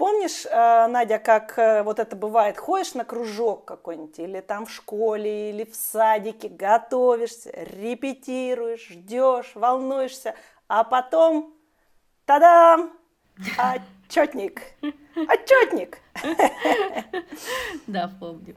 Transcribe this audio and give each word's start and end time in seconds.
Помнишь, 0.00 0.46
э, 0.46 0.86
Надя, 0.86 1.18
как 1.18 1.58
э, 1.58 1.82
вот 1.82 1.98
это 1.98 2.16
бывает, 2.16 2.56
ходишь 2.56 2.94
на 2.94 3.04
кружок 3.04 3.66
какой-нибудь, 3.66 4.18
или 4.18 4.40
там 4.40 4.64
в 4.64 4.70
школе, 4.70 5.50
или 5.50 5.64
в 5.64 5.76
садике, 5.76 6.48
готовишься, 6.48 7.50
репетируешь, 7.52 8.88
ждешь, 8.88 9.52
волнуешься, 9.54 10.36
а 10.68 10.84
потом, 10.84 11.52
тадам, 12.24 12.94
отчетник, 13.58 14.62
отчетник. 15.28 15.98
Да, 17.86 18.10
помню. 18.18 18.56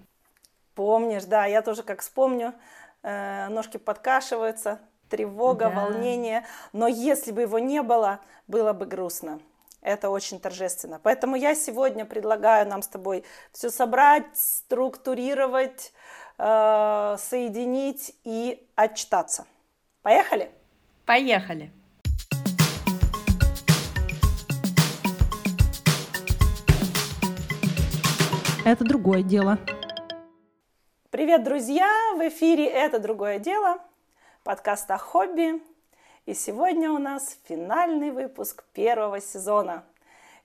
Помнишь, 0.76 1.26
да, 1.26 1.46
я 1.46 1.62
тоже 1.62 1.84
как 1.84 2.00
вспомню, 2.00 2.54
э, 3.02 3.50
ножки 3.50 3.76
подкашиваются, 3.76 4.80
тревога, 5.10 5.66
да. 5.66 5.72
волнение, 5.72 6.46
но 6.72 6.88
если 6.88 7.34
бы 7.34 7.42
его 7.42 7.60
не 7.60 7.84
было, 7.84 8.22
было 8.48 8.72
бы 8.72 8.86
грустно. 8.86 9.42
Это 9.84 10.10
очень 10.10 10.40
торжественно. 10.40 10.98
Поэтому 11.04 11.36
я 11.36 11.56
сегодня 11.56 12.06
предлагаю 12.06 12.66
нам 12.66 12.82
с 12.82 12.88
тобой 12.88 13.26
все 13.52 13.70
собрать, 13.70 14.26
структурировать, 14.34 15.92
э, 16.38 17.18
соединить 17.20 18.16
и 18.24 18.66
отчитаться. 18.76 19.46
Поехали? 20.02 20.52
Поехали. 21.06 21.70
Это 28.66 28.86
другое 28.86 29.22
дело. 29.22 29.60
Привет, 31.10 31.44
друзья! 31.44 31.90
В 32.16 32.26
эфире 32.30 32.68
«Это 32.68 33.00
другое 33.00 33.38
дело» 33.38 33.80
подкаст 34.44 34.90
о 34.92 34.98
хобби. 34.98 35.62
И 36.26 36.34
сегодня 36.34 36.90
у 36.90 37.00
нас 37.00 37.38
финальный 37.50 38.12
выпуск 38.12 38.64
первого 38.74 39.20
сезона. 39.20 39.84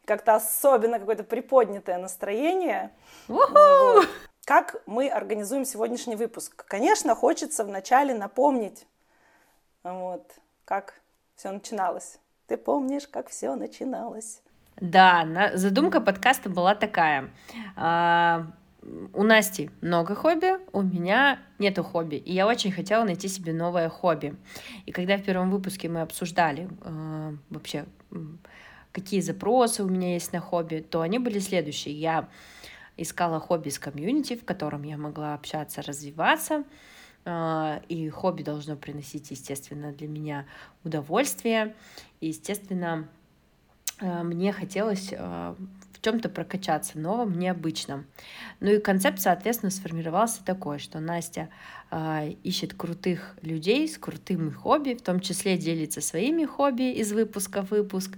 Как-то 0.04 0.34
особенно 0.34 0.98
какое-то 0.98 1.22
приподнятое 1.22 1.98
настроение. 1.98 2.90
Вот. 3.28 4.08
Как 4.44 4.82
мы 4.86 5.08
организуем 5.08 5.64
сегодняшний 5.64 6.16
выпуск? 6.16 6.64
Конечно, 6.66 7.14
хочется 7.14 7.64
вначале 7.64 8.14
напомнить, 8.14 8.86
вот, 9.84 10.24
как 10.64 10.94
все 11.36 11.52
начиналось. 11.52 12.18
Ты 12.46 12.56
помнишь, 12.56 13.06
как 13.06 13.28
все 13.28 13.54
начиналось? 13.54 14.40
Да, 14.80 15.50
задумка 15.54 16.00
подкаста 16.00 16.48
была 16.48 16.74
такая 16.74 17.30
а, 17.76 18.46
у 19.12 19.22
Насти 19.22 19.70
много 19.80 20.14
хобби, 20.14 20.58
у 20.72 20.82
меня 20.82 21.40
нету 21.58 21.82
хобби, 21.82 22.16
и 22.16 22.32
я 22.32 22.46
очень 22.46 22.72
хотела 22.72 23.04
найти 23.04 23.28
себе 23.28 23.52
новое 23.52 23.88
хобби. 23.88 24.36
И 24.86 24.92
когда 24.92 25.16
в 25.16 25.22
первом 25.22 25.50
выпуске 25.50 25.88
мы 25.88 26.00
обсуждали 26.00 26.68
э, 26.82 27.36
вообще, 27.50 27.86
какие 28.92 29.20
запросы 29.20 29.82
у 29.82 29.88
меня 29.88 30.14
есть 30.14 30.32
на 30.32 30.40
хобби, 30.40 30.84
то 30.88 31.00
они 31.00 31.18
были 31.18 31.38
следующие. 31.38 31.94
Я 31.94 32.28
искала 32.96 33.40
хобби 33.40 33.68
с 33.68 33.78
комьюнити, 33.78 34.36
в 34.36 34.44
котором 34.44 34.82
я 34.82 34.96
могла 34.96 35.34
общаться, 35.34 35.82
развиваться, 35.82 36.64
э, 37.24 37.80
и 37.88 38.08
хобби 38.08 38.42
должно 38.42 38.76
приносить, 38.76 39.30
естественно, 39.30 39.92
для 39.92 40.08
меня 40.08 40.46
удовольствие. 40.84 41.74
И, 42.20 42.28
естественно, 42.28 43.08
э, 44.00 44.22
мне 44.22 44.52
хотелось 44.52 45.10
э, 45.12 45.54
чем-то 46.00 46.28
прокачаться 46.28 46.98
новом, 46.98 47.38
необычном. 47.38 48.06
Ну 48.60 48.70
и 48.72 48.80
концепт, 48.80 49.20
соответственно, 49.20 49.70
сформировался 49.70 50.44
такой, 50.44 50.78
что 50.78 51.00
Настя 51.00 51.48
э, 51.90 52.32
ищет 52.42 52.74
крутых 52.74 53.36
людей 53.42 53.88
с 53.88 53.98
крутым 53.98 54.52
хобби, 54.52 54.94
в 54.94 55.02
том 55.02 55.20
числе 55.20 55.56
делится 55.56 56.00
своими 56.00 56.44
хобби 56.44 56.92
из 56.92 57.12
выпуска 57.12 57.62
в 57.62 57.70
выпуск, 57.70 58.16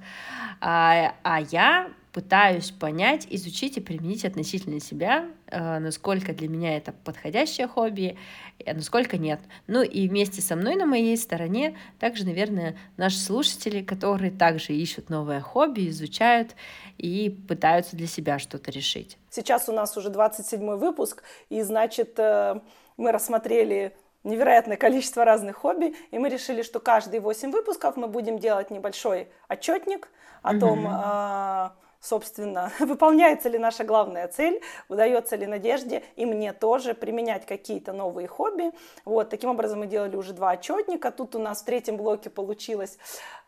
а, 0.61 1.15
а 1.23 1.41
я 1.41 1.91
пытаюсь 2.13 2.71
понять, 2.71 3.27
изучить 3.31 3.77
и 3.77 3.81
применить 3.81 4.25
относительно 4.25 4.81
себя, 4.81 5.29
э, 5.47 5.79
насколько 5.79 6.33
для 6.33 6.49
меня 6.49 6.77
это 6.77 6.93
подходящее 6.93 7.69
хобби, 7.69 8.19
а 8.67 8.75
насколько 8.75 9.17
нет. 9.17 9.41
Ну 9.67 9.83
и 9.83 10.09
вместе 10.09 10.43
со 10.43 10.57
мной 10.57 10.75
на 10.75 10.87
моей 10.87 11.17
стороне 11.17 11.77
также, 11.99 12.25
наверное, 12.25 12.77
наши 12.97 13.19
слушатели, 13.19 13.83
которые 13.83 14.33
также 14.33 14.73
ищут 14.73 15.09
новое 15.09 15.41
хобби, 15.41 15.89
изучают 15.89 16.57
и 16.99 17.31
пытаются 17.49 17.97
для 17.97 18.07
себя 18.07 18.39
что-то 18.39 18.71
решить. 18.71 19.17
Сейчас 19.31 19.69
у 19.69 19.73
нас 19.73 19.97
уже 19.97 20.11
27 20.11 20.77
выпуск, 20.77 21.23
и 21.49 21.63
значит, 21.63 22.19
э, 22.19 22.61
мы 22.97 23.13
рассмотрели 23.13 23.97
невероятное 24.25 24.77
количество 24.77 25.25
разных 25.25 25.57
хобби, 25.57 25.95
и 26.11 26.19
мы 26.19 26.29
решили, 26.29 26.63
что 26.63 26.81
каждые 26.81 27.21
8 27.21 27.53
выпусков 27.53 27.97
мы 27.97 28.09
будем 28.09 28.39
делать 28.39 28.71
небольшой 28.71 29.29
отчетник 29.49 30.09
о 30.43 30.59
том, 30.59 30.87
mm-hmm 30.87 31.71
собственно, 32.01 32.73
выполняется 32.81 33.49
ли 33.49 33.59
наша 33.59 33.85
главная 33.85 34.27
цель, 34.29 34.61
удается 34.89 35.37
ли 35.37 35.47
Надежде 35.47 36.03
и 36.17 36.25
мне 36.27 36.53
тоже 36.53 36.95
применять 36.95 37.47
какие-то 37.47 37.93
новые 37.93 38.27
хобби. 38.27 38.73
Вот, 39.05 39.29
таким 39.29 39.51
образом 39.51 39.81
мы 39.81 39.87
делали 39.87 40.17
уже 40.17 40.33
два 40.33 40.51
отчетника. 40.53 41.11
Тут 41.11 41.37
у 41.37 41.39
нас 41.39 41.63
в 41.63 41.65
третьем 41.65 41.97
блоке 41.97 42.31
получилось 42.31 42.99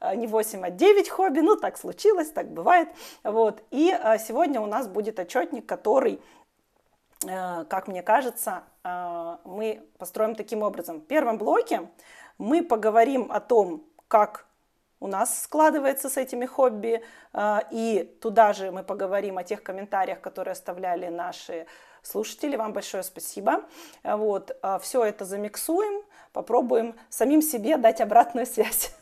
э, 0.00 0.14
не 0.14 0.26
8, 0.26 0.64
а 0.64 0.70
9 0.70 1.08
хобби. 1.08 1.40
Ну, 1.40 1.56
так 1.56 1.78
случилось, 1.78 2.30
так 2.30 2.50
бывает. 2.52 2.88
Вот, 3.24 3.62
и 3.70 3.92
э, 3.92 4.18
сегодня 4.18 4.60
у 4.60 4.66
нас 4.66 4.86
будет 4.86 5.18
отчетник, 5.18 5.66
который 5.66 6.20
э, 7.26 7.64
как 7.64 7.88
мне 7.88 8.02
кажется, 8.02 8.64
мы 9.44 9.88
построим 9.98 10.34
таким 10.34 10.62
образом. 10.62 10.98
В 10.98 11.06
первом 11.06 11.38
блоке 11.38 11.88
мы 12.36 12.64
поговорим 12.64 13.30
о 13.30 13.38
том, 13.38 13.84
как 14.08 14.46
у 15.02 15.08
нас 15.08 15.42
складывается 15.42 16.08
с 16.08 16.16
этими 16.16 16.46
хобби. 16.46 17.02
А, 17.32 17.64
и 17.72 18.04
туда 18.20 18.52
же 18.52 18.70
мы 18.70 18.84
поговорим 18.84 19.36
о 19.36 19.42
тех 19.42 19.62
комментариях, 19.62 20.20
которые 20.20 20.52
оставляли 20.52 21.08
наши 21.08 21.66
слушатели. 22.02 22.56
Вам 22.56 22.72
большое 22.72 23.02
спасибо. 23.02 23.64
Вот. 24.04 24.56
А, 24.62 24.78
Все 24.78 25.04
это 25.04 25.24
замиксуем, 25.24 26.04
попробуем 26.32 26.94
самим 27.08 27.42
себе 27.42 27.76
дать 27.76 28.00
обратную 28.00 28.46
связь. 28.46 28.94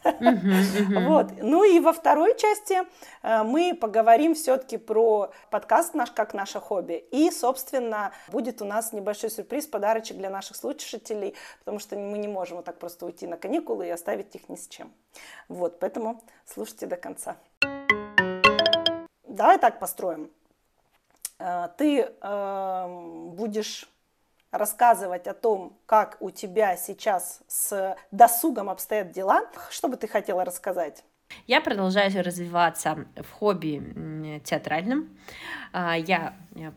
Вот. 1.11 1.33
Ну 1.41 1.65
и 1.65 1.81
во 1.81 1.93
второй 1.93 2.37
части 2.37 2.79
э, 3.23 3.43
мы 3.43 3.75
поговорим 3.75 4.35
все-таки 4.35 4.77
про 4.77 5.31
подкаст 5.51 5.95
наш 5.95 6.11
как 6.11 6.35
наше 6.35 6.61
хобби. 6.61 7.05
И, 7.11 7.31
собственно, 7.31 8.13
будет 8.29 8.63
у 8.63 8.65
нас 8.65 8.93
небольшой 8.93 9.31
сюрприз, 9.31 9.67
подарочек 9.67 10.17
для 10.17 10.31
наших 10.31 10.57
слушателей, 10.57 11.35
потому 11.61 11.79
что 11.79 11.97
мы 11.97 12.19
не 12.19 12.29
можем 12.29 12.57
вот 12.57 12.67
так 12.67 12.79
просто 12.79 13.07
уйти 13.07 13.27
на 13.27 13.37
каникулы 13.37 13.87
и 13.87 13.91
оставить 13.91 14.35
их 14.35 14.49
ни 14.49 14.57
с 14.57 14.69
чем. 14.69 14.93
Вот, 15.49 15.79
поэтому 15.79 16.23
слушайте 16.45 16.87
до 16.87 16.97
конца. 16.97 17.37
Давай 19.25 19.59
так 19.59 19.79
построим. 19.79 20.31
Э, 21.39 21.69
ты 21.77 22.01
э, 22.01 23.31
будешь 23.33 23.89
рассказывать 24.51 25.27
о 25.27 25.35
том, 25.35 25.79
как 25.87 26.17
у 26.21 26.31
тебя 26.31 26.77
сейчас 26.77 27.41
с 27.49 27.97
досугом 28.11 28.69
обстоят 28.71 29.13
дела. 29.13 29.43
Что 29.71 29.89
бы 29.89 29.97
ты 29.97 30.09
хотела 30.09 30.45
рассказать? 30.45 31.05
Я 31.47 31.61
продолжаю 31.61 32.11
развиваться 32.25 33.07
в 33.17 33.31
хобби 33.31 34.41
театральном. 34.45 35.09
А, 35.73 35.97
я 35.97 36.35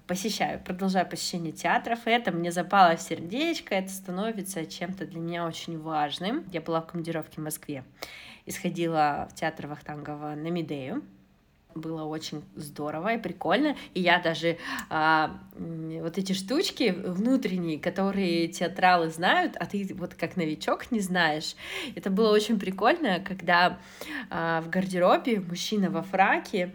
посещаю, 0.08 0.60
продолжаю 0.60 1.08
посещение 1.10 1.52
театров, 1.52 2.06
и 2.06 2.12
это 2.12 2.32
мне 2.32 2.52
запало 2.52 2.96
в 2.96 3.02
сердечко, 3.02 3.76
это 3.76 3.90
становится 3.90 4.66
чем-то 4.66 5.08
для 5.08 5.20
меня 5.20 5.48
очень 5.48 5.80
важным. 5.80 6.48
Я 6.52 6.62
была 6.62 6.82
в 6.82 6.88
командировке 6.88 7.42
в 7.42 7.44
Москве 7.44 7.84
и 8.46 8.52
сходила 8.52 9.28
в 9.32 9.36
театр 9.36 9.68
Вахтангова 9.68 10.36
на 10.36 10.50
Медею, 10.50 11.04
было 11.76 12.04
очень 12.04 12.44
здорово 12.56 13.16
и 13.16 13.18
прикольно. 13.18 13.76
И 13.94 14.02
я 14.02 14.20
даже 14.20 14.58
а, 14.90 15.40
вот 15.56 16.18
эти 16.18 16.34
штучки 16.34 16.92
внутренние, 16.92 17.80
которые 17.80 18.48
театралы 18.48 19.10
знают, 19.10 19.56
а 19.60 19.66
ты 19.66 19.90
вот 19.94 20.14
как 20.14 20.36
новичок 20.36 20.92
не 20.92 21.00
знаешь. 21.00 21.56
Это 21.96 22.10
было 22.10 22.32
очень 22.32 22.60
прикольно, 22.60 23.20
когда 23.20 23.80
а, 24.30 24.62
в 24.62 24.70
гардеробе 24.70 25.40
мужчина 25.40 25.90
во 25.90 26.02
фраке, 26.02 26.74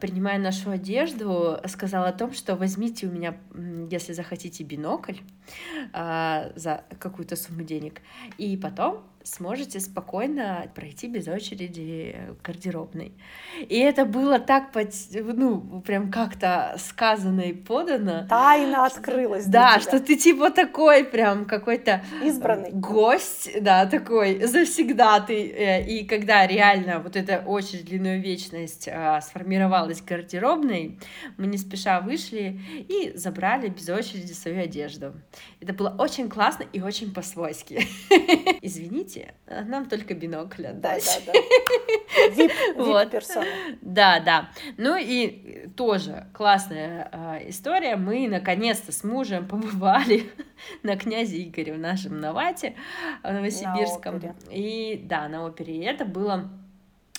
принимая 0.00 0.38
нашу 0.38 0.70
одежду, 0.70 1.58
сказал 1.66 2.04
о 2.04 2.12
том, 2.12 2.32
что 2.32 2.56
возьмите 2.56 3.06
у 3.06 3.10
меня, 3.10 3.36
если 3.90 4.12
захотите, 4.12 4.64
бинокль 4.64 5.16
а, 5.92 6.52
за 6.54 6.84
какую-то 6.98 7.36
сумму 7.36 7.62
денег, 7.62 8.00
и 8.38 8.56
потом 8.56 9.04
сможете 9.24 9.80
спокойно 9.80 10.70
пройти 10.74 11.08
без 11.08 11.28
очереди 11.28 12.16
гардеробной. 12.42 13.12
И 13.60 13.78
это 13.78 14.04
было 14.04 14.38
так, 14.38 14.72
под, 14.72 14.92
ну, 15.12 15.80
прям 15.82 16.10
как-то 16.10 16.76
сказано 16.78 17.40
и 17.42 17.52
подано. 17.52 18.26
Тайна 18.28 18.86
открылась. 18.86 19.46
Да, 19.46 19.80
что 19.80 20.00
ты 20.00 20.16
типа 20.16 20.50
такой 20.50 21.04
прям 21.04 21.44
какой-то 21.44 22.02
избранный 22.22 22.72
гость, 22.72 23.50
да, 23.60 23.86
такой 23.86 24.44
завсегда 24.44 25.20
ты. 25.20 25.50
Э, 25.50 25.86
и 25.86 26.04
когда 26.04 26.46
реально 26.46 27.00
вот 27.00 27.16
эта 27.16 27.38
очередь 27.38 27.84
длинную 27.84 28.20
вечность 28.20 28.88
сформировалась 29.22 30.02
гардеробной, 30.02 30.98
мы 31.36 31.46
не 31.46 31.58
спеша 31.58 32.00
вышли 32.00 32.60
и 32.88 33.12
забрали 33.14 33.68
без 33.68 33.88
очереди 33.88 34.32
свою 34.32 34.62
одежду. 34.62 35.14
Это 35.60 35.72
было 35.72 35.94
очень 35.98 36.28
классно 36.28 36.64
и 36.72 36.80
очень 36.80 37.12
по-свойски. 37.12 37.86
Извините, 38.62 39.11
приедете, 39.12 39.34
а 39.46 39.62
нам 39.62 39.88
только 39.88 40.14
бинокль 40.14 40.62
Да, 40.64 40.70
отдать. 40.70 41.22
да, 41.26 41.32
да. 41.32 41.38
Вип, 42.34 42.52
Вот. 42.76 43.10
персона. 43.10 43.46
Да, 43.80 44.20
да. 44.20 44.50
Ну 44.76 44.96
и 44.98 45.68
тоже 45.76 46.26
классная 46.34 47.08
э, 47.12 47.48
история. 47.50 47.96
Мы 47.96 48.28
наконец-то 48.28 48.92
с 48.92 49.04
мужем 49.04 49.46
побывали 49.46 50.30
на 50.82 50.96
князе 50.96 51.42
Игоре 51.42 51.74
в 51.74 51.78
нашем 51.78 52.20
Навате 52.20 52.74
в 53.22 53.32
Новосибирском. 53.32 54.16
опере. 54.16 54.34
И 54.50 55.00
да, 55.04 55.28
на 55.28 55.44
опере. 55.44 55.76
И 55.76 55.82
это 55.84 56.04
было 56.04 56.50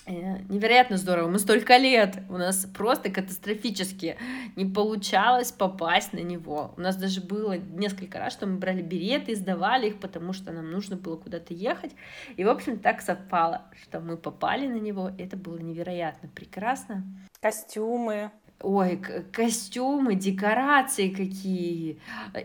невероятно 0.07 0.97
здорово. 0.97 1.29
Мы 1.29 1.39
столько 1.39 1.77
лет, 1.77 2.17
у 2.29 2.37
нас 2.37 2.65
просто 2.65 3.09
катастрофически 3.09 4.17
не 4.55 4.65
получалось 4.65 5.51
попасть 5.51 6.13
на 6.13 6.19
него. 6.19 6.73
У 6.77 6.81
нас 6.81 6.95
даже 6.95 7.21
было 7.21 7.53
несколько 7.57 8.19
раз, 8.19 8.33
что 8.33 8.45
мы 8.45 8.57
брали 8.57 8.81
билеты, 8.81 9.35
сдавали 9.35 9.87
их, 9.87 9.99
потому 9.99 10.33
что 10.33 10.51
нам 10.51 10.71
нужно 10.71 10.95
было 10.95 11.15
куда-то 11.17 11.53
ехать. 11.53 11.91
И, 12.35 12.43
в 12.43 12.49
общем, 12.49 12.79
так 12.79 13.01
совпало, 13.01 13.63
что 13.81 13.99
мы 13.99 14.17
попали 14.17 14.67
на 14.67 14.77
него. 14.77 15.11
Это 15.17 15.37
было 15.37 15.57
невероятно 15.57 16.29
прекрасно. 16.29 17.03
Костюмы. 17.39 18.31
Ой, 18.63 18.97
костюмы, 19.33 20.15
декорации 20.15 21.09
какие. 21.09 21.99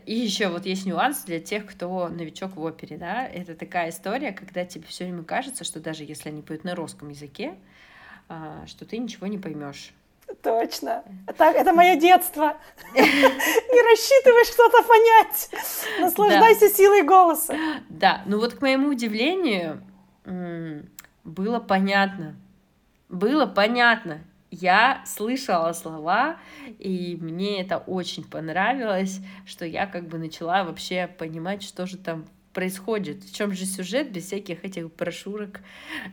И 0.05 0.15
еще 0.17 0.49
вот 0.49 0.67
есть 0.67 0.85
нюанс 0.85 1.23
для 1.23 1.39
тех, 1.39 1.65
кто 1.65 2.09
новичок 2.09 2.57
в 2.57 2.61
опере, 2.61 2.97
да. 2.97 3.25
Это 3.25 3.55
такая 3.55 3.91
история, 3.91 4.33
когда 4.33 4.65
тебе 4.65 4.85
все 4.89 5.05
время 5.05 5.23
кажется, 5.23 5.63
что 5.63 5.79
даже 5.79 6.03
если 6.03 6.31
они 6.31 6.43
поют 6.43 6.65
на 6.65 6.75
русском 6.75 7.09
языке, 7.09 7.55
а, 8.29 8.67
что 8.67 8.85
ты 8.85 8.99
ничего 8.99 9.29
не 9.29 9.39
поймешь. 9.39 9.93
Точно. 10.43 11.05
Так, 11.37 11.55
это 11.55 11.73
мое 11.73 11.95
детство. 11.97 12.57
Не 12.95 13.83
рассчитывай 13.91 14.45
что-то 14.45 14.83
понять. 14.83 15.51
Наслаждайся 16.01 16.69
силой 16.69 17.03
голоса. 17.03 17.57
Да, 17.89 18.23
ну 18.27 18.39
вот 18.39 18.55
к 18.55 18.61
моему 18.61 18.89
удивлению 18.89 19.83
было 21.25 21.61
понятно. 21.61 22.37
Было 23.09 23.47
понятно. 23.47 24.21
Я 24.51 25.03
слышала 25.07 25.73
слова, 25.73 26.39
и 26.79 27.19
мне 27.21 27.61
это 27.61 27.79
очень 27.79 28.25
понравилось, 28.25 29.21
что 29.47 29.67
я 29.67 29.87
как 29.87 30.09
бы 30.09 30.19
начала 30.19 30.65
вообще 30.65 31.07
понимать, 31.07 31.63
что 31.63 31.87
же 31.87 31.99
там 31.99 32.25
происходит, 32.55 33.23
в 33.23 33.35
чем 33.35 33.53
же 33.53 33.67
сюжет 33.67 34.11
без 34.11 34.25
всяких 34.25 34.65
этих 34.65 34.93
брошюрок 34.95 35.61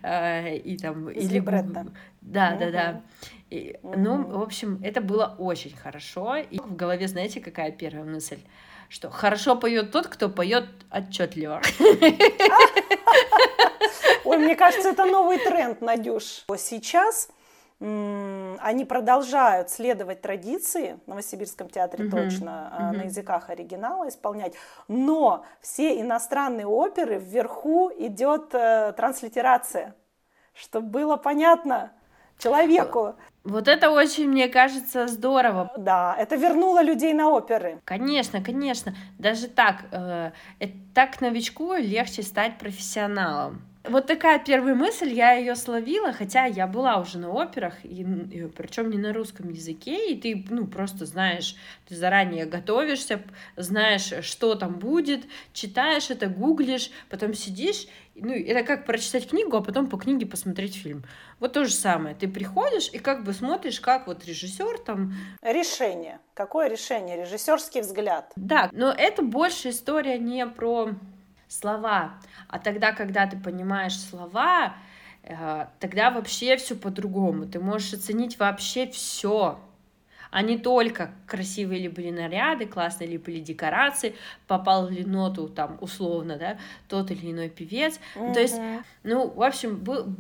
э, 0.04 0.58
и 0.58 0.78
там 0.78 1.10
Из 1.10 1.26
или 1.26 1.36
либретто. 1.36 1.88
да, 2.22 2.56
да, 2.58 2.72
да. 2.72 2.92
Мгм. 2.92 3.04
И, 3.50 3.80
ну, 3.84 4.18
Мгм. 4.18 4.32
в 4.32 4.42
общем, 4.44 4.80
это 4.84 5.02
было 5.02 5.36
очень 5.38 5.76
хорошо. 5.76 6.36
И 6.36 6.60
в 6.60 6.76
голове, 6.76 7.08
знаете, 7.08 7.40
какая 7.40 7.72
первая 7.72 8.04
мысль? 8.04 8.40
Что 8.90 9.10
хорошо 9.10 9.56
поет 9.56 9.92
тот, 9.92 10.08
кто 10.08 10.30
поет 10.30 10.66
отчетливо. 10.92 11.62
Ой, 14.24 14.38
мне 14.38 14.56
кажется, 14.56 14.90
это 14.90 15.06
новый 15.06 15.40
тренд, 15.40 15.82
Надюш. 15.82 16.44
Сейчас 16.58 17.30
они 17.80 18.86
продолжают 18.86 19.70
следовать 19.70 20.22
традиции 20.22 20.98
в 21.06 21.10
Новосибирском 21.10 21.70
театре 21.70 22.06
Мгм, 22.06 22.12
точно 22.12 22.70
а, 22.72 22.94
на 22.94 23.04
языках 23.04 23.50
оригинала 23.50 24.08
исполнять, 24.08 24.54
но 24.88 25.46
все 25.62 26.00
иностранные 26.00 26.66
оперы 26.66 27.18
вверху 27.20 27.92
идет 27.98 28.54
э, 28.54 28.94
транслитерация, 28.96 29.94
чтобы 30.54 30.88
было 30.88 31.18
понятно 31.18 31.92
человеку. 32.38 33.16
Вот 33.44 33.68
это 33.68 33.92
очень, 33.92 34.30
мне 34.30 34.48
кажется, 34.48 35.08
здорово. 35.08 35.72
Да, 35.78 36.16
это 36.18 36.36
вернуло 36.36 36.82
людей 36.82 37.14
на 37.14 37.30
оперы. 37.30 37.80
Конечно, 37.86 38.42
конечно. 38.42 38.96
Даже 39.20 39.48
так, 39.48 39.84
э, 39.92 40.32
так 40.94 41.22
новичку 41.22 41.74
легче 41.74 42.24
стать 42.24 42.58
профессионалом. 42.58 43.62
Вот 43.90 44.08
такая 44.08 44.40
первая 44.40 44.76
мысль, 44.76 45.12
я 45.14 45.34
ее 45.34 45.56
словила, 45.56 46.14
хотя 46.14 46.46
я 46.46 46.68
была 46.68 46.98
уже 47.00 47.18
на 47.18 47.30
операх, 47.30 47.74
и, 47.84 48.04
причем 48.56 48.90
не 48.90 48.98
на 48.98 49.14
русском 49.14 49.50
языке, 49.50 50.12
и 50.12 50.20
ты, 50.20 50.46
ну, 50.50 50.68
просто 50.68 51.06
знаешь, 51.06 51.56
ты 51.88 51.96
заранее 51.96 52.46
готовишься, 52.46 53.22
знаешь, 53.56 54.14
что 54.26 54.56
там 54.56 54.80
будет, 54.80 55.26
читаешь 55.54 56.10
это, 56.10 56.28
гуглишь, 56.28 56.92
потом 57.10 57.34
сидишь, 57.34 57.88
ну, 58.16 58.34
это 58.34 58.64
как 58.64 58.86
прочитать 58.86 59.30
книгу, 59.30 59.58
а 59.58 59.62
потом 59.62 59.88
по 59.88 59.98
книге 59.98 60.26
посмотреть 60.26 60.76
фильм. 60.76 61.04
Вот 61.40 61.54
то 61.54 61.66
же 61.66 61.72
самое. 61.72 62.16
Ты 62.16 62.28
приходишь 62.28 62.90
и 62.94 62.98
как 62.98 63.24
бы 63.24 63.34
смотришь, 63.34 63.82
как 63.82 64.08
вот 64.08 64.26
режиссер 64.26 64.80
там 64.80 65.14
Решение. 65.42 66.20
Какое 66.34 66.70
решение? 66.70 67.18
Режиссерский 67.18 67.82
взгляд. 67.82 68.32
да, 68.36 68.70
но 68.72 68.92
это 68.92 69.22
больше 69.22 69.70
история 69.70 70.18
не 70.18 70.46
про 70.46 70.92
слова, 71.48 72.14
а 72.48 72.60
тогда, 72.60 72.92
когда 72.92 73.28
ты 73.28 73.38
понимаешь 73.38 73.98
слова, 74.00 74.76
э, 75.24 75.68
тогда 75.80 76.12
вообще 76.12 76.58
все 76.58 76.76
по-другому. 76.76 77.46
Ты 77.46 77.60
можешь 77.60 77.94
оценить 77.94 78.40
вообще 78.40 78.88
все, 78.88 79.60
а 80.32 80.42
не 80.42 80.58
только 80.58 81.12
красивые 81.28 81.82
ли 81.84 81.88
были 81.88 82.12
наряды, 82.12 82.66
классные 82.66 83.10
ли 83.10 83.18
были 83.18 83.40
декорации, 83.40 84.16
попал 84.48 84.90
ли 84.90 85.06
ноту 85.06 85.48
там 85.48 85.78
условно, 85.82 86.38
да, 86.38 86.58
тот 86.90 87.12
или 87.12 87.32
иной 87.32 87.50
певец. 87.50 88.00
Ну, 88.16 88.34
То 88.34 88.42
есть, 88.42 88.60
ну, 89.04 89.30
в 89.30 89.42
общем, 89.42 89.78
был- 89.78 90.14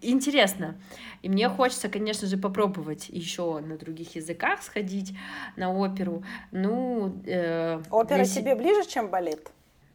интересно. 0.00 0.74
И 1.22 1.28
мне 1.28 1.48
хочется, 1.48 1.88
конечно 1.88 2.26
же, 2.26 2.36
попробовать 2.38 3.08
еще 3.08 3.60
на 3.60 3.76
других 3.76 4.16
языках 4.16 4.62
сходить 4.62 5.14
на 5.56 5.72
оперу. 5.72 6.24
Ну, 6.50 7.20
э, 7.26 7.80
Опера 7.90 8.16
для 8.16 8.24
се- 8.24 8.40
тебе 8.40 8.54
ближе, 8.54 8.88
чем 8.88 9.08
балет? 9.10 9.50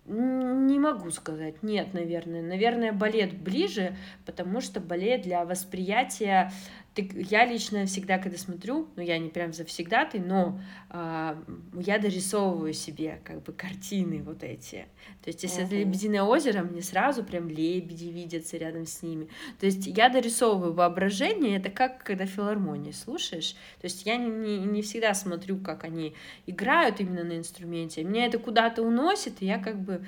Не 0.07 0.79
могу 0.79 1.11
сказать, 1.11 1.63
нет, 1.63 1.93
наверное. 1.93 2.41
Наверное, 2.41 2.93
балет 2.93 3.33
ближе, 3.37 3.95
потому 4.25 4.61
что 4.61 4.79
балет 4.79 5.21
для 5.21 5.45
восприятия... 5.45 6.51
ты- 6.97 7.25
я 7.29 7.45
лично 7.45 7.85
всегда, 7.85 8.17
когда 8.17 8.37
смотрю, 8.37 8.87
ну, 8.95 9.03
я 9.03 9.19
не 9.19 9.29
прям 9.29 9.53
завсегдатый, 9.53 10.19
но 10.19 10.59
а, 10.89 11.37
я 11.73 11.99
дорисовываю 11.99 12.73
себе 12.73 13.21
как 13.23 13.43
бы 13.43 13.53
картины 13.53 14.23
вот 14.23 14.43
эти. 14.43 14.87
То 15.23 15.27
есть, 15.27 15.43
если 15.43 15.63
это 15.63 15.75
Мгм. 15.75 15.79
«Лебединое 15.79 16.23
озеро», 16.23 16.63
мне 16.63 16.81
сразу 16.81 17.23
прям 17.23 17.49
лебеди 17.49 18.05
видятся 18.05 18.57
рядом 18.57 18.85
с 18.85 19.03
ними. 19.03 19.27
То 19.59 19.65
есть, 19.67 19.85
я 19.85 20.09
дорисовываю 20.09 20.73
воображение, 20.73 21.57
это 21.57 21.69
как 21.69 22.03
когда 22.03 22.25
филармонии 22.25 22.91
слушаешь. 22.91 23.51
То 23.79 23.85
есть, 23.85 24.05
я 24.05 24.17
не, 24.17 24.29
не, 24.29 24.57
не 24.57 24.81
всегда 24.81 25.13
смотрю, 25.13 25.57
как 25.57 25.83
они 25.83 26.15
играют 26.47 26.99
именно 26.99 27.23
на 27.23 27.37
инструменте. 27.37 28.03
Меня 28.03 28.25
это 28.25 28.39
куда-то 28.39 28.81
уносит, 28.81 29.41
и 29.41 29.45
я 29.45 29.59
как 29.59 29.79
бы 29.79 30.05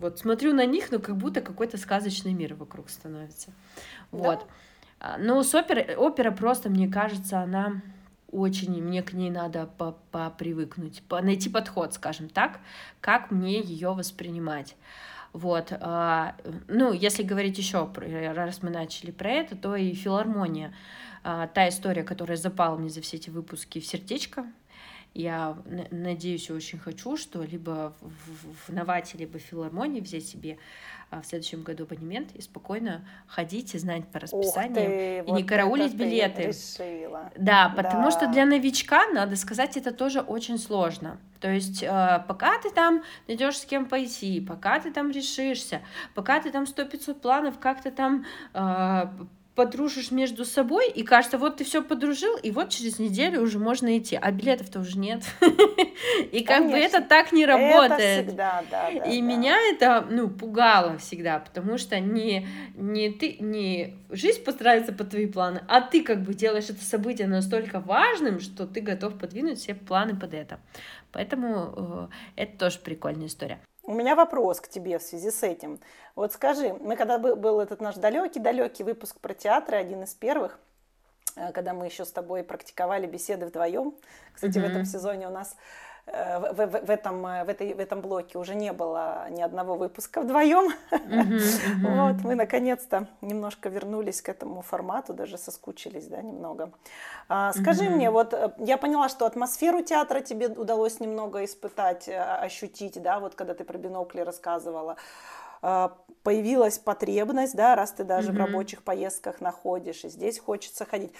вот 0.00 0.18
смотрю 0.18 0.52
на 0.54 0.64
них, 0.64 0.90
но 0.90 0.98
как 0.98 1.16
будто 1.16 1.40
какой-то 1.40 1.76
сказочный 1.76 2.32
мир 2.32 2.54
вокруг 2.54 2.88
становится. 2.88 3.52
Вот. 4.10 4.46
А, 5.00 5.16
Но 5.18 5.42
с 5.42 5.54
оперой, 5.54 5.94
опера 5.96 6.30
просто, 6.30 6.70
мне 6.70 6.88
кажется, 6.88 7.40
она 7.40 7.80
очень, 8.30 8.82
мне 8.82 9.02
к 9.02 9.12
ней 9.12 9.30
надо 9.30 9.66
по- 9.78 9.96
попривыкнуть, 10.10 11.02
по- 11.08 11.22
найти 11.22 11.48
подход, 11.48 11.94
скажем 11.94 12.28
так, 12.28 12.60
как 13.00 13.30
мне 13.30 13.60
ее 13.60 13.92
воспринимать. 13.92 14.76
Вот, 15.32 15.72
а, 15.80 16.34
ну, 16.68 16.92
если 16.92 17.22
говорить 17.22 17.58
еще, 17.58 17.90
раз 18.34 18.62
мы 18.62 18.70
начали 18.70 19.10
про 19.10 19.30
это, 19.30 19.56
то 19.56 19.76
и 19.76 19.92
филармония, 19.94 20.74
а, 21.22 21.46
та 21.48 21.68
история, 21.68 22.02
которая 22.02 22.36
запала 22.36 22.76
мне 22.76 22.88
за 22.88 23.02
все 23.02 23.16
эти 23.18 23.30
выпуски 23.30 23.78
в 23.78 23.86
сердечко, 23.86 24.46
я 25.14 25.56
надеюсь 25.90 26.48
и 26.48 26.52
очень 26.52 26.78
хочу, 26.78 27.16
что 27.16 27.42
либо 27.42 27.94
в, 28.00 28.06
в- 28.06 28.68
в 28.68 28.72
Навате, 28.72 29.18
либо 29.18 29.38
в 29.38 29.42
филармонии 29.42 30.00
взять 30.00 30.26
себе 30.26 30.58
в 31.10 31.24
следующем 31.24 31.62
году 31.62 31.84
абонемент 31.84 32.32
и 32.34 32.42
спокойно 32.42 33.04
ходить 33.26 33.74
и 33.74 33.78
знать 33.78 34.06
по 34.08 34.18
Ух 34.18 34.22
расписанию. 34.22 34.74
ты, 34.74 35.18
и 35.26 35.32
не 35.32 35.40
вот 35.42 35.48
караулить 35.48 35.88
это 35.94 35.98
ты 35.98 36.04
билеты. 36.04 36.42
решила. 36.48 37.30
Да, 37.36 37.72
потому 37.76 38.10
что 38.10 38.26
Да. 38.26 38.32
для 38.32 38.44
новичка, 38.46 39.06
надо 39.08 39.36
сказать, 39.36 39.76
это 39.76 39.92
тоже 39.92 40.20
очень 40.20 40.58
сложно. 40.58 41.18
То 41.40 41.50
есть, 41.50 41.82
э, 41.82 42.24
пока 42.26 42.58
ты 42.60 42.70
там 42.70 43.02
найдешь 43.28 43.58
с 43.58 43.64
кем 43.64 43.86
пойти, 43.86 44.40
пока 44.40 44.80
ты 44.80 44.90
там 44.92 45.10
решишься, 45.10 45.80
пока 46.14 46.40
ты 46.40 46.50
там 46.50 46.64
100-500 46.64 47.14
планов 47.20 47.58
как-то 47.58 47.90
там 47.90 48.24
э, 48.54 49.06
подружишь 49.58 50.12
между 50.12 50.44
собой, 50.44 50.88
и 50.88 51.02
кажется, 51.02 51.36
вот 51.36 51.56
ты 51.56 51.64
все 51.64 51.82
подружил, 51.82 52.36
и 52.36 52.52
вот 52.52 52.68
через 52.68 53.00
неделю 53.00 53.42
уже 53.42 53.58
можно 53.58 53.98
идти, 53.98 54.14
а 54.14 54.30
билетов-то 54.30 54.78
уже 54.78 54.96
нет. 54.96 55.24
И 56.30 56.44
как 56.44 56.70
бы 56.70 56.78
это 56.78 57.02
так 57.02 57.32
не 57.32 57.44
работает. 57.44 58.28
И 59.04 59.20
меня 59.20 59.56
это, 59.72 60.06
ну, 60.08 60.28
пугало 60.30 60.96
всегда, 60.98 61.40
потому 61.40 61.76
что 61.76 61.98
не, 61.98 62.46
не 62.76 63.10
ты, 63.10 63.38
не 63.40 63.96
жизнь 64.10 64.44
постарается 64.44 64.92
под 64.92 65.10
твои 65.10 65.26
планы, 65.26 65.60
а 65.66 65.80
ты 65.80 66.04
как 66.04 66.22
бы 66.22 66.34
делаешь 66.34 66.70
это 66.70 66.84
событие 66.84 67.26
настолько 67.26 67.80
важным, 67.80 68.38
что 68.38 68.64
ты 68.64 68.80
готов 68.80 69.18
подвинуть 69.18 69.58
все 69.58 69.74
планы 69.74 70.14
под 70.14 70.34
это. 70.34 70.60
Поэтому 71.10 72.08
э, 72.36 72.42
это 72.42 72.58
тоже 72.58 72.78
прикольная 72.78 73.26
история. 73.26 73.58
У 73.88 73.94
меня 73.94 74.14
вопрос 74.14 74.60
к 74.60 74.68
тебе 74.68 74.98
в 74.98 75.02
связи 75.02 75.30
с 75.30 75.42
этим. 75.42 75.80
Вот 76.14 76.34
скажи, 76.34 76.74
мы 76.74 76.94
когда 76.94 77.16
бы- 77.16 77.34
был 77.34 77.58
этот 77.58 77.80
наш 77.80 77.94
далекий-далекий 77.94 78.84
выпуск 78.84 79.18
про 79.18 79.32
театры, 79.32 79.78
один 79.78 80.02
из 80.02 80.12
первых, 80.14 80.58
э, 81.36 81.52
когда 81.52 81.72
мы 81.72 81.86
еще 81.86 82.04
с 82.04 82.12
тобой 82.12 82.44
практиковали 82.44 83.06
беседы 83.06 83.46
вдвоем, 83.46 83.94
кстати, 84.34 84.58
в 84.58 84.60
Мгм. 84.60 84.70
этом 84.70 84.84
сезоне 84.84 85.28
у 85.28 85.30
нас 85.30 85.56
в, 86.12 86.66
в, 86.66 86.86
в, 86.86 86.90
этом, 86.90 87.26
э, 87.26 87.44
в, 87.44 87.48
этой, 87.48 87.74
в 87.74 87.80
этом 87.80 88.00
блоке 88.00 88.38
уже 88.38 88.54
не 88.54 88.72
было 88.72 89.26
ни 89.30 89.42
одного 89.42 89.74
выпуска 89.74 90.20
вдвоем. 90.20 90.72
Вот, 91.98 92.24
мы 92.24 92.34
наконец-то 92.34 93.06
немножко 93.20 93.68
вернулись 93.68 94.22
к 94.22 94.28
этому 94.28 94.62
формату, 94.62 95.14
даже 95.14 95.38
соскучились, 95.38 96.06
да, 96.06 96.22
немного. 96.22 96.70
А, 97.28 97.52
скажи 97.52 97.84
мне, 97.84 98.10
вот 98.10 98.34
я 98.58 98.76
поняла, 98.78 99.08
что 99.08 99.26
атмосферу 99.26 99.82
театра 99.82 100.20
тебе 100.20 100.48
удалось 100.48 101.00
немного 101.00 101.44
испытать, 101.44 102.08
ощутить, 102.08 103.02
да, 103.02 103.20
вот 103.20 103.34
когда 103.34 103.54
ты 103.54 103.64
про 103.64 103.78
бинокли 103.78 104.20
рассказывала. 104.20 104.96
А, 105.62 105.96
появилась 106.22 106.78
потребность, 106.78 107.54
да, 107.54 107.74
раз 107.74 107.92
ты 107.92 108.04
даже 108.04 108.30
mm-hmm. 108.30 108.34
в 108.34 108.38
рабочих 108.38 108.82
поездках 108.82 109.40
находишь, 109.40 110.04
и 110.04 110.08
здесь 110.08 110.38
хочется 110.38 110.84
ходить. 110.84 111.12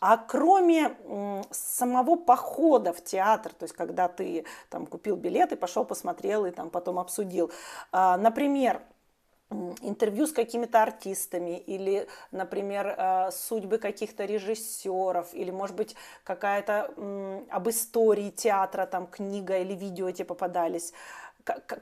А 0.00 0.16
кроме 0.16 0.96
самого 1.50 2.16
похода 2.16 2.92
в 2.92 3.04
театр, 3.04 3.52
то 3.52 3.64
есть 3.64 3.74
когда 3.74 4.08
ты 4.08 4.44
там 4.68 4.86
купил 4.86 5.16
билет 5.16 5.52
и 5.52 5.56
пошел 5.56 5.84
посмотрел 5.84 6.46
и 6.46 6.50
там 6.50 6.70
потом 6.70 6.98
обсудил, 6.98 7.52
а, 7.92 8.16
например, 8.16 8.82
интервью 9.82 10.26
с 10.26 10.32
какими-то 10.32 10.82
артистами 10.82 11.56
или, 11.58 12.08
например, 12.32 12.94
а, 12.98 13.30
судьбы 13.30 13.78
каких-то 13.78 14.24
режиссеров 14.24 15.32
или, 15.34 15.52
может 15.52 15.76
быть, 15.76 15.94
какая-то 16.24 16.92
об 17.50 17.68
истории 17.68 18.30
театра, 18.30 18.86
там 18.86 19.06
книга 19.06 19.58
или 19.58 19.74
видео 19.74 20.10
тебе 20.10 20.24
попадались 20.24 20.92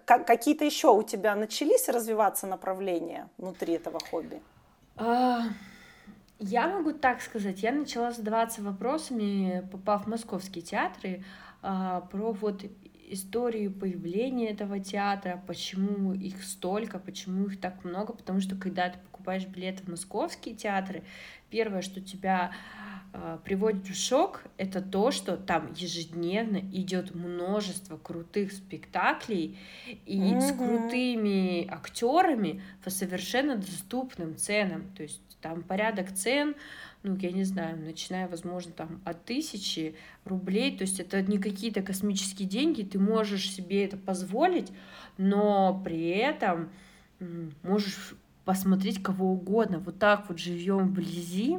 какие-то 0.07 0.65
еще 0.65 0.89
у 0.89 1.03
тебя 1.03 1.35
начались 1.35 1.89
развиваться 1.89 2.47
направления 2.47 3.29
внутри 3.39 3.75
этого 3.75 3.99
хобби? 3.99 4.41
А, 4.97 5.45
я 6.39 6.69
могу 6.69 6.93
так 6.93 7.23
сказать, 7.23 7.63
я 7.63 7.73
начала 7.73 8.13
задаваться 8.13 8.63
вопросами, 8.63 9.67
попав 9.73 10.05
в 10.05 10.09
московские 10.09 10.63
театры, 10.63 11.25
а, 11.63 12.03
про 12.03 12.33
вот 12.33 12.63
историю 13.09 13.73
появления 13.73 14.51
этого 14.51 14.81
театра, 14.81 15.43
почему 15.47 16.13
их 16.13 16.43
столько, 16.43 16.99
почему 16.99 17.47
их 17.47 17.61
так 17.61 17.85
много, 17.85 18.13
потому 18.13 18.41
что 18.41 18.57
когда 18.57 18.91
ты 18.91 18.99
покупаешь 19.25 19.47
билеты 19.47 19.83
в 19.85 19.89
московские 19.89 20.55
театры, 20.55 21.03
первое, 21.49 21.81
что 21.81 22.01
тебя 22.03 22.53
а, 23.15 23.39
приводит 23.39 23.87
в 23.87 23.95
шок, 23.95 24.43
это 24.59 24.83
то, 24.83 25.11
что 25.11 25.39
там 25.39 25.73
ежедневно 25.75 26.59
идет 26.59 27.15
множество 27.15 27.97
крутых 27.97 28.53
спектаклей 28.53 29.59
и 30.05 30.19
mm-hmm. 30.19 30.41
с 30.41 30.53
крутыми 30.53 31.67
актерами 31.71 32.63
по 32.85 32.91
совершенно 32.91 33.57
доступным 33.57 34.37
ценам. 34.37 34.91
То 34.95 35.05
есть 35.05 35.23
там 35.41 35.63
порядок 35.63 36.13
цен, 36.13 36.55
ну, 37.03 37.17
я 37.17 37.33
не 37.33 37.45
знаю, 37.45 37.79
начиная, 37.79 38.29
возможно, 38.29 38.73
там 38.73 39.01
от 39.07 39.25
тысячи 39.25 39.95
рублей, 40.27 40.77
то 40.77 40.83
есть 40.83 41.01
это 41.01 41.23
не 41.23 41.39
какие-то 41.39 41.81
космические 41.81 42.47
деньги, 42.47 42.83
ты 42.83 42.99
можешь 42.99 43.51
себе 43.51 43.85
это 43.87 43.97
позволить, 43.97 44.71
но 45.17 45.81
при 45.83 46.09
этом 46.09 46.71
можешь 47.63 48.15
посмотреть 48.45 49.03
кого 49.03 49.33
угодно. 49.33 49.79
Вот 49.79 49.99
так 49.99 50.27
вот 50.29 50.39
живем 50.39 50.89
вблизи, 50.89 51.59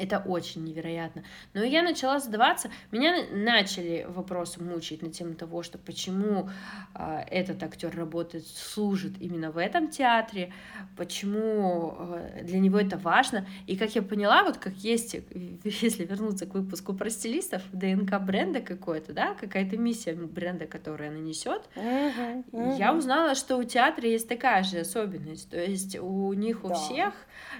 это 0.00 0.18
очень 0.18 0.64
невероятно. 0.64 1.22
Но 1.52 1.62
я 1.62 1.82
начала 1.82 2.18
задаваться, 2.18 2.70
меня 2.90 3.24
начали 3.30 4.06
вопросы 4.08 4.62
мучить 4.62 5.02
на 5.02 5.10
тему 5.10 5.34
того, 5.34 5.62
что 5.62 5.78
почему 5.78 6.48
э, 6.94 7.20
этот 7.30 7.62
актер 7.62 7.94
работает, 7.94 8.46
служит 8.46 9.12
именно 9.20 9.50
в 9.50 9.58
этом 9.58 9.88
театре, 9.88 10.52
почему 10.96 11.94
э, 11.98 12.42
для 12.44 12.58
него 12.58 12.78
это 12.78 12.96
важно. 12.96 13.46
И 13.66 13.76
как 13.76 13.94
я 13.94 14.02
поняла, 14.02 14.42
вот 14.44 14.56
как 14.56 14.74
есть, 14.76 15.16
если 15.64 16.04
вернуться 16.04 16.46
к 16.46 16.54
выпуску 16.54 16.94
про 16.94 17.10
стилистов, 17.10 17.62
ДНК 17.72 18.18
бренда 18.20 18.60
какой-то, 18.60 19.12
да, 19.12 19.34
какая-то 19.34 19.76
миссия 19.76 20.14
бренда, 20.14 20.66
которая 20.66 21.10
она 21.10 21.18
несет, 21.18 21.62
uh-huh, 21.76 22.44
uh-huh. 22.52 22.78
я 22.78 22.94
узнала, 22.94 23.34
что 23.34 23.56
у 23.58 23.64
театра 23.64 24.08
есть 24.08 24.28
такая 24.28 24.62
же 24.62 24.78
особенность. 24.78 25.50
То 25.50 25.62
есть 25.62 25.98
у 25.98 26.32
них 26.32 26.64
у 26.64 26.68
да. 26.68 26.74
всех 26.74 27.14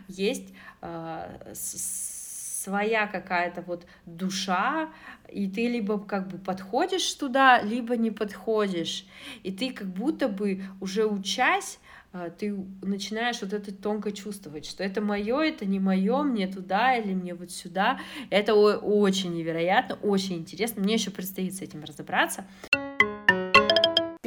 есть 0.09 0.55
э, 0.81 1.53
своя 2.63 3.07
какая-то 3.07 3.63
вот 3.63 3.87
душа, 4.07 4.91
и 5.29 5.49
ты 5.49 5.69
либо 5.69 5.99
как 5.99 6.29
бы 6.29 6.39
подходишь 6.39 7.13
туда, 7.15 7.63
либо 7.63 7.97
не 7.97 8.11
подходишь. 8.11 9.07
И 9.43 9.53
ты 9.53 9.73
как 9.73 9.89
будто 9.89 10.29
бы 10.29 10.63
уже 10.81 11.07
учась, 11.07 11.79
а, 12.13 12.29
ты 12.29 12.57
начинаешь 12.83 13.41
вот 13.41 13.53
это 13.53 13.73
тонко 13.73 14.11
чувствовать, 14.11 14.67
что 14.67 14.83
это 14.83 15.01
мое, 15.01 15.41
это 15.43 15.65
не 15.65 15.79
мое, 15.79 16.23
мне 16.23 16.49
туда 16.49 16.97
или 16.97 17.15
мне 17.15 17.35
вот 17.35 17.53
сюда. 17.53 18.01
Это 18.31 18.55
очень 18.55 19.35
невероятно, 19.35 19.97
очень 20.03 20.39
интересно. 20.39 20.83
Мне 20.83 20.95
еще 20.95 21.11
предстоит 21.11 21.55
с 21.55 21.63
этим 21.63 21.85
разобраться. 21.85 22.45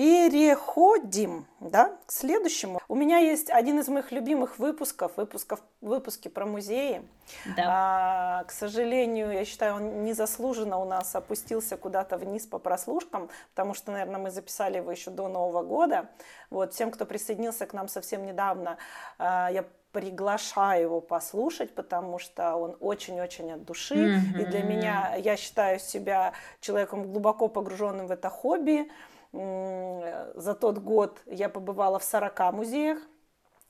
Переходим 0.04 1.48
да, 1.62 1.96
к 2.06 2.12
следующему. 2.12 2.82
У 2.90 2.96
меня 2.96 3.20
есть 3.20 3.50
один 3.50 3.80
из 3.80 3.88
моих 3.88 4.12
любимых 4.12 4.60
выпусков, 4.60 5.14
выпусков 5.16 5.62
выпуски 5.80 6.28
про 6.28 6.46
музеи. 6.46 7.08
Да. 7.56 7.64
А, 7.66 8.44
к 8.44 8.52
сожалению, 8.52 9.32
я 9.32 9.46
считаю, 9.46 9.76
он 9.76 10.04
незаслуженно 10.04 10.78
у 10.78 10.84
нас 10.84 11.16
опустился 11.16 11.78
куда-то 11.78 12.18
вниз 12.18 12.46
по 12.46 12.60
прослушкам, 12.60 13.30
потому 13.52 13.74
что, 13.74 13.94
наверное, 13.94 14.20
мы 14.20 14.30
записали 14.30 14.76
его 14.76 14.92
еще 14.92 15.10
до 15.10 15.30
Нового 15.30 15.64
года. 15.64 16.10
Вот, 16.50 16.74
всем, 16.74 16.92
кто 16.92 17.06
присоединился 17.06 17.66
к 17.66 17.72
нам 17.72 17.88
совсем 17.88 18.26
недавно, 18.26 18.76
а, 19.18 19.50
я 19.54 19.64
приглашаю 19.94 20.82
его 20.82 21.00
послушать, 21.00 21.74
потому 21.74 22.20
что 22.20 22.58
он 22.58 22.76
очень-очень 22.82 23.54
от 23.54 23.64
души. 23.64 23.96
Mm-hmm. 23.96 24.42
И 24.42 24.46
для 24.48 24.64
меня, 24.64 25.16
я 25.16 25.38
считаю 25.38 25.80
себя 25.80 26.34
человеком 26.60 27.10
глубоко 27.10 27.48
погруженным 27.48 28.08
в 28.08 28.12
это 28.12 28.30
хобби. 28.30 28.92
За 29.34 30.56
тот 30.60 30.78
год 30.78 31.20
я 31.26 31.50
побывала 31.50 31.98
в 32.00 32.04
40 32.04 32.54
музеях. 32.54 33.00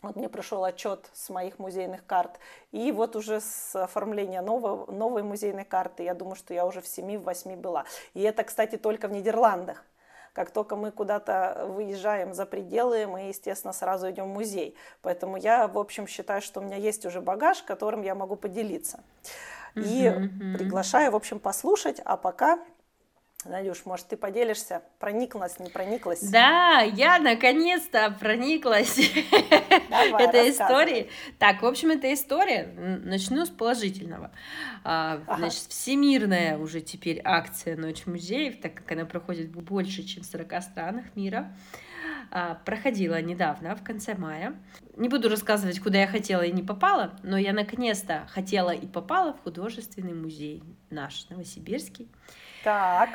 Вот 0.01 0.17
мне 0.17 0.27
пришел 0.27 0.65
отчет 0.65 1.10
с 1.13 1.29
моих 1.29 1.60
музейных 1.60 2.05
карт. 2.05 2.38
И 2.72 2.91
вот 2.91 3.15
уже 3.15 3.39
с 3.39 3.74
оформления 3.74 4.41
нового, 4.41 4.91
новой 4.91 5.24
музейной 5.24 5.63
карты, 5.63 6.03
я 6.03 6.13
думаю, 6.13 6.36
что 6.36 6.53
я 6.53 6.65
уже 6.65 6.82
в 6.82 6.86
7-8 6.86 7.55
была. 7.55 7.86
И 8.13 8.22
это, 8.22 8.43
кстати, 8.43 8.75
только 8.75 9.08
в 9.08 9.13
Нидерландах. 9.13 9.86
Как 10.34 10.51
только 10.51 10.75
мы 10.75 10.91
куда-то 10.91 11.67
выезжаем 11.70 12.34
за 12.34 12.46
пределы, 12.46 13.08
мы, 13.08 13.27
естественно, 13.27 13.72
сразу 13.72 14.10
идем 14.10 14.25
в 14.25 14.34
музей. 14.34 14.75
Поэтому 15.01 15.38
я, 15.38 15.67
в 15.70 15.77
общем, 15.77 16.08
считаю, 16.08 16.41
что 16.41 16.60
у 16.60 16.63
меня 16.63 16.75
есть 16.75 17.05
уже 17.05 17.22
багаж, 17.22 17.63
которым 17.63 18.01
я 18.01 18.13
могу 18.13 18.36
поделиться. 18.36 19.01
И 19.75 20.12
приглашаю, 20.58 21.12
в 21.12 21.15
общем, 21.15 21.39
послушать. 21.39 22.01
А 22.03 22.17
пока 22.17 22.60
Надюш, 23.46 23.86
может, 23.86 24.08
ты 24.08 24.18
поделишься? 24.18 24.82
Прониклась, 25.00 25.60
не 25.60 25.70
прониклась? 25.70 26.22
Да, 26.22 26.82
я 26.82 27.20
наконец-то 27.20 28.16
прониклась 28.20 29.00
Давай, 29.90 30.24
этой 30.28 30.52
историей. 30.52 31.10
Так, 31.40 31.62
в 31.62 31.66
общем, 31.66 31.92
эта 31.92 32.14
история, 32.14 32.74
начну 33.04 33.46
с 33.46 33.50
положительного. 33.50 34.32
А, 34.84 35.22
ага. 35.28 35.38
Значит, 35.38 35.66
всемирная 35.70 36.58
уже 36.58 36.82
теперь 36.82 37.22
акция 37.24 37.76
«Ночь 37.76 38.06
музеев», 38.06 38.60
так 38.62 38.74
как 38.74 38.92
она 38.92 39.06
проходит 39.06 39.48
в 39.48 39.62
больше, 39.62 40.04
чем 40.04 40.24
в 40.24 40.26
40 40.26 40.62
странах 40.62 41.06
мира, 41.16 41.54
а, 42.32 42.56
проходила 42.66 43.22
недавно, 43.22 43.76
в 43.76 43.84
конце 43.84 44.16
мая. 44.16 44.56
Не 44.96 45.10
буду 45.10 45.30
рассказывать, 45.30 45.80
куда 45.80 46.00
я 46.00 46.08
хотела 46.08 46.42
и 46.42 46.52
не 46.52 46.64
попала, 46.64 47.14
но 47.24 47.38
я 47.38 47.54
наконец-то 47.54 48.28
хотела 48.30 48.72
и 48.72 48.88
попала 48.88 49.34
в 49.34 49.42
художественный 49.44 50.14
музей 50.14 50.64
наш, 50.90 51.30
Новосибирский. 51.30 52.10
Так. 52.64 53.10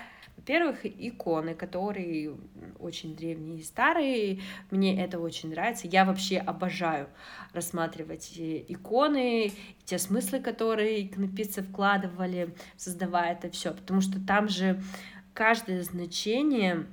Во-первых, 0.49 0.87
иконы, 0.87 1.55
которые 1.55 2.35
очень 2.79 3.15
древние 3.15 3.59
и 3.59 3.63
старые. 3.63 4.41
Мне 4.71 4.99
это 5.05 5.19
очень 5.19 5.51
нравится. 5.51 5.87
Я 5.87 6.07
вообще 6.07 6.39
обожаю 6.39 7.11
рассматривать 7.53 8.33
иконы, 8.35 9.53
те 9.85 9.99
смыслы, 9.99 10.41
которые 10.41 11.07
иконописцы 11.07 11.63
вкладывали, 11.63 12.55
создавая 12.79 13.33
это 13.33 13.51
все. 13.51 13.75
Потому 13.75 14.01
что 14.01 14.25
там 14.27 14.49
же 14.49 14.83
каждое 15.35 15.83
значение 15.83 16.87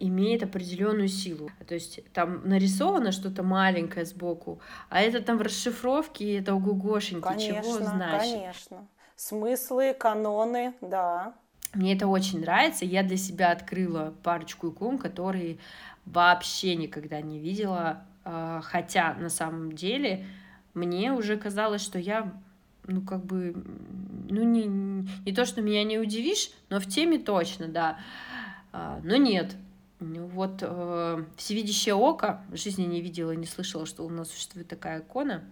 имеет 0.00 0.42
определенную 0.42 1.06
силу. 1.06 1.48
То 1.68 1.74
есть 1.74 2.00
там 2.12 2.48
нарисовано 2.48 3.12
что-то 3.12 3.44
маленькое 3.44 4.04
сбоку, 4.04 4.60
а 4.88 5.02
это 5.02 5.22
там 5.22 5.38
в 5.38 5.42
расшифровке, 5.42 6.40
это 6.40 6.52
ого-гошеньки, 6.52 7.38
чего 7.38 7.78
значит. 7.78 8.32
Конечно, 8.32 8.88
смыслы, 9.14 9.94
каноны, 9.94 10.74
да. 10.80 11.32
Мне 11.76 11.94
это 11.94 12.06
очень 12.06 12.40
нравится. 12.40 12.86
Я 12.86 13.02
для 13.02 13.18
себя 13.18 13.52
открыла 13.52 14.14
парочку 14.22 14.70
икон, 14.70 14.96
которые 14.96 15.58
вообще 16.06 16.74
никогда 16.74 17.20
не 17.20 17.38
видела. 17.38 18.02
А, 18.24 18.62
хотя 18.62 19.14
на 19.14 19.28
самом 19.28 19.72
деле 19.72 20.26
мне 20.72 21.12
уже 21.12 21.36
казалось, 21.36 21.82
что 21.82 21.98
я, 21.98 22.32
ну, 22.86 23.02
как 23.02 23.24
бы, 23.26 23.54
ну, 24.30 24.42
не, 24.42 24.64
не 24.66 25.32
то, 25.34 25.44
что 25.44 25.60
меня 25.60 25.84
не 25.84 25.98
удивишь, 25.98 26.50
но 26.70 26.80
в 26.80 26.86
теме 26.86 27.18
точно, 27.18 27.68
да. 27.68 27.98
А, 28.72 28.98
но 29.04 29.16
нет. 29.16 29.54
Ну, 30.00 30.26
вот 30.26 30.58
э, 30.62 31.24
всевидящее 31.36 31.94
око 31.94 32.42
в 32.48 32.56
жизни 32.56 32.84
не 32.84 33.00
видела, 33.02 33.32
не 33.32 33.46
слышала, 33.46 33.86
что 33.86 34.04
у 34.04 34.08
нас 34.08 34.30
существует 34.30 34.68
такая 34.68 35.00
икона. 35.00 35.44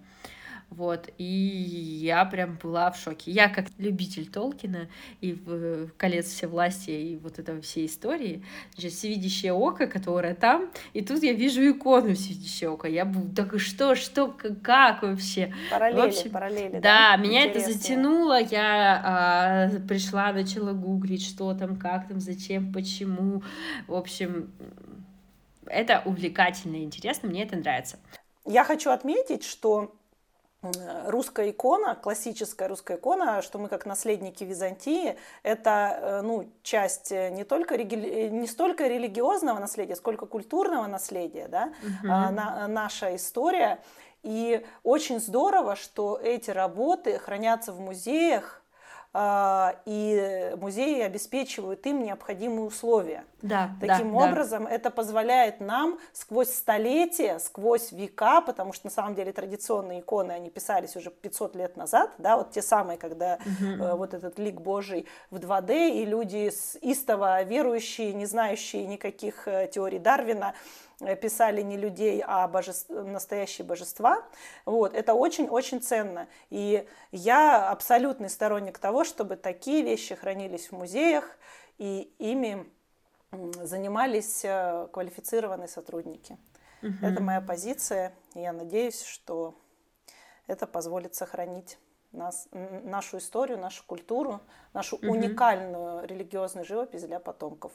Вот, 0.77 1.09
и 1.19 1.25
я 1.25 2.25
прям 2.25 2.59
была 2.61 2.91
в 2.91 2.99
шоке. 2.99 3.31
Я 3.31 3.49
как 3.49 3.67
любитель 3.79 4.29
Толкина 4.29 4.89
и 5.21 5.33
в 5.33 5.89
«Колец 5.97 6.43
власти 6.43 6.91
и 6.91 7.17
вот 7.17 7.39
этого 7.39 7.61
всей 7.61 7.87
истории, 7.87 8.45
значит, 8.75 8.93
всевидящее 8.93 9.53
око, 9.53 9.87
которое 9.87 10.35
там, 10.35 10.71
и 10.93 11.03
тут 11.03 11.23
я 11.23 11.33
вижу 11.33 11.61
икону 11.71 12.15
всевидящее 12.15 12.71
око. 12.71 12.89
Я 12.89 13.05
буду, 13.05 13.35
так 13.35 13.59
что, 13.61 13.95
что, 13.95 14.37
как 14.63 15.03
вообще? 15.03 15.55
Параллели, 15.71 16.01
в 16.01 16.05
общем, 16.05 16.31
параллели, 16.31 16.73
да? 16.81 16.81
да? 16.81 17.17
меня 17.17 17.47
Интересно. 17.47 17.71
это 17.71 17.79
затянуло, 17.79 18.41
я 18.41 19.03
а, 19.05 19.71
пришла, 19.87 20.33
начала 20.33 20.73
гуглить, 20.73 21.25
что 21.25 21.55
там, 21.55 21.77
как 21.77 22.09
там, 22.09 22.21
зачем, 22.21 22.73
почему. 22.73 23.43
В 23.87 23.95
общем, 23.95 24.51
это 25.67 26.03
увлекательно 26.05 26.77
и 26.77 26.85
интересно, 26.85 27.29
мне 27.29 27.45
это 27.45 27.57
нравится. 27.57 27.99
Я 28.47 28.65
хочу 28.65 28.91
отметить, 28.91 29.45
что 29.45 29.95
русская 31.07 31.51
икона, 31.51 31.95
классическая 31.95 32.69
русская 32.69 32.97
икона, 32.97 33.43
что 33.43 33.59
мы 33.59 33.69
как 33.69 33.87
наследники 33.87 34.45
Византии, 34.45 35.17
это 35.43 35.99
э, 36.01 36.21
ну, 36.23 36.49
часть 36.63 37.11
не 37.11 37.45
только 37.45 37.77
реги... 37.77 37.97
не 38.29 38.47
столько 38.47 38.87
религиозного 38.87 39.59
наследия, 39.59 39.97
сколько 39.97 40.27
культурного 40.27 40.87
наследия, 40.87 41.49
да, 41.49 41.73
Мгм. 41.83 42.11
а, 42.13 42.31
на- 42.31 42.69
наша 42.69 43.15
история. 43.17 43.79
И 44.23 44.65
очень 44.83 45.21
здорово, 45.21 45.77
что 45.77 46.19
эти 46.23 46.51
работы 46.51 47.19
хранятся 47.19 47.73
в 47.73 47.81
музеях, 47.81 48.63
и 49.17 50.55
музеи 50.57 51.01
обеспечивают 51.03 51.87
им 51.87 52.03
необходимые 52.03 52.67
условия. 52.67 53.25
Да, 53.43 53.71
Таким 53.79 54.13
да, 54.13 54.21
да. 54.21 54.27
образом, 54.27 54.67
это 54.67 54.91
позволяет 54.91 55.61
нам 55.61 55.99
сквозь 56.13 56.49
столетия, 56.53 57.39
сквозь 57.39 57.93
века, 57.93 58.41
потому 58.41 58.73
что 58.73 58.87
на 58.87 58.91
самом 58.91 59.15
деле 59.15 59.33
традиционные 59.33 60.01
иконы, 60.01 60.33
они 60.33 60.51
писались 60.51 60.97
уже 60.97 61.11
500 61.11 61.55
лет 61.55 61.77
назад, 61.77 62.11
да, 62.19 62.39
вот 62.39 62.53
те 62.53 62.63
самые, 62.63 62.97
когда 62.97 63.39
э, 63.61 63.95
вот 63.95 64.15
этот 64.15 64.39
лик 64.39 64.61
Божий 64.61 65.07
в 65.31 65.37
2D, 65.37 65.91
и 65.91 66.05
люди 66.07 66.51
истово 66.81 67.43
верующие, 67.43 68.15
не 68.15 68.27
знающие 68.27 68.87
никаких 68.87 69.47
э, 69.47 69.69
теорий 69.71 69.99
Дарвина, 69.99 70.55
писали 71.21 71.63
не 71.63 71.77
людей, 71.77 72.23
а 72.27 72.47
божеств- 72.49 72.91
настоящие 72.91 73.67
божества. 73.67 74.25
Вот, 74.65 74.95
это 74.95 75.15
очень-очень 75.15 75.81
ценно. 75.81 76.29
И 76.51 76.87
я 77.13 77.71
абсолютный 77.71 78.31
сторонник 78.31 78.79
того, 78.79 79.05
чтобы 79.05 79.37
такие 79.37 79.83
вещи 79.83 80.15
хранились 80.15 80.69
в 80.69 80.73
музеях, 80.73 81.39
и 81.79 82.15
ими 82.19 82.71
занимались 83.33 84.45
э, 84.45 84.87
квалифицированные 84.93 85.67
сотрудники. 85.69 86.39
Мгм. 86.83 86.99
Это 87.05 87.23
моя 87.23 87.41
позиция, 87.41 88.15
и 88.35 88.41
я 88.41 88.53
надеюсь, 88.53 89.03
что 89.03 89.55
это 90.47 90.67
позволит 90.67 91.15
сохранить 91.15 91.79
нас, 92.13 92.47
нашу 92.53 93.19
историю, 93.19 93.59
нашу 93.59 93.85
культуру, 93.87 94.41
нашу 94.73 94.99
Мгм. 94.99 95.09
уникальную 95.09 96.07
религиозную 96.07 96.65
живопись 96.65 97.03
для 97.03 97.19
потомков. 97.19 97.73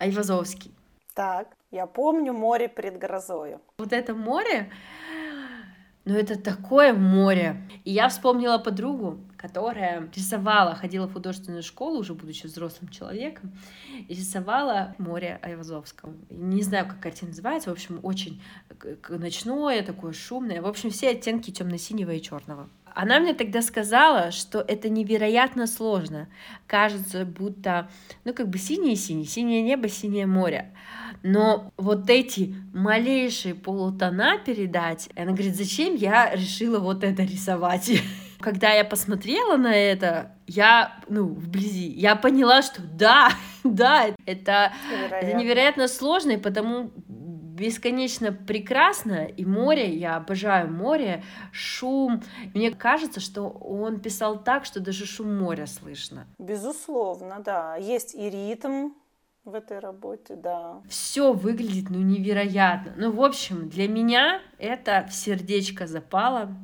Айвазовский. 0.00 0.74
Так, 1.14 1.56
я 1.70 1.86
помню 1.86 2.32
море 2.32 2.68
перед 2.68 2.98
грозою. 2.98 3.60
Вот 3.78 3.92
это 3.92 4.14
море, 4.14 4.70
ну 6.04 6.14
это 6.14 6.40
такое 6.40 6.92
море. 6.94 7.68
И 7.84 7.92
я 7.92 8.08
вспомнила 8.08 8.58
подругу, 8.58 9.20
которая 9.36 10.08
рисовала, 10.14 10.74
ходила 10.74 11.06
в 11.06 11.12
художественную 11.12 11.62
школу, 11.62 11.98
уже 11.98 12.14
будучи 12.14 12.46
взрослым 12.46 12.90
человеком, 12.90 13.52
и 14.08 14.14
рисовала 14.14 14.94
море 14.98 15.38
Айвазовского. 15.42 16.14
Не 16.30 16.62
знаю, 16.62 16.86
как 16.86 17.00
картина 17.00 17.28
называется, 17.28 17.70
в 17.70 17.72
общем, 17.72 18.00
очень 18.02 18.42
ночное, 19.08 19.82
такое 19.82 20.12
шумное. 20.12 20.62
В 20.62 20.66
общем, 20.66 20.90
все 20.90 21.10
оттенки 21.10 21.50
темно-синего 21.50 22.12
и 22.12 22.20
черного. 22.20 22.68
Она 22.94 23.20
мне 23.20 23.34
тогда 23.34 23.62
сказала, 23.62 24.30
что 24.30 24.60
это 24.60 24.88
невероятно 24.88 25.66
сложно. 25.66 26.28
Кажется, 26.66 27.24
будто, 27.24 27.88
ну, 28.24 28.34
как 28.34 28.48
бы 28.48 28.58
синее-синее, 28.58 29.26
синее 29.26 29.62
небо, 29.62 29.88
синее 29.88 30.26
море. 30.26 30.72
Но 31.22 31.70
вот 31.76 32.08
эти 32.08 32.54
малейшие 32.72 33.54
полутона 33.54 34.38
передать, 34.38 35.08
она 35.16 35.32
говорит, 35.32 35.56
зачем 35.56 35.94
я 35.94 36.34
решила 36.34 36.78
вот 36.78 37.04
это 37.04 37.22
рисовать? 37.22 37.90
Когда 38.40 38.70
я 38.72 38.84
посмотрела 38.84 39.58
на 39.58 39.74
это, 39.74 40.32
я, 40.46 40.98
ну, 41.08 41.26
вблизи, 41.26 41.88
я 41.88 42.16
поняла, 42.16 42.62
что 42.62 42.80
да, 42.80 43.30
да, 43.64 44.06
это, 44.24 44.72
это 45.10 45.36
невероятно 45.36 45.88
сложно, 45.88 46.32
и 46.32 46.36
потому 46.38 46.90
бесконечно 47.60 48.32
прекрасно, 48.32 49.26
и 49.26 49.44
море, 49.44 49.94
я 49.94 50.16
обожаю 50.16 50.72
море, 50.72 51.22
шум. 51.52 52.22
Мне 52.54 52.70
кажется, 52.70 53.20
что 53.20 53.48
он 53.48 54.00
писал 54.00 54.42
так, 54.42 54.64
что 54.64 54.80
даже 54.80 55.06
шум 55.06 55.38
моря 55.38 55.66
слышно. 55.66 56.26
Безусловно, 56.38 57.40
да. 57.40 57.76
Есть 57.76 58.14
и 58.14 58.30
ритм 58.30 58.90
в 59.44 59.54
этой 59.54 59.78
работе, 59.78 60.36
да. 60.36 60.82
Все 60.88 61.32
выглядит, 61.32 61.90
ну, 61.90 61.98
невероятно. 61.98 62.94
Ну, 62.96 63.12
в 63.12 63.22
общем, 63.22 63.68
для 63.68 63.88
меня 63.88 64.40
это 64.58 65.06
в 65.08 65.14
сердечко 65.14 65.86
запало 65.86 66.56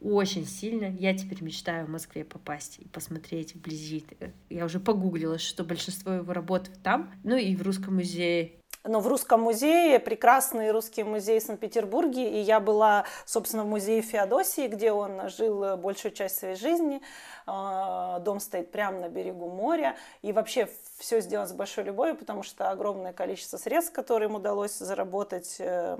очень 0.00 0.46
сильно. 0.46 0.84
Я 0.84 1.16
теперь 1.16 1.42
мечтаю 1.42 1.86
в 1.86 1.90
Москве 1.90 2.24
попасть 2.24 2.78
и 2.78 2.88
посмотреть 2.88 3.54
вблизи. 3.54 4.04
Я 4.48 4.64
уже 4.64 4.78
погуглила, 4.78 5.38
что 5.38 5.64
большинство 5.64 6.12
его 6.12 6.32
работ 6.32 6.70
там, 6.82 7.10
ну 7.24 7.36
и 7.36 7.56
в 7.56 7.62
Русском 7.62 7.96
музее. 7.96 8.52
Но 8.88 9.00
в 9.00 9.06
Русском 9.06 9.42
музее, 9.42 9.98
прекрасный 9.98 10.70
русский 10.70 11.04
музей 11.04 11.40
в 11.40 11.42
Санкт-Петербурге, 11.42 12.30
и 12.30 12.38
я 12.40 12.58
была, 12.58 13.04
собственно, 13.26 13.64
в 13.64 13.66
музее 13.66 14.00
Феодосии, 14.00 14.66
где 14.66 14.92
он 14.92 15.28
жил 15.28 15.76
большую 15.76 16.12
часть 16.12 16.38
своей 16.38 16.54
жизни. 16.54 17.02
А, 17.46 18.18
Дом 18.20 18.40
стоит 18.40 18.72
прямо 18.72 19.00
на 19.00 19.08
берегу 19.10 19.50
моря, 19.50 19.94
и 20.22 20.32
вообще 20.32 20.70
все 20.96 21.20
сделано 21.20 21.46
с 21.46 21.52
большой 21.52 21.84
любовью, 21.84 22.16
потому 22.16 22.42
что 22.42 22.70
огромное 22.70 23.12
количество 23.12 23.58
средств, 23.58 23.92
которые 23.92 24.30
им 24.30 24.36
удалось 24.36 24.78
заработать 24.78 25.56
э, 25.58 25.98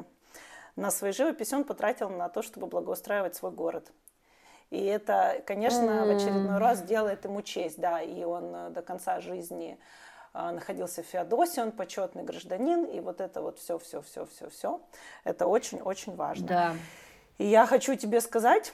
на 0.75 0.91
своей 0.91 1.13
живописи, 1.13 1.55
он 1.55 1.65
потратил 1.65 2.09
на 2.09 2.31
то, 2.31 2.41
чтобы 2.41 2.69
благоустраивать 2.69 3.37
свой 3.37 3.53
город. 3.53 3.93
И 4.71 4.83
это, 4.83 5.43
конечно, 5.47 6.07
в 6.07 6.11
очередной 6.11 6.57
раз 6.57 6.83
делает 6.83 7.25
ему 7.25 7.43
честь, 7.43 7.79
да, 7.79 8.01
и 8.01 8.25
он 8.25 8.55
э, 8.55 8.71
до 8.71 8.81
конца 8.81 9.21
жизни 9.21 9.79
а, 9.79 10.08
находился 10.33 11.03
в 11.03 11.07
Феодосии, 11.07 11.61
он 11.61 11.73
почетный 11.73 12.23
гражданин, 12.23 12.85
и 12.85 13.01
вот 13.01 13.21
это 13.21 13.41
вот 13.43 13.59
все, 13.59 13.79
все, 13.79 14.03
все, 14.03 14.27
все, 14.27 14.49
все, 14.51 14.81
это 15.25 15.47
очень-очень 15.47 16.15
важно. 16.17 16.47
Да. 16.47 16.77
И 17.39 17.47
я 17.47 17.67
хочу 17.67 17.95
тебе 17.95 18.21
сказать, 18.21 18.73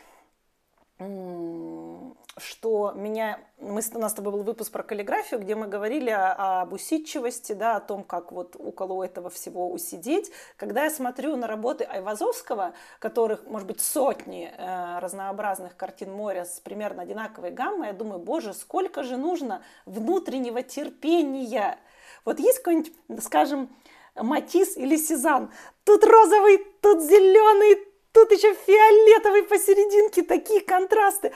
что 2.37 2.93
меня, 2.97 3.39
мы, 3.59 3.81
у 3.95 3.99
нас 3.99 4.13
с 4.13 4.15
тобой 4.15 4.33
был 4.33 4.43
выпуск 4.43 4.73
про 4.73 4.83
каллиграфию, 4.83 5.41
где 5.41 5.55
мы 5.55 5.67
говорили 5.67 6.11
о- 6.11 6.63
об 6.63 6.73
усидчивости, 6.73 7.53
да, 7.53 7.77
о 7.77 7.81
том, 7.81 8.03
как 8.03 8.33
вот 8.33 8.57
около 8.59 9.05
этого 9.05 9.31
всего 9.31 9.71
усидеть. 9.71 10.33
Когда 10.57 10.85
я 10.85 10.91
смотрю 10.91 11.37
на 11.37 11.47
работы 11.47 11.85
Айвазовского, 11.85 12.75
которых, 12.99 13.47
может 13.47 13.69
быть, 13.69 13.81
сотни 13.81 14.53
э, 14.57 14.99
разнообразных 14.99 15.77
картин 15.77 16.13
моря 16.13 16.45
с 16.45 16.61
примерно 16.61 17.03
одинаковой 17.03 17.51
гаммой, 17.51 17.89
я 17.89 17.93
думаю, 17.93 18.19
боже, 18.19 18.53
сколько 18.53 19.03
же 19.05 19.17
нужно 19.17 19.63
внутреннего 19.87 20.63
терпения. 20.63 21.79
Вот 22.25 22.41
есть 22.41 22.59
какой-нибудь, 22.59 22.93
скажем, 23.23 23.69
Матис 24.17 24.77
или 24.77 24.97
Сезанн. 24.97 25.51
Тут 25.85 26.05
розовый, 26.05 26.59
тут 26.81 27.03
зеленый, 27.03 27.87
тут 28.13 28.31
еще 28.31 28.55
фиолетовый 28.55 29.43
посерединке, 29.45 30.23
такие 30.23 30.61
контрасты. 30.61 31.33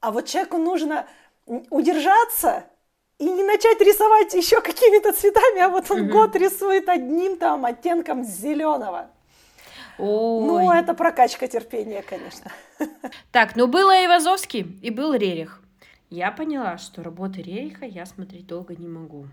А 0.00 0.10
вот 0.10 0.26
человеку 0.26 0.58
нужно 0.58 1.06
удержаться 1.70 2.64
и 3.18 3.24
не 3.24 3.42
начать 3.44 3.80
рисовать 3.80 4.34
еще 4.34 4.60
какими-то 4.60 5.12
цветами, 5.12 5.60
а 5.60 5.68
вот 5.68 5.90
он 5.90 6.02
Мгм. 6.02 6.10
год 6.10 6.36
рисует 6.36 6.88
одним 6.88 7.36
там 7.38 7.64
оттенком 7.64 8.24
зеленого. 8.24 9.10
Ой. 9.98 10.46
Ну, 10.46 10.70
это 10.70 10.92
прокачка 10.92 11.46
терпения, 11.48 12.02
конечно. 12.02 12.52
Так, 13.32 13.56
ну 13.56 13.66
было 13.66 14.04
Ивазовский 14.04 14.78
и 14.82 14.90
был 14.90 15.14
Рерих. 15.14 15.62
Я 16.10 16.30
поняла, 16.30 16.76
что 16.78 17.02
работы 17.02 17.40
Рериха 17.42 17.86
я 17.86 18.04
смотреть 18.06 18.46
долго 18.46 18.76
не 18.76 18.86
могу. 18.88 19.26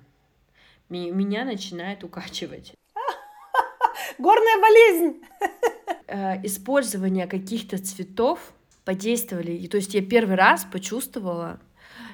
Меня 0.89 1.43
начинает 1.45 2.03
укачивать. 2.03 2.73
Горная 4.17 4.61
болезнь. 4.61 5.21
Э, 6.05 6.35
Использование 6.45 7.27
каких-то 7.27 7.77
цветов 7.77 8.39
подействовали. 8.85 9.51
И 9.51 9.67
то 9.67 9.77
есть 9.77 9.93
я 9.93 10.01
первый 10.01 10.35
раз 10.35 10.65
почувствовала, 10.71 11.59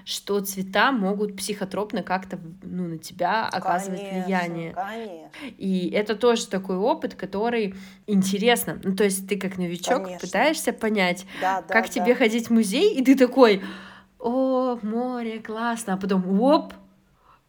что 0.05 0.39
цвета 0.41 0.91
могут 0.91 1.35
психотропно 1.37 2.03
как-то 2.03 2.39
ну, 2.63 2.87
на 2.87 2.97
тебя 2.97 3.47
оказывать 3.47 3.99
Конечно, 3.99 4.23
влияние. 4.23 4.73
Конечно. 4.73 5.29
И 5.57 5.89
это 5.89 6.15
тоже 6.15 6.47
такой 6.47 6.77
опыт, 6.77 7.15
который 7.15 7.75
интересно. 8.07 8.79
Ну, 8.83 8.95
то 8.95 9.03
есть 9.03 9.27
ты 9.27 9.37
как 9.37 9.57
новичок 9.57 10.03
Конечно. 10.03 10.27
пытаешься 10.27 10.73
понять, 10.73 11.25
Да, 11.41 11.61
да, 11.61 11.73
как 11.73 11.87
да. 11.87 11.91
тебе 11.91 12.15
ходить 12.15 12.47
в 12.47 12.51
музей, 12.51 12.93
и 12.95 13.03
ты 13.03 13.15
такой, 13.15 13.61
о, 14.19 14.77
море, 14.81 15.39
классно, 15.39 15.93
а 15.93 15.97
потом, 15.97 16.41
оп, 16.41 16.73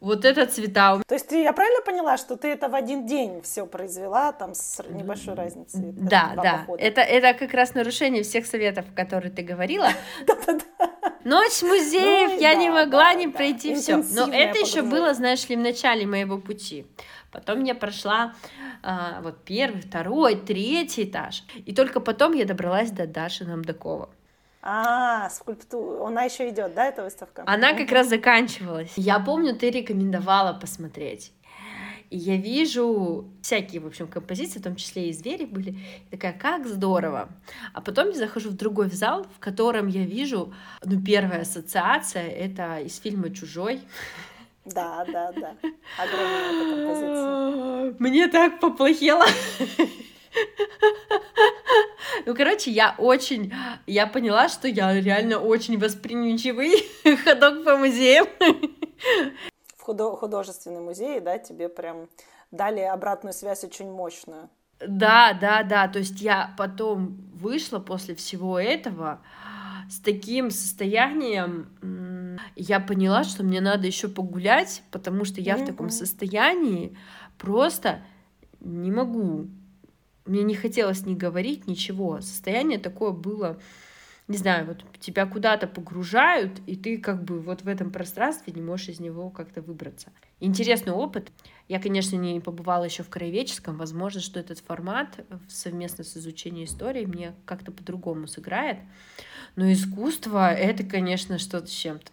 Вот 0.01 0.25
это 0.25 0.47
цвета. 0.47 0.99
То 1.07 1.13
есть 1.13 1.27
ты, 1.27 1.43
я 1.43 1.53
правильно 1.53 1.81
поняла, 1.85 2.17
что 2.17 2.35
ты 2.35 2.47
это 2.47 2.69
в 2.69 2.75
один 2.75 3.05
день 3.05 3.43
все 3.43 3.67
произвела, 3.67 4.31
там 4.31 4.55
с 4.55 4.83
небольшой 4.89 5.35
разницей? 5.35 5.93
Да, 5.93 6.33
да. 6.35 6.57
Похода. 6.57 6.81
Это, 6.81 7.01
это 7.01 7.37
как 7.37 7.53
раз 7.53 7.75
нарушение 7.75 8.23
всех 8.23 8.47
советов, 8.47 8.85
которые 8.95 9.31
ты 9.31 9.43
говорила. 9.43 9.89
Ночь 11.23 11.61
музеев, 11.61 12.31
ну 12.31 12.39
я 12.39 12.55
не 12.55 12.71
могла 12.71 13.13
не 13.13 13.27
пройти 13.27 13.75
все. 13.75 13.97
Но 13.97 14.27
это 14.27 14.57
еще 14.57 14.81
было, 14.81 15.13
знаешь 15.13 15.47
ли, 15.49 15.55
в 15.55 15.59
начале 15.59 16.07
моего 16.07 16.39
пути. 16.39 16.87
Потом 17.31 17.63
я 17.63 17.75
прошла 17.75 18.33
а, 18.81 19.21
вот 19.21 19.43
первый, 19.45 19.81
второй, 19.81 20.35
третий 20.35 21.03
этаж. 21.03 21.43
И 21.65 21.75
только 21.75 21.99
потом 21.99 22.33
я 22.33 22.45
добралась 22.45 22.89
до 22.89 23.05
Даши 23.05 23.45
Намдакова. 23.45 24.09
А, 24.61 25.29
скульптура. 25.29 26.07
Она 26.07 26.23
еще 26.23 26.49
идет, 26.49 26.73
да, 26.73 26.85
эта 26.85 27.03
выставка? 27.03 27.43
Она 27.47 27.73
как 27.73 27.91
раз 27.91 28.09
заканчивалась. 28.09 28.93
Я 28.95 29.19
помню, 29.19 29.55
ты 29.55 29.69
рекомендовала 29.71 30.53
посмотреть. 30.53 31.33
И 32.11 32.17
я 32.17 32.35
вижу 32.35 33.25
всякие, 33.41 33.81
в 33.81 33.87
общем, 33.87 34.07
композиции, 34.07 34.59
в 34.59 34.63
том 34.63 34.75
числе 34.75 35.09
и 35.09 35.13
звери 35.13 35.45
были. 35.45 35.77
И 36.05 36.11
такая, 36.11 36.33
как 36.33 36.67
здорово. 36.67 37.29
А 37.73 37.79
потом 37.81 38.09
я 38.09 38.15
захожу 38.15 38.49
в 38.49 38.55
другой 38.55 38.89
зал, 38.89 39.25
в 39.35 39.39
котором 39.39 39.87
я 39.87 40.05
вижу, 40.05 40.53
ну, 40.83 41.01
первая 41.01 41.41
ассоциация, 41.41 42.27
это 42.27 42.79
из 42.79 42.99
фильма 42.99 43.33
«Чужой». 43.33 43.81
Да, 44.65 45.05
да, 45.11 45.31
да. 45.31 45.55
Огромная 45.97 46.75
композиция. 46.75 47.95
Мне 47.99 48.27
так 48.27 48.59
поплохело. 48.59 49.25
Ну, 52.25 52.35
короче, 52.35 52.71
я 52.71 52.95
очень... 52.97 53.53
Я 53.87 54.05
поняла, 54.05 54.49
что 54.49 54.67
я 54.67 54.93
реально 54.99 55.39
очень 55.39 55.79
восприимчивый 55.79 56.87
ходок 57.23 57.63
по 57.63 57.77
музеям. 57.77 58.27
В 59.77 59.83
худо- 59.83 60.15
художественный 60.15 60.81
музей, 60.81 61.19
да, 61.19 61.39
тебе 61.39 61.69
прям 61.69 62.09
дали 62.51 62.81
обратную 62.81 63.33
связь 63.33 63.63
очень 63.63 63.89
мощную. 63.89 64.49
Да, 64.85 65.33
да, 65.39 65.63
да. 65.63 65.87
То 65.87 65.99
есть 65.99 66.21
я 66.21 66.53
потом 66.57 67.17
вышла 67.33 67.79
после 67.79 68.13
всего 68.15 68.59
этого 68.59 69.21
с 69.89 69.99
таким 69.99 70.51
состоянием. 70.51 72.39
Я 72.55 72.79
поняла, 72.79 73.23
что 73.23 73.43
мне 73.43 73.61
надо 73.61 73.87
еще 73.87 74.07
погулять, 74.07 74.83
потому 74.91 75.25
что 75.25 75.41
я 75.41 75.55
mm-hmm. 75.55 75.63
в 75.63 75.67
таком 75.67 75.89
состоянии 75.89 76.95
просто 77.37 78.01
не 78.59 78.91
могу 78.91 79.47
мне 80.25 80.43
не 80.43 80.55
хотелось 80.55 81.05
ни 81.05 81.15
говорить, 81.15 81.67
ничего. 81.67 82.21
Состояние 82.21 82.79
такое 82.79 83.11
было, 83.11 83.59
не 84.27 84.37
знаю, 84.37 84.65
вот 84.67 84.83
тебя 84.99 85.25
куда-то 85.25 85.67
погружают, 85.67 86.59
и 86.67 86.75
ты 86.75 86.97
как 86.97 87.23
бы 87.23 87.39
вот 87.39 87.63
в 87.63 87.67
этом 87.67 87.91
пространстве 87.91 88.53
не 88.53 88.61
можешь 88.61 88.89
из 88.89 88.99
него 88.99 89.29
как-то 89.29 89.61
выбраться. 89.61 90.11
Интересный 90.39 90.93
опыт. 90.93 91.31
Я, 91.67 91.79
конечно, 91.79 92.15
не 92.15 92.39
побывала 92.39 92.83
еще 92.83 93.03
в 93.03 93.09
краеведческом. 93.09 93.77
Возможно, 93.77 94.21
что 94.21 94.39
этот 94.39 94.59
формат 94.59 95.19
совместно 95.47 96.03
с 96.03 96.17
изучением 96.17 96.65
истории 96.65 97.05
мне 97.05 97.33
как-то 97.45 97.71
по-другому 97.71 98.27
сыграет. 98.27 98.79
Но 99.55 99.71
искусство— 99.71 100.53
это, 100.53 100.83
конечно, 100.83 101.37
что-то 101.37 101.67
с 101.67 101.71
чем-то. 101.71 102.11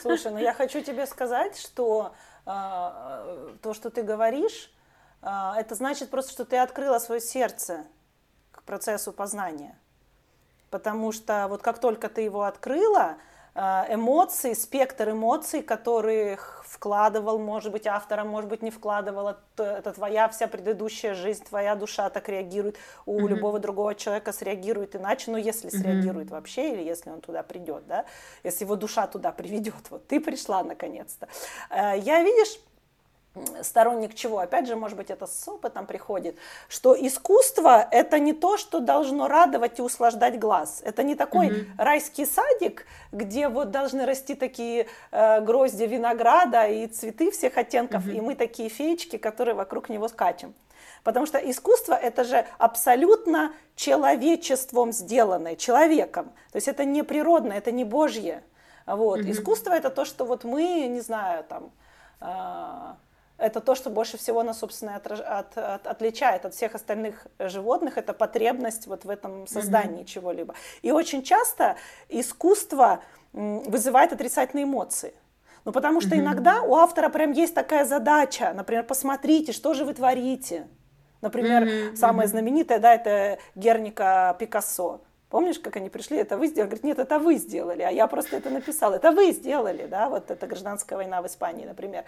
Слушай, 0.00 0.32
ну 0.32 0.38
я 0.38 0.52
хочу 0.52 0.82
тебе 0.82 1.06
сказать, 1.06 1.56
что 1.58 2.14
э, 2.44 3.56
то, 3.62 3.74
что 3.74 3.90
ты 3.90 4.02
говоришь, 4.02 4.70
а, 4.70 4.77
это 5.22 5.74
значит 5.74 6.10
просто, 6.10 6.32
что 6.32 6.44
ты 6.44 6.56
открыла 6.58 6.98
свое 6.98 7.20
сердце 7.20 7.84
к 8.52 8.62
процессу 8.62 9.12
познания. 9.12 9.76
Потому 10.70 11.12
что 11.12 11.46
вот 11.48 11.62
как 11.62 11.80
только 11.80 12.08
ты 12.08 12.22
его 12.22 12.42
открыла, 12.42 13.16
а, 13.60 13.86
эмоции, 13.90 14.52
спектр 14.52 15.10
эмоций, 15.10 15.62
которых 15.62 16.62
вкладывал, 16.64 17.40
может 17.40 17.72
быть, 17.72 17.88
автором, 17.88 18.28
может 18.28 18.48
быть, 18.48 18.62
не 18.62 18.70
вкладывал, 18.70 19.34
это 19.56 19.92
твоя 19.92 20.28
вся 20.28 20.46
предыдущая 20.46 21.14
жизнь, 21.14 21.42
твоя 21.44 21.74
душа 21.74 22.08
так 22.08 22.28
реагирует, 22.28 22.76
у 23.04 23.18
mm-hmm. 23.18 23.28
любого 23.28 23.58
другого 23.58 23.96
человека 23.96 24.32
среагирует 24.32 24.94
иначе, 24.94 25.32
ну, 25.32 25.38
если 25.38 25.70
среагирует 25.70 26.28
mm-hmm. 26.28 26.32
вообще, 26.32 26.72
или 26.72 26.82
если 26.84 27.10
он 27.10 27.20
туда 27.20 27.42
придет, 27.42 27.84
да, 27.88 28.04
если 28.44 28.62
его 28.62 28.76
душа 28.76 29.08
туда 29.08 29.32
приведет, 29.32 29.90
вот 29.90 30.06
ты 30.06 30.20
пришла 30.20 30.62
наконец-то. 30.62 31.26
А, 31.70 31.96
я, 31.96 32.22
видишь, 32.22 32.60
сторонник 33.62 34.14
чего? 34.14 34.38
Опять 34.38 34.66
же, 34.66 34.76
может 34.76 34.96
быть, 34.96 35.10
это 35.10 35.26
с 35.26 35.48
опытом 35.48 35.86
приходит, 35.86 36.36
что 36.68 36.94
искусство– 36.94 37.86
это 37.90 38.18
не 38.18 38.32
то, 38.32 38.56
что 38.56 38.80
должно 38.80 39.28
радовать 39.28 39.78
и 39.78 39.82
услаждать 39.82 40.38
глаз. 40.38 40.80
Это 40.84 41.02
не 41.02 41.14
такой 41.14 41.48
mm-hmm. 41.48 41.66
райский 41.78 42.26
садик, 42.26 42.86
где 43.12 43.48
вот 43.48 43.70
должны 43.70 44.06
расти 44.06 44.34
такие 44.34 44.86
э, 45.10 45.40
грозди 45.40 45.84
винограда 45.84 46.66
и 46.66 46.86
цветы 46.86 47.30
всех 47.30 47.56
оттенков, 47.56 48.06
mm-hmm. 48.06 48.16
и 48.16 48.20
мы 48.20 48.34
такие 48.34 48.68
феечки, 48.68 49.18
которые 49.18 49.54
вокруг 49.54 49.88
него 49.88 50.08
скачем. 50.08 50.54
Потому 51.04 51.26
что 51.26 51.38
искусство– 51.38 51.94
это 52.02 52.24
же 52.24 52.44
абсолютно 52.58 53.52
человечеством 53.76 54.92
сделанное, 54.92 55.56
человеком. 55.56 56.26
То 56.52 56.56
есть 56.56 56.68
это 56.68 56.84
не 56.84 57.02
природное, 57.02 57.58
это 57.58 57.70
не 57.70 57.84
божье. 57.84 58.42
Вот. 58.86 59.20
Mm-hmm. 59.20 59.30
Искусство– 59.30 59.72
это 59.74 59.90
то, 59.90 60.04
что 60.04 60.24
вот 60.24 60.44
мы, 60.44 60.86
не 60.88 61.00
знаю, 61.00 61.44
там… 61.44 61.70
Э, 62.20 62.94
это 63.38 63.60
то, 63.60 63.74
что 63.74 63.88
больше 63.88 64.18
всего 64.18 64.42
нас, 64.42 64.58
собственно, 64.58 64.96
от, 64.96 65.06
от, 65.06 65.56
от, 65.56 65.86
отличает 65.86 66.44
от 66.44 66.54
всех 66.54 66.74
остальных 66.74 67.26
животных, 67.38 67.96
это 67.96 68.12
потребность 68.12 68.86
вот 68.86 69.04
в 69.04 69.10
этом 69.10 69.46
создании 69.46 70.02
mm-hmm. 70.02 70.06
чего-либо. 70.06 70.54
И 70.82 70.90
очень 70.90 71.22
часто 71.22 71.76
искусство 72.08 73.00
вызывает 73.32 74.12
отрицательные 74.12 74.64
эмоции. 74.64 75.14
Ну, 75.64 75.72
потому 75.72 76.00
что 76.00 76.14
mm-hmm. 76.14 76.20
иногда 76.20 76.62
у 76.62 76.74
автора 76.74 77.08
прям 77.08 77.32
есть 77.32 77.54
такая 77.54 77.84
задача, 77.84 78.52
например, 78.54 78.84
посмотрите, 78.84 79.52
что 79.52 79.74
же 79.74 79.84
вы 79.84 79.94
творите. 79.94 80.66
Например, 81.20 81.64
mm-hmm. 81.64 81.96
самое 81.96 82.28
знаменитое, 82.28 82.78
да, 82.78 82.94
это 82.94 83.38
Герника 83.54 84.36
Пикассо. 84.38 85.02
Помнишь, 85.30 85.58
как 85.58 85.76
они 85.76 85.90
пришли, 85.90 86.16
это 86.16 86.38
вы 86.38 86.46
сделали? 86.46 86.70
Говорит, 86.70 86.84
нет, 86.84 86.98
это 86.98 87.18
вы 87.18 87.36
сделали, 87.36 87.82
а 87.82 87.90
я 87.90 88.06
просто 88.06 88.36
это 88.36 88.50
написал. 88.50 88.94
Это 88.94 89.10
вы 89.10 89.32
сделали, 89.32 89.86
да, 89.86 90.08
вот 90.08 90.30
это 90.30 90.46
гражданская 90.46 90.96
война 90.96 91.20
в 91.20 91.26
Испании, 91.26 91.66
например. 91.66 92.04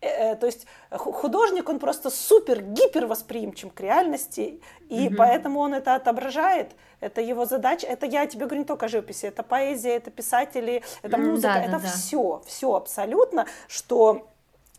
Э, 0.00 0.32
э, 0.32 0.36
то 0.36 0.46
есть 0.46 0.66
художник, 0.90 1.68
он 1.68 1.78
просто 1.78 2.10
супер-гипер 2.10 3.06
восприимчив 3.06 3.72
к 3.72 3.80
реальности, 3.80 4.60
и 4.88 5.08
mm 5.08 5.16
поэтому 5.16 5.60
он 5.60 5.74
это 5.74 5.94
отображает. 5.94 6.72
Это 7.00 7.20
его 7.20 7.44
задача. 7.44 7.86
Это 7.86 8.06
я 8.06 8.26
тебе 8.26 8.46
говорю 8.46 8.60
не 8.60 8.66
только 8.66 8.86
о 8.86 8.88
живописи, 8.88 9.26
это 9.26 9.42
поэзия, 9.42 9.96
это 9.96 10.10
писатели, 10.10 10.82
это 11.02 11.18
музыка, 11.18 11.54
да, 11.54 11.62
это 11.62 11.78
да, 11.78 11.88
все, 11.88 12.42
все 12.46 12.74
абсолютно, 12.74 13.46
что 13.68 14.26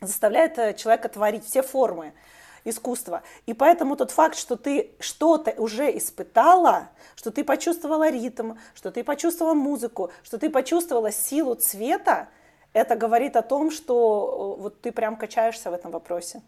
заставляет 0.00 0.58
э, 0.58 0.74
человека 0.74 1.08
творить 1.08 1.44
все 1.44 1.62
формы 1.62 2.12
искусства. 2.64 3.22
И 3.46 3.54
поэтому 3.54 3.96
тот 3.96 4.10
факт, 4.10 4.36
что 4.36 4.56
ты 4.56 4.90
что-то 5.00 5.52
уже 5.52 5.96
испытала, 5.96 6.88
что 7.16 7.30
ты 7.30 7.44
почувствовала 7.44 8.08
ритм, 8.08 8.54
что 8.74 8.90
ты 8.90 9.02
почувствовала 9.04 9.54
музыку, 9.54 10.10
что 10.22 10.38
ты 10.38 10.50
почувствовала 10.50 11.10
силу 11.10 11.54
цвета, 11.54 12.28
это 12.72 12.96
говорит 12.96 13.36
о 13.36 13.42
том, 13.42 13.70
что 13.70 14.56
вот 14.58 14.80
ты 14.80 14.92
прям 14.92 15.16
качаешься 15.16 15.70
в 15.70 15.74
этом 15.74 15.90
вопросе. 15.90 16.42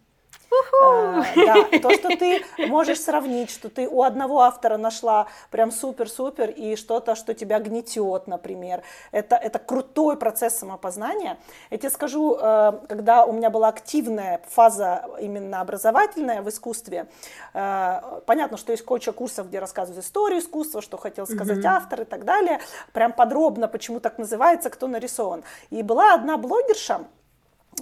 А, 0.83 1.25
да, 1.35 1.79
то, 1.79 1.91
что 1.91 2.17
ты 2.17 2.45
можешь 2.67 3.01
сравнить, 3.01 3.51
что 3.51 3.69
ты 3.69 3.89
у 3.89 4.03
одного 4.03 4.41
автора 4.41 4.77
нашла 4.77 5.27
прям 5.51 5.71
супер-супер 5.71 6.51
и 6.51 6.77
что-то, 6.77 7.15
что 7.15 7.35
тебя 7.35 7.59
гнетет, 7.59 8.27
например. 8.27 8.83
Это, 9.11 9.37
это 9.37 9.59
крутой 9.59 10.17
процесс 10.17 10.59
самопознания. 10.59 11.39
Я 11.71 11.79
тебе 11.79 11.91
скажу, 11.91 12.37
э, 12.41 12.73
когда 12.89 13.25
у 13.25 13.33
меня 13.33 13.51
была 13.51 13.69
активная 13.69 14.41
фаза 14.49 15.07
именно 15.21 15.61
образовательная 15.61 16.43
в 16.43 16.49
искусстве, 16.49 17.07
э, 17.55 18.21
понятно, 18.27 18.57
что 18.57 18.73
есть 18.73 18.85
куча 18.85 19.13
курсов, 19.13 19.49
где 19.49 19.59
рассказывают 19.59 20.05
историю 20.05 20.41
искусства, 20.41 20.83
что 20.83 20.97
хотел 20.97 21.27
сказать 21.27 21.59
mm-hmm. 21.59 21.77
автор 21.77 22.03
и 22.03 22.05
так 22.05 22.25
далее, 22.25 22.61
прям 22.93 23.13
подробно, 23.13 23.69
почему 23.69 24.01
так 24.01 24.19
называется, 24.19 24.71
кто 24.71 24.87
нарисован. 24.87 25.45
И 25.71 25.83
была 25.83 26.15
одна 26.15 26.37
блогерша, 26.37 27.05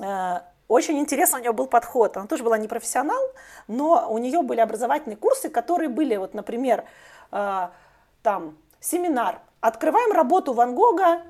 э, 0.00 0.40
очень 0.68 0.98
интересно 0.98 1.38
у 1.38 1.40
нее 1.40 1.52
был 1.52 1.66
подход. 1.66 2.16
Она 2.16 2.26
тоже 2.26 2.42
была 2.42 2.58
не 2.58 2.68
профессионал, 2.68 3.22
но 3.68 4.06
у 4.08 4.18
нее 4.18 4.42
были 4.42 4.60
образовательные 4.60 5.16
курсы, 5.16 5.48
которые 5.48 5.88
были, 5.88 6.16
вот, 6.16 6.34
например, 6.34 6.84
э, 7.30 7.68
там, 8.22 8.56
семинар. 8.80 9.40
Открываем 9.60 10.12
работу 10.12 10.52
Ван 10.52 10.74
Гога 10.74 11.22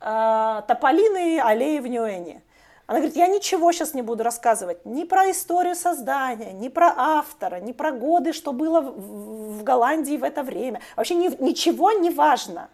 э, 0.00 0.62
«Тополиные 0.66 1.42
аллеи 1.42 1.78
в 1.78 1.86
Ньюэне». 1.86 2.42
Она 2.86 2.98
говорит, 2.98 3.16
я 3.16 3.28
ничего 3.28 3.72
сейчас 3.72 3.94
не 3.94 4.02
буду 4.02 4.22
рассказывать 4.22 4.84
ни 4.84 5.04
про 5.04 5.30
историю 5.30 5.74
создания, 5.74 6.52
ни 6.52 6.68
про 6.68 6.92
автора, 6.94 7.56
ни 7.56 7.72
про 7.72 7.92
годы, 7.92 8.34
что 8.34 8.52
было 8.52 8.82
в, 8.82 9.58
в 9.58 9.62
Голландии 9.62 10.18
в 10.18 10.24
это 10.24 10.42
время. 10.42 10.80
Вообще 10.94 11.14
ни, 11.14 11.28
ничего 11.42 11.92
не 11.92 12.10
важно. 12.10 12.68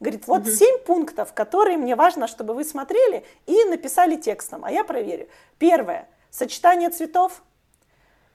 Говорит, 0.00 0.26
вот 0.26 0.46
семь 0.46 0.78
пунктов, 0.78 1.32
которые 1.32 1.78
мне 1.78 1.96
важно, 1.96 2.26
чтобы 2.26 2.54
вы 2.54 2.64
смотрели 2.64 3.24
и 3.46 3.64
написали 3.64 4.16
текстом, 4.16 4.64
а 4.64 4.70
я 4.70 4.84
проверю. 4.84 5.28
Первое. 5.58 6.08
Сочетание 6.30 6.90
цветов, 6.90 7.42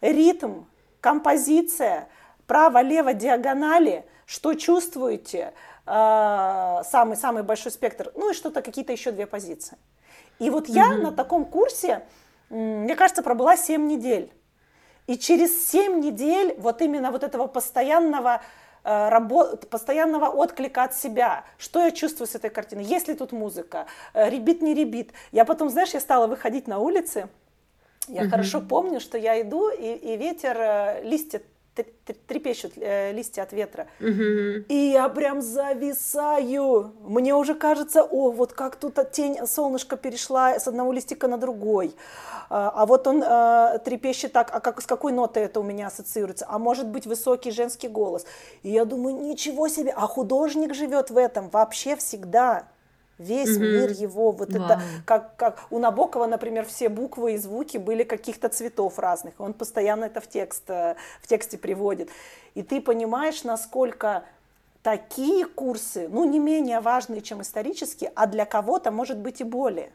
ритм, 0.02 0.64
композиция, 1.00 2.10
право-лево 2.48 3.14
диагонали, 3.14 4.06
что 4.26 4.56
чувствуете, 4.56 5.54
самый-самый 5.86 7.44
большой 7.44 7.72
спектр, 7.72 8.12
ну 8.16 8.32
и 8.32 8.34
что-то, 8.34 8.62
какие-то 8.62 8.92
еще 8.92 9.12
две 9.12 9.26
позиции. 9.26 9.78
И 10.40 10.50
вот 10.50 10.68
я 10.68 10.90
угу. 10.92 11.02
на 11.02 11.12
таком 11.12 11.46
курсе, 11.46 12.04
мне 12.50 12.96
кажется, 12.96 13.24
пробыла 13.24 13.58
7 13.58 13.86
недель. 13.88 14.32
И 15.08 15.18
через 15.18 15.70
7 15.70 16.00
недель 16.00 16.56
вот 16.58 16.82
именно 16.82 17.12
вот 17.12 17.24
этого 17.24 17.48
постоянного 17.48 18.42
работ, 18.84 19.70
постоянного 19.70 20.26
отклика 20.26 20.84
от 20.84 20.96
себя. 20.96 21.46
Что 21.58 21.84
я 21.84 21.92
чувствую 21.92 22.28
с 22.28 22.36
этой 22.36 22.50
картиной? 22.50 22.84
Есть 22.84 23.08
ли 23.08 23.14
тут 23.14 23.32
музыка? 23.32 23.86
Э, 24.14 24.30
ребит, 24.30 24.62
не 24.62 24.74
ребит? 24.74 25.12
Я 25.32 25.46
потом, 25.46 25.70
знаешь, 25.70 25.94
я 25.94 26.00
стала 26.00 26.28
выходить 26.28 26.68
на 26.68 26.80
улицы. 26.80 27.30
Я 28.08 28.24
угу. 28.24 28.32
хорошо 28.32 28.62
помню, 28.62 29.00
что 29.00 29.18
я 29.18 29.42
иду, 29.42 29.70
и, 29.70 29.94
и 29.94 30.18
ветер, 30.18 30.58
э, 30.58 31.02
листья 31.04 31.42
трепещут 32.28 32.74
э, 32.76 33.12
листья 33.14 33.44
от 33.44 33.54
ветра. 33.54 33.88
Угу. 34.00 34.66
И 34.68 34.92
я 34.94 35.08
прям 35.10 35.42
зависаю. 35.42 36.94
Мне 37.02 37.36
уже 37.36 37.56
кажется, 37.56 38.04
о, 38.04 38.32
вот 38.32 38.54
как 38.54 38.76
тут 38.76 39.00
тень 39.12 39.38
солнышко 39.48 39.98
перешла 39.98 40.60
с 40.60 40.68
одного 40.68 40.92
листика 40.92 41.28
на 41.28 41.38
другой. 41.38 41.96
А, 42.50 42.72
а 42.76 42.86
вот 42.86 43.08
он 43.08 43.24
э, 43.24 43.80
трепещет 43.86 44.34
так, 44.34 44.50
а 44.54 44.60
как, 44.60 44.82
с 44.82 44.86
какой 44.86 45.14
нотой 45.14 45.44
это 45.44 45.60
у 45.60 45.64
меня 45.64 45.88
ассоциируется? 45.88 46.46
А 46.50 46.60
может 46.60 46.88
быть 46.88 47.06
высокий 47.06 47.52
женский 47.52 47.88
голос. 47.88 48.26
И 48.64 48.70
я 48.70 48.86
думаю, 48.86 49.16
ничего 49.16 49.68
себе, 49.70 49.94
а 49.96 50.08
художник 50.08 50.74
живет 50.74 51.10
в 51.10 51.18
этом 51.18 51.50
вообще 51.50 51.96
всегда 51.96 52.68
весь 53.22 53.56
угу. 53.56 53.64
мир 53.64 53.92
его, 53.92 54.32
вот 54.32 54.52
Вау. 54.52 54.66
это, 54.66 54.82
как, 55.06 55.36
как 55.36 55.64
у 55.70 55.80
Набокова, 55.80 56.26
например, 56.26 56.66
все 56.66 56.90
буквы 56.90 57.34
и 57.34 57.38
звуки 57.38 57.78
были 57.78 58.04
каких-то 58.04 58.50
цветов 58.50 59.00
разных, 59.00 59.34
он 59.40 59.54
постоянно 59.54 60.06
это 60.06 60.22
в, 60.22 60.28
текст, 60.28 60.70
э, 60.70 60.96
в 61.22 61.28
тексте 61.28 61.58
приводит. 61.58 62.10
И 62.56 62.64
ты 62.64 62.82
понимаешь, 62.82 63.44
насколько 63.44 64.24
такие 64.84 65.46
курсы, 65.46 66.08
ну, 66.10 66.26
не 66.26 66.40
менее 66.40 66.80
важные, 66.80 67.22
чем 67.22 67.42
исторические, 67.42 68.12
а 68.16 68.28
для 68.28 68.46
кого-то, 68.46 68.92
может 68.92 69.18
быть, 69.18 69.42
и 69.42 69.44
более. 69.44 69.92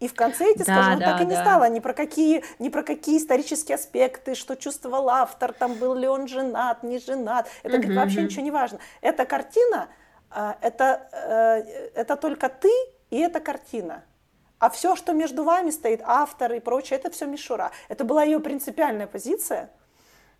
И 0.00 0.08
в 0.08 0.14
конце 0.14 0.48
я 0.48 0.54
тебе 0.54 0.64
да, 0.64 0.82
скажу, 0.82 1.00
да, 1.00 1.12
так 1.12 1.20
и 1.22 1.24
не 1.24 1.34
да. 1.34 1.42
стало 1.42 1.68
ни 1.68 1.80
про, 1.80 1.94
какие, 1.94 2.44
ни 2.58 2.68
про 2.68 2.82
какие 2.82 3.18
исторические 3.18 3.76
аспекты, 3.76 4.34
что 4.34 4.56
чувствовал 4.56 5.08
автор, 5.08 5.52
там 5.52 5.74
был 5.74 5.94
ли 5.94 6.08
он 6.08 6.26
женат, 6.26 6.82
не 6.82 6.98
женат. 6.98 7.46
Это 7.62 7.76
угу, 7.76 7.82
говорит, 7.82 7.96
вообще 7.96 8.18
угу. 8.18 8.26
ничего 8.26 8.42
не 8.42 8.50
важно. 8.50 8.80
Эта 9.00 9.24
картина, 9.24 9.88
это, 10.60 11.08
э, 11.12 11.90
это 11.94 12.16
только 12.16 12.48
ты 12.48 12.70
и 13.10 13.18
эта 13.18 13.40
картина. 13.40 14.04
А 14.58 14.70
все, 14.70 14.96
что 14.96 15.12
между 15.12 15.44
вами 15.44 15.70
стоит, 15.70 16.00
автор 16.04 16.52
и 16.52 16.60
прочее, 16.60 16.98
это 16.98 17.10
все 17.10 17.26
мишура. 17.26 17.70
Это 17.88 18.04
была 18.04 18.24
ее 18.24 18.40
принципиальная 18.40 19.06
позиция. 19.06 19.70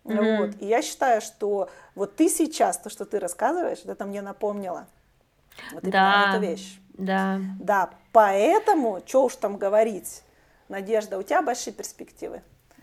Mm-hmm. 0.03 0.37
Вот. 0.37 0.61
И 0.61 0.65
я 0.65 0.81
считаю, 0.81 1.21
что 1.21 1.69
вот 1.95 2.15
ты 2.15 2.29
сейчас, 2.29 2.77
то, 2.77 2.89
что 2.89 3.05
ты 3.05 3.19
рассказываешь, 3.19 3.79
это 3.85 4.05
мне 4.05 4.21
напомнило. 4.21 4.87
Вот 5.71 5.83
да, 5.83 6.31
эту 6.33 6.41
вещь. 6.41 6.79
Да. 6.97 7.39
Да, 7.59 7.89
поэтому, 8.11 9.01
что 9.05 9.25
уж 9.25 9.35
там 9.35 9.57
говорить, 9.57 10.23
Надежда, 10.69 11.19
у 11.19 11.23
тебя 11.23 11.41
большие 11.41 11.73
перспективы. 11.73 12.41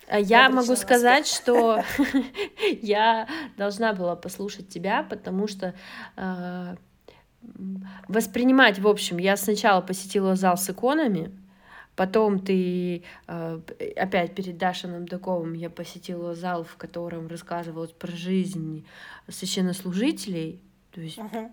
А 0.09 0.19
я 0.19 0.49
могу 0.49 0.77
сказать, 0.77 1.27
что 1.27 1.83
я 2.83 3.29
должна 3.57 3.93
была 3.93 4.17
послушать 4.17 4.69
тебя, 4.69 5.03
потому 5.03 5.49
что 5.49 5.75
э, 6.17 6.77
воспринимать, 8.09 8.79
в 8.79 8.89
общем, 8.89 9.19
я 9.19 9.37
сначала 9.37 9.81
посетила 9.81 10.37
зал 10.37 10.57
с 10.57 10.69
иконами, 10.71 11.31
Потом 11.95 12.39
ты 12.39 13.03
э, 13.27 13.61
опять 13.97 14.35
перед 14.35 14.57
Дашиным 14.57 15.07
Даковым 15.07 15.53
я 15.53 15.69
посетила 15.69 16.35
зал, 16.35 16.65
в 16.65 16.77
котором 16.77 17.29
рассказывалось 17.29 17.91
про 17.91 18.11
жизнь 18.11 18.87
священнослужителей. 19.29 20.59
То 20.91 21.03
есть, 21.03 21.19
uh-huh. 21.19 21.51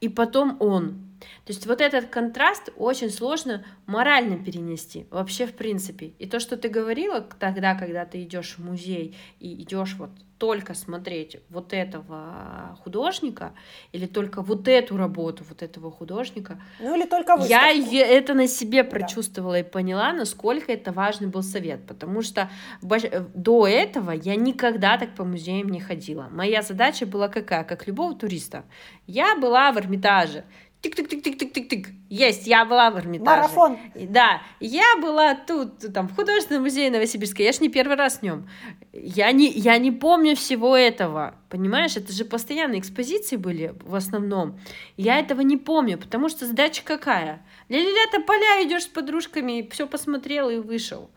И 0.00 0.08
потом 0.08 0.56
он. 0.60 1.05
То 1.44 1.52
есть 1.52 1.66
вот 1.66 1.80
этот 1.80 2.06
контраст 2.06 2.70
очень 2.76 3.10
сложно 3.10 3.64
морально 3.86 4.42
перенести, 4.42 5.06
вообще 5.10 5.46
в 5.46 5.54
принципе. 5.54 6.12
И 6.18 6.26
то, 6.26 6.40
что 6.40 6.56
ты 6.56 6.68
говорила 6.68 7.20
тогда, 7.20 7.74
когда 7.74 8.04
ты 8.04 8.22
идешь 8.22 8.56
в 8.58 8.64
музей 8.64 9.16
и 9.40 9.62
идешь 9.62 9.94
вот 9.98 10.10
только 10.38 10.74
смотреть 10.74 11.38
вот 11.48 11.72
этого 11.72 12.78
художника 12.84 13.54
или 13.92 14.06
только 14.06 14.42
вот 14.42 14.68
эту 14.68 14.96
работу 14.96 15.44
вот 15.48 15.62
этого 15.62 15.90
художника. 15.90 16.60
Ну 16.78 16.94
или 16.94 17.06
только 17.06 17.36
выставку. 17.36 17.50
Я 17.50 18.06
это 18.06 18.34
на 18.34 18.46
себе 18.46 18.84
прочувствовала 18.84 19.54
да. 19.54 19.60
и 19.60 19.62
поняла, 19.62 20.12
насколько 20.12 20.72
это 20.72 20.92
важный 20.92 21.28
был 21.28 21.42
совет, 21.42 21.86
потому 21.86 22.22
что 22.22 22.50
до 22.82 23.66
этого 23.66 24.10
я 24.10 24.36
никогда 24.36 24.98
так 24.98 25.14
по 25.14 25.24
музеям 25.24 25.68
не 25.68 25.80
ходила. 25.80 26.28
Моя 26.30 26.62
задача 26.62 27.06
была 27.06 27.28
какая, 27.28 27.64
как 27.64 27.86
любого 27.86 28.14
туриста. 28.14 28.64
Я 29.06 29.36
была 29.36 29.72
в 29.72 29.78
Эрмитаже, 29.78 30.44
тик-тик-тик-тик-тик-тик-тик. 30.82 31.88
Есть, 32.08 32.46
я 32.46 32.64
была 32.64 32.90
в 32.90 32.98
Эрмитаже. 32.98 33.42
Марафон. 33.42 33.78
Да, 33.94 34.42
я 34.60 34.96
была 35.00 35.34
тут, 35.34 35.92
там, 35.92 36.08
в 36.08 36.14
художественном 36.14 36.62
музее 36.62 36.90
Новосибирска. 36.90 37.42
Я 37.42 37.52
ж 37.52 37.60
не 37.60 37.68
первый 37.68 37.96
раз 37.96 38.18
в 38.18 38.22
нем. 38.22 38.48
Я 38.92 39.32
не, 39.32 39.50
я 39.50 39.78
не 39.78 39.90
помню 39.90 40.36
всего 40.36 40.76
этого. 40.76 41.34
Понимаешь, 41.48 41.96
это 41.96 42.12
же 42.12 42.24
постоянные 42.24 42.80
экспозиции 42.80 43.36
были 43.36 43.74
в 43.80 43.94
основном. 43.94 44.60
Я 44.96 45.18
этого 45.18 45.40
не 45.40 45.56
помню, 45.56 45.98
потому 45.98 46.28
что 46.28 46.46
задача 46.46 46.82
какая? 46.84 47.44
Ля-ля-ля, 47.68 48.20
поля 48.24 48.62
идешь 48.66 48.84
с 48.84 48.88
подружками, 48.88 49.68
все 49.72 49.86
посмотрел 49.86 50.48
и 50.50 50.58
вышел. 50.58 51.10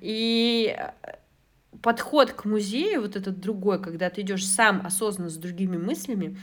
И 0.00 0.76
подход 1.82 2.32
к 2.32 2.44
музею, 2.44 3.02
вот 3.02 3.16
этот 3.16 3.40
другой, 3.40 3.82
когда 3.82 4.10
ты 4.10 4.20
идешь 4.20 4.46
сам 4.46 4.84
осознанно 4.84 5.30
с 5.30 5.36
другими 5.36 5.76
мыслями, 5.76 6.36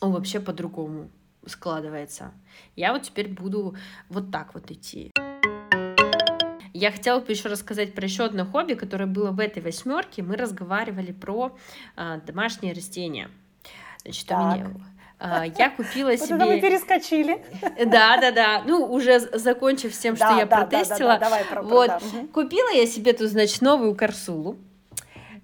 он 0.00 0.12
вообще 0.12 0.40
по-другому 0.40 1.10
складывается. 1.46 2.32
Я 2.76 2.92
вот 2.92 3.02
теперь 3.02 3.28
буду 3.28 3.74
вот 4.08 4.30
так 4.30 4.54
вот 4.54 4.70
идти. 4.70 5.10
Я 6.72 6.92
хотела 6.92 7.20
бы 7.20 7.30
еще 7.30 7.48
рассказать 7.48 7.94
про 7.94 8.04
еще 8.04 8.24
одно 8.24 8.46
хобби, 8.46 8.74
которое 8.74 9.06
было 9.06 9.32
в 9.32 9.40
этой 9.40 9.62
восьмерке. 9.62 10.22
Мы 10.22 10.36
разговаривали 10.36 11.12
про 11.12 11.56
а, 11.96 12.18
домашние 12.18 12.72
растения. 12.72 13.30
Значит, 14.04 14.26
так. 14.26 14.40
у 14.40 14.54
меня 14.54 14.70
а, 15.20 15.44
я 15.44 15.68
купила 15.68 16.16
себе... 16.16 16.36
Вот 16.36 16.42
это 16.42 16.46
мы 16.46 16.60
перескочили. 16.60 17.44
Да, 17.84 18.16
да, 18.16 18.30
да. 18.30 18.62
Ну, 18.66 18.86
уже 18.86 19.20
закончив 19.20 19.94
с 19.94 19.98
тем, 19.98 20.16
что 20.16 20.34
я 20.36 20.46
протестила. 20.46 21.18
давай 21.18 21.44
про 21.44 21.62
Вот, 21.62 21.90
купила 22.32 22.72
я 22.72 22.86
себе 22.86 23.12
тут, 23.12 23.28
значит, 23.28 23.60
новую 23.60 23.94
корсулу. 23.94 24.56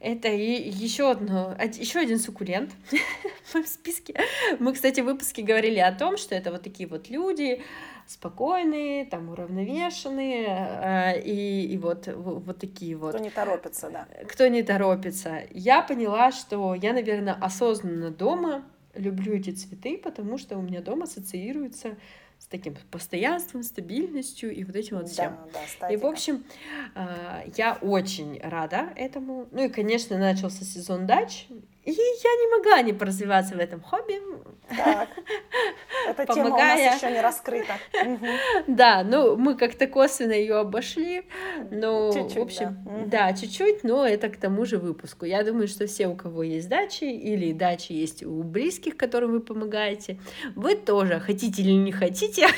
Это 0.00 0.28
и 0.28 0.68
еще 0.68 1.10
одно, 1.10 1.56
еще 1.78 2.00
один 2.00 2.18
суккулент 2.18 2.70
в 3.52 3.66
списке. 3.66 4.14
Мы, 4.58 4.74
кстати, 4.74 5.00
в 5.00 5.04
выпуске 5.04 5.42
говорили 5.42 5.78
о 5.78 5.92
том, 5.92 6.16
что 6.16 6.34
это 6.34 6.52
вот 6.52 6.62
такие 6.62 6.88
вот 6.88 7.08
люди, 7.08 7.62
спокойные, 8.06 9.06
там 9.06 9.30
уравновешенные, 9.30 10.46
э, 10.48 11.20
и, 11.22 11.66
и 11.72 11.78
вот, 11.78 12.08
вот 12.08 12.58
такие 12.58 12.96
вот. 12.96 13.14
Кто 13.14 13.18
не 13.18 13.30
торопится, 13.30 13.90
да. 13.90 14.06
Кто 14.28 14.46
не 14.48 14.62
торопится. 14.62 15.42
Я 15.50 15.82
поняла, 15.82 16.30
что 16.30 16.74
я, 16.74 16.92
наверное, 16.92 17.34
осознанно 17.34 18.10
дома 18.10 18.64
люблю 18.94 19.34
эти 19.34 19.50
цветы, 19.50 19.98
потому 19.98 20.38
что 20.38 20.56
у 20.56 20.62
меня 20.62 20.80
дома 20.82 21.04
ассоциируется 21.04 21.96
с 22.38 22.46
таким 22.46 22.76
постоянством, 22.90 23.62
стабильностью 23.62 24.54
и 24.54 24.64
вот 24.64 24.76
этим 24.76 24.98
вот 24.98 25.08
всем. 25.08 25.36
Да, 25.52 25.60
да, 25.80 25.90
и, 25.90 25.96
в 25.96 26.06
общем, 26.06 26.44
а, 26.94 27.44
я 27.56 27.74
очень 27.80 28.40
рада 28.40 28.92
этому. 28.94 29.48
Ну 29.50 29.64
и, 29.64 29.68
конечно, 29.68 30.16
начался 30.16 30.64
сезон 30.64 31.06
дач, 31.06 31.48
и 31.86 31.92
я 31.92 31.96
не 31.96 32.56
могла 32.56 32.82
не 32.82 32.92
поразвиваться 32.92 33.54
в 33.54 33.58
этом 33.58 33.80
хобби. 33.80 34.20
Так. 34.68 35.08
Эта 36.08 36.26
тема 36.34 36.48
у 36.48 36.58
нас 36.58 36.80
еще 36.80 37.12
не 37.12 37.20
раскрыта. 37.20 37.74
Да, 38.66 39.04
ну 39.04 39.36
мы 39.36 39.56
как-то 39.56 39.86
косвенно 39.86 40.32
ее 40.32 40.56
обошли. 40.56 41.22
Ну, 41.70 42.10
в 42.10 42.38
общем, 42.38 42.76
да. 43.06 43.32
чуть-чуть, 43.32 43.84
но 43.84 44.04
это 44.04 44.28
к 44.28 44.36
тому 44.36 44.64
же 44.64 44.78
выпуску. 44.78 45.24
Я 45.24 45.44
думаю, 45.44 45.68
что 45.68 45.86
все, 45.86 46.08
у 46.08 46.16
кого 46.16 46.42
есть 46.42 46.68
дачи, 46.68 47.04
или 47.04 47.52
дачи 47.52 47.92
есть 47.92 48.24
у 48.24 48.42
близких, 48.42 48.96
которым 48.96 49.32
вы 49.32 49.40
помогаете, 49.40 50.18
вы 50.56 50.74
тоже, 50.74 51.20
хотите 51.20 51.62
или 51.62 51.72
не 51.72 51.92
хотите, 51.92 52.48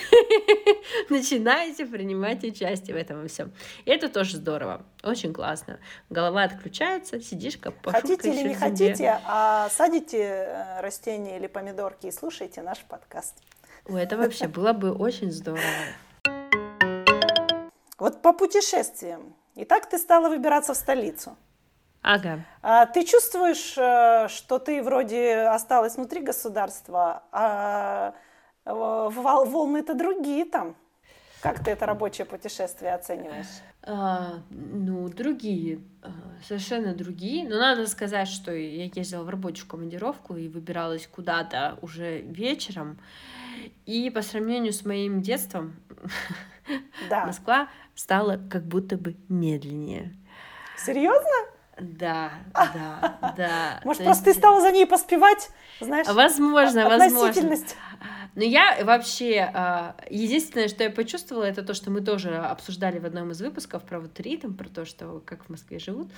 начинаете 1.10 1.84
принимать 1.84 2.42
участие 2.44 2.96
в 2.96 2.98
этом 2.98 3.28
всем. 3.28 3.52
И 3.84 3.90
это 3.90 4.08
тоже 4.08 4.38
здорово. 4.38 4.86
Очень 5.02 5.32
классно. 5.32 5.78
Голова 6.10 6.44
отключается, 6.44 7.20
сидишь 7.20 7.56
как 7.56 7.74
Хотите 7.84 8.30
или 8.30 8.48
не 8.48 8.54
хотите, 8.54 9.17
а 9.26 9.68
садите 9.70 10.18
э, 10.18 10.80
растения 10.80 11.36
или 11.36 11.46
помидорки 11.46 12.06
и 12.06 12.10
слушайте 12.10 12.62
наш 12.62 12.84
подкаст. 12.84 13.34
О, 13.88 13.96
это 13.96 14.16
вообще 14.16 14.48
было 14.58 14.72
бы 14.72 14.92
очень 14.92 15.32
здорово. 15.32 15.62
Вот 17.98 18.22
по 18.22 18.32
путешествиям. 18.32 19.34
Итак, 19.56 19.88
ты 19.88 19.98
стала 19.98 20.28
выбираться 20.28 20.74
в 20.74 20.76
столицу. 20.76 21.36
Ага. 22.02 22.44
А 22.62 22.86
ты 22.86 23.04
чувствуешь, 23.04 23.76
э, 23.76 24.28
что 24.28 24.58
ты 24.58 24.82
вроде 24.82 25.38
осталась 25.38 25.96
внутри 25.96 26.20
государства, 26.20 27.24
а 27.32 28.14
э, 28.64 28.72
волны-то 28.72 29.94
другие 29.94 30.44
там? 30.44 30.76
Как 31.40 31.62
ты 31.62 31.70
это 31.70 31.86
рабочее 31.86 32.24
путешествие 32.24 32.94
оцениваешь? 32.94 33.46
А, 33.82 34.40
ну, 34.50 35.08
другие, 35.08 35.80
а, 36.02 36.10
совершенно 36.46 36.94
другие. 36.94 37.48
Но 37.48 37.58
надо 37.58 37.86
сказать, 37.86 38.28
что 38.28 38.52
я 38.52 38.84
ездила 38.92 39.22
в 39.22 39.28
рабочую 39.28 39.68
командировку 39.68 40.36
и 40.36 40.48
выбиралась 40.48 41.06
куда-то 41.06 41.78
уже 41.80 42.20
вечером. 42.20 42.98
И 43.86 44.10
по 44.10 44.22
сравнению 44.22 44.72
с 44.72 44.84
моим 44.84 45.22
детством, 45.22 45.76
Да. 47.08 47.24
Москва 47.26 47.68
стала 47.94 48.38
как 48.50 48.64
будто 48.64 48.96
бы 48.96 49.16
медленнее. 49.28 50.14
Серьезно? 50.76 51.57
Да, 51.80 52.32
да, 52.54 53.34
да. 53.36 53.80
Может, 53.84 54.00
То 54.00 54.04
просто 54.06 54.24
ты 54.24 54.34
стала 54.34 54.60
за 54.60 54.72
ней 54.72 54.86
поспевать? 54.86 55.50
Знаешь, 55.80 56.06
Возможно, 56.08 56.88
возможно. 56.88 57.56
Но 58.34 58.44
я 58.44 58.84
вообще... 58.84 59.50
а, 59.52 59.96
Единственное, 60.10 60.68
что 60.68 60.84
я 60.84 60.90
почувствовала, 60.90 61.44
это 61.44 61.62
то, 61.62 61.74
что 61.74 61.90
мы 61.90 62.00
тоже 62.00 62.36
обсуждали 62.36 62.98
в 62.98 63.06
одном 63.06 63.30
из 63.32 63.40
выпусков 63.40 63.82
про 63.84 64.00
вот 64.00 64.18
ритм, 64.20 64.54
про 64.54 64.68
то, 64.68 64.84
что 64.84 65.22
как 65.24 65.44
в 65.44 65.48
Москве 65.48 65.78
живут. 65.78 66.08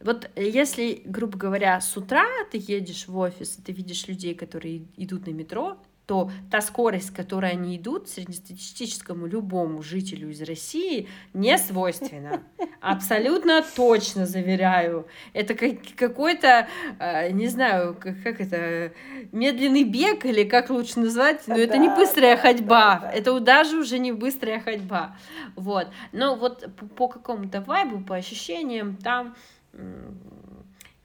Вот 0.00 0.30
если, 0.34 1.02
грубо 1.04 1.38
говоря, 1.38 1.80
с 1.80 1.96
утра 1.96 2.24
ты 2.50 2.58
едешь 2.58 3.06
в 3.06 3.16
офис, 3.16 3.58
и 3.58 3.62
ты 3.62 3.72
видишь 3.72 4.08
людей, 4.08 4.34
которые 4.34 4.86
идут 4.96 5.26
на 5.26 5.30
метро, 5.30 5.78
то 6.10 6.28
та 6.50 6.60
скорость, 6.60 7.06
с 7.06 7.10
которой 7.12 7.52
они 7.52 7.76
идут, 7.76 8.08
среднестатистическому 8.08 9.28
любому 9.28 9.80
жителю 9.80 10.30
из 10.30 10.42
России 10.42 11.06
не 11.34 11.56
свойственна. 11.56 12.42
Абсолютно 12.80 13.64
точно 13.76 14.26
заверяю. 14.26 15.06
Это 15.34 15.54
как- 15.54 15.78
какой-то, 15.94 16.66
э, 16.98 17.30
не 17.30 17.46
знаю, 17.46 17.94
как, 17.94 18.40
это, 18.40 18.92
медленный 19.30 19.84
бег 19.84 20.26
или 20.26 20.42
как 20.42 20.70
лучше 20.70 20.98
назвать, 20.98 21.46
но 21.46 21.54
это 21.54 21.78
не 21.78 21.88
быстрая 21.88 22.36
ходьба. 22.36 23.08
Это 23.14 23.38
даже 23.38 23.76
уже 23.76 24.00
не 24.00 24.10
быстрая 24.10 24.58
ходьба. 24.58 25.16
Вот. 25.54 25.86
Но 26.10 26.34
вот 26.34 26.66
по, 26.96 27.06
какому-то 27.06 27.60
вайбу, 27.60 28.00
по 28.04 28.16
ощущениям, 28.16 28.96
там 28.96 29.36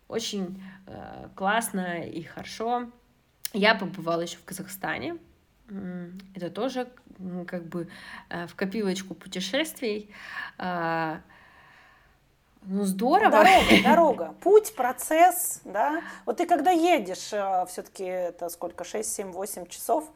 очень 0.07 0.63
э, 0.87 1.27
классно 1.35 2.01
и 2.01 2.23
хорошо. 2.23 2.89
Я 3.55 3.75
побывала 3.75 4.21
еще 4.21 4.37
в 4.37 4.43
Казахстане. 4.45 5.17
Это 6.35 6.49
тоже 6.49 6.87
как 7.47 7.63
бы 7.63 7.87
э, 8.29 8.45
в 8.47 8.55
копилочку 8.55 9.15
путешествий. 9.15 10.13
А, 10.57 11.21
Ну, 12.63 12.83
здорово. 12.83 13.31
Дорога, 13.31 13.77
дорога, 13.83 14.35
путь, 14.41 14.75
процесс, 14.75 15.61
да. 15.63 16.01
Вот 16.25 16.37
ты 16.37 16.45
когда 16.45 16.71
едешь, 16.71 17.31
все-таки 17.69 18.03
это 18.03 18.49
сколько, 18.49 18.83
6, 18.83 19.11
7, 19.13 19.31
8 19.31 19.67
часов, 19.67 20.11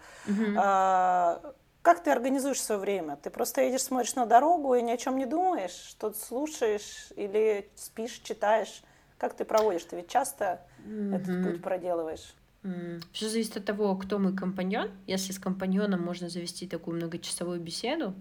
а, 0.57 1.53
как 1.81 2.03
ты 2.03 2.11
организуешь 2.11 2.61
свое 2.61 2.79
время? 2.81 3.15
Ты 3.15 3.29
просто 3.29 3.61
едешь, 3.61 3.83
смотришь 3.83 4.15
на 4.15 4.25
дорогу 4.25 4.75
и 4.75 4.81
ни 4.81 4.91
о 4.91 4.97
чем 4.97 5.17
не 5.17 5.25
думаешь, 5.25 5.71
что-то 5.71 6.17
слушаешь 6.19 7.09
или 7.15 7.69
спишь, 7.75 8.19
читаешь? 8.23 8.83
Как 9.17 9.33
ты 9.33 9.45
проводишь? 9.45 9.83
Ты 9.85 9.95
ведь 9.97 10.09
часто 10.09 10.61
этот 11.11 11.27
Мгм. 11.27 11.43
путь 11.43 11.61
проделываешь. 11.61 12.33
Все 13.13 13.29
зависит 13.29 13.57
от 13.57 13.65
того, 13.65 13.95
кто 13.95 14.19
мой 14.19 14.35
компаньон. 14.35 14.91
Если 15.07 15.31
с 15.31 15.39
компаньоном 15.39 16.01
можно 16.01 16.29
завести 16.29 16.67
такую 16.67 16.97
многочасовую 16.97 17.59
беседу, 17.59 18.13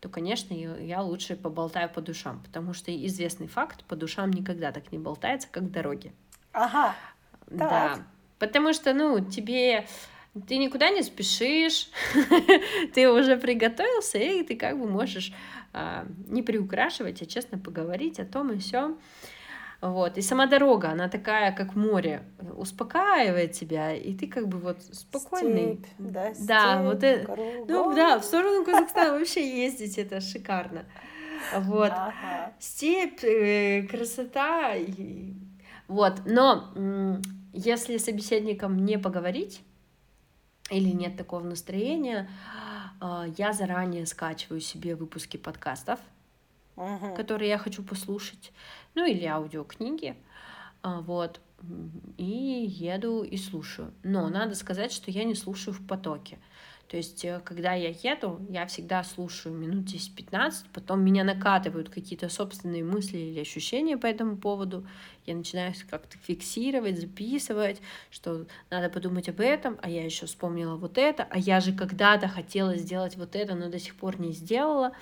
то, 0.00 0.08
конечно, 0.08 0.54
я 0.54 1.02
лучше 1.02 1.36
поболтаю 1.36 1.88
по 1.90 2.00
душам, 2.00 2.42
потому 2.44 2.72
что 2.74 2.94
известный 3.06 3.48
факт, 3.48 3.84
по 3.84 3.96
душам 3.96 4.30
никогда 4.30 4.72
так 4.72 4.92
не 4.92 4.98
болтается, 4.98 5.48
как 5.50 5.64
в 5.64 5.70
дороге. 5.70 6.12
Ага, 6.52 6.94
Да, 7.46 7.94
Так. 7.94 8.06
потому 8.38 8.72
что, 8.72 8.92
ну, 8.94 9.24
тебе 9.24 9.86
ты 10.46 10.58
никуда 10.58 10.90
не 10.90 11.02
спешишь, 11.02 11.90
ты 12.94 13.10
уже 13.10 13.36
приготовился, 13.36 14.18
и 14.18 14.42
ты 14.42 14.56
как 14.56 14.78
бы 14.78 14.88
можешь 14.88 15.32
а, 15.72 16.06
не 16.28 16.42
приукрашивать, 16.42 17.20
а 17.22 17.26
честно 17.26 17.58
поговорить 17.58 18.20
о 18.20 18.24
том 18.24 18.52
и 18.52 18.58
все. 18.58 18.96
Вот. 19.80 20.18
И 20.18 20.22
сама 20.22 20.46
дорога, 20.46 20.90
она 20.90 21.08
такая, 21.08 21.52
как 21.52 21.74
море, 21.74 22.22
успокаивает 22.56 23.52
тебя, 23.52 23.94
и 23.94 24.12
ты 24.14 24.26
как 24.26 24.46
бы 24.46 24.58
вот 24.58 24.82
спокойный. 24.92 25.74
степь, 25.76 25.86
да, 25.98 26.32
Да, 26.40 26.74
степь, 26.74 26.84
вот 26.84 27.02
это- 27.02 27.24
кругом. 27.26 27.66
Ну 27.68 27.94
да, 27.94 28.18
в 28.18 28.24
сторону 28.24 28.64
Казахстана 28.66 29.18
вообще 29.18 29.64
ездить, 29.64 29.96
это 29.98 30.20
шикарно. 30.20 30.84
Вот 31.60 31.90
Ага. 31.92 32.52
степь, 32.58 33.24
э, 33.24 33.82
красота. 33.90 34.74
и- 34.76 35.32
Вот, 35.88 36.22
но 36.26 37.18
если 37.54 37.96
с 37.96 38.04
собеседником 38.04 38.84
не 38.84 38.98
поговорить 38.98 39.62
или 40.70 40.90
нет 40.90 41.16
такого 41.16 41.42
настроения, 41.42 42.28
а, 43.00 43.24
я 43.38 43.52
заранее 43.54 44.04
скачиваю 44.06 44.60
себе 44.60 44.94
выпуски 44.94 45.36
подкастов, 45.38 45.98
Мгм. 46.80 47.14
которые 47.14 47.50
я 47.50 47.58
хочу 47.58 47.82
послушать, 47.82 48.52
ну 48.94 49.04
или 49.06 49.24
аудиокниги, 49.26 50.16
а, 50.82 51.00
вот, 51.00 51.40
и 52.16 52.24
еду 52.68 53.22
и 53.22 53.36
слушаю. 53.36 53.92
Но 54.02 54.28
надо 54.30 54.54
сказать, 54.54 54.92
что 54.92 55.10
я 55.10 55.24
не 55.24 55.34
слушаю 55.34 55.74
в 55.74 55.86
потоке. 55.86 56.38
То 56.88 56.96
есть, 56.96 57.24
э, 57.24 57.40
когда 57.44 57.72
я 57.74 57.90
еду, 57.90 58.44
я 58.48 58.66
всегда 58.66 59.04
слушаю 59.04 59.54
минут 59.54 59.84
10-15, 59.84 60.66
потом 60.72 61.04
меня 61.04 61.22
накатывают 61.22 61.88
какие-то 61.88 62.28
собственные 62.28 62.82
мысли 62.82 63.18
или 63.18 63.40
ощущения 63.40 63.96
по 63.96 64.06
этому 64.06 64.38
поводу. 64.38 64.84
Я 65.24 65.36
начинаю 65.36 65.72
как-то 65.88 66.18
фиксировать, 66.18 66.98
записывать, 66.98 67.80
что 68.10 68.46
надо 68.70 68.88
подумать 68.88 69.28
об 69.28 69.40
этом, 69.40 69.78
а 69.82 69.88
я 69.88 70.04
еще 70.04 70.26
вспомнила 70.26 70.74
вот 70.76 70.98
это, 70.98 71.28
а 71.30 71.38
я 71.38 71.60
же 71.60 71.72
когда-то 71.72 72.26
хотела 72.26 72.74
сделать 72.76 73.16
вот 73.16 73.36
это, 73.36 73.54
но 73.54 73.68
до 73.68 73.78
сих 73.78 73.94
пор 73.94 74.18
не 74.20 74.32
сделала. 74.32 74.92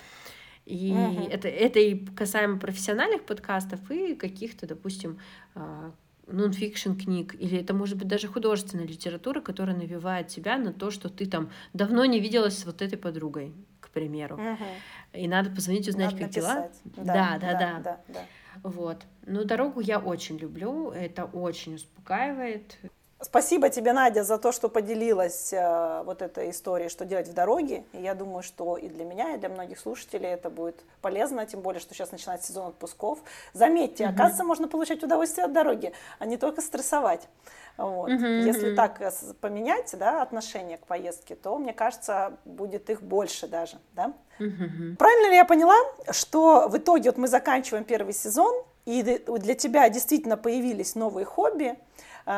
И 0.69 0.93
Мгм. 0.93 1.27
это, 1.31 1.47
это 1.47 1.79
и 1.79 1.95
касаемо 1.95 2.59
профессиональных 2.59 3.25
подкастов 3.25 3.79
и 3.89 4.13
каких-то, 4.13 4.67
допустим, 4.67 5.17
а, 5.55 5.91
нонфикшн 6.27 6.93
книг, 6.93 7.33
или 7.33 7.59
это 7.59 7.73
может 7.73 7.97
быть 7.97 8.07
даже 8.07 8.27
художественная 8.27 8.85
литература, 8.85 9.41
которая 9.41 9.75
навевает 9.75 10.27
тебя 10.27 10.59
на 10.59 10.71
то, 10.71 10.91
что 10.91 11.09
ты 11.09 11.25
там 11.25 11.49
давно 11.73 12.05
не 12.05 12.19
виделась 12.19 12.59
с 12.59 12.65
вот 12.65 12.83
этой 12.83 12.99
подругой, 12.99 13.51
к 13.79 13.89
примеру. 13.89 14.37
Мгм. 14.37 14.67
И 15.13 15.27
надо 15.27 15.49
позвонить, 15.49 15.87
узнать, 15.87 16.11
Надо 16.11 16.23
как 16.23 16.29
дела. 16.29 16.55
написать. 16.55 16.81
Да, 16.97 17.39
да, 17.41 17.53
да. 17.53 17.79
да, 17.83 17.99
да. 18.07 18.25
Вот. 18.61 18.97
Но 19.25 19.45
дорогу 19.45 19.79
я 19.79 19.97
очень 19.97 20.37
люблю, 20.37 20.91
это 20.91 21.25
очень 21.25 21.75
успокаивает. 21.75 22.77
Спасибо 23.21 23.69
тебе, 23.69 23.91
Надя, 23.91 24.23
за 24.23 24.37
то, 24.37 24.53
что 24.53 24.69
поделилась 24.69 25.51
э, 25.51 26.03
вот 26.05 26.21
этой 26.21 26.51
историей, 26.51 26.87
что 26.87 27.03
делать 27.03 27.27
в 27.27 27.33
дороге. 27.33 27.83
И 27.91 28.01
я 28.01 28.13
думаю, 28.15 28.43
что 28.43 28.77
и 28.77 28.87
для 28.87 29.03
меня, 29.03 29.35
и 29.35 29.37
для 29.37 29.49
многих 29.49 29.77
слушателей 29.77 30.29
это 30.29 30.49
будет 30.49 30.81
полезно, 31.01 31.45
тем 31.45 31.59
более, 31.59 31.81
что 31.81 31.93
сейчас 31.93 32.13
начинается 32.13 32.47
сезон 32.47 32.67
отпусков. 32.67 33.19
Заметьте, 33.51 34.05
оказывается, 34.05 34.45
можно 34.45 34.69
получать 34.69 35.03
удовольствие 35.03 35.45
от 35.45 35.53
дороги, 35.53 35.91
а 36.17 36.25
не 36.25 36.37
только 36.37 36.61
стрессовать. 36.61 37.27
Вот. 37.75 38.09
Мгм, 38.09 38.39
Если 38.41 38.73
так 38.73 39.01
э, 39.01 39.11
поменять 39.41 39.93
да, 39.97 40.21
отношение 40.21 40.77
к 40.77 40.85
поездке, 40.85 41.35
то, 41.35 41.57
мне 41.57 41.73
кажется, 41.73 42.37
будет 42.45 42.89
их 42.89 43.01
больше 43.01 43.47
даже. 43.47 43.79
Да? 43.93 44.13
Мгм. 44.39 44.95
Правильно 44.97 45.29
ли 45.29 45.35
я 45.35 45.43
поняла, 45.43 45.75
что 46.11 46.69
в 46.69 46.77
итоге 46.77 47.09
вот 47.09 47.17
мы 47.17 47.27
заканчиваем 47.27 47.83
первый 47.83 48.13
сезон, 48.13 48.63
и 48.85 49.03
для 49.03 49.55
тебя 49.55 49.89
действительно 49.89 50.37
появились 50.37 50.95
новые 50.95 51.25
хобби, 51.25 51.77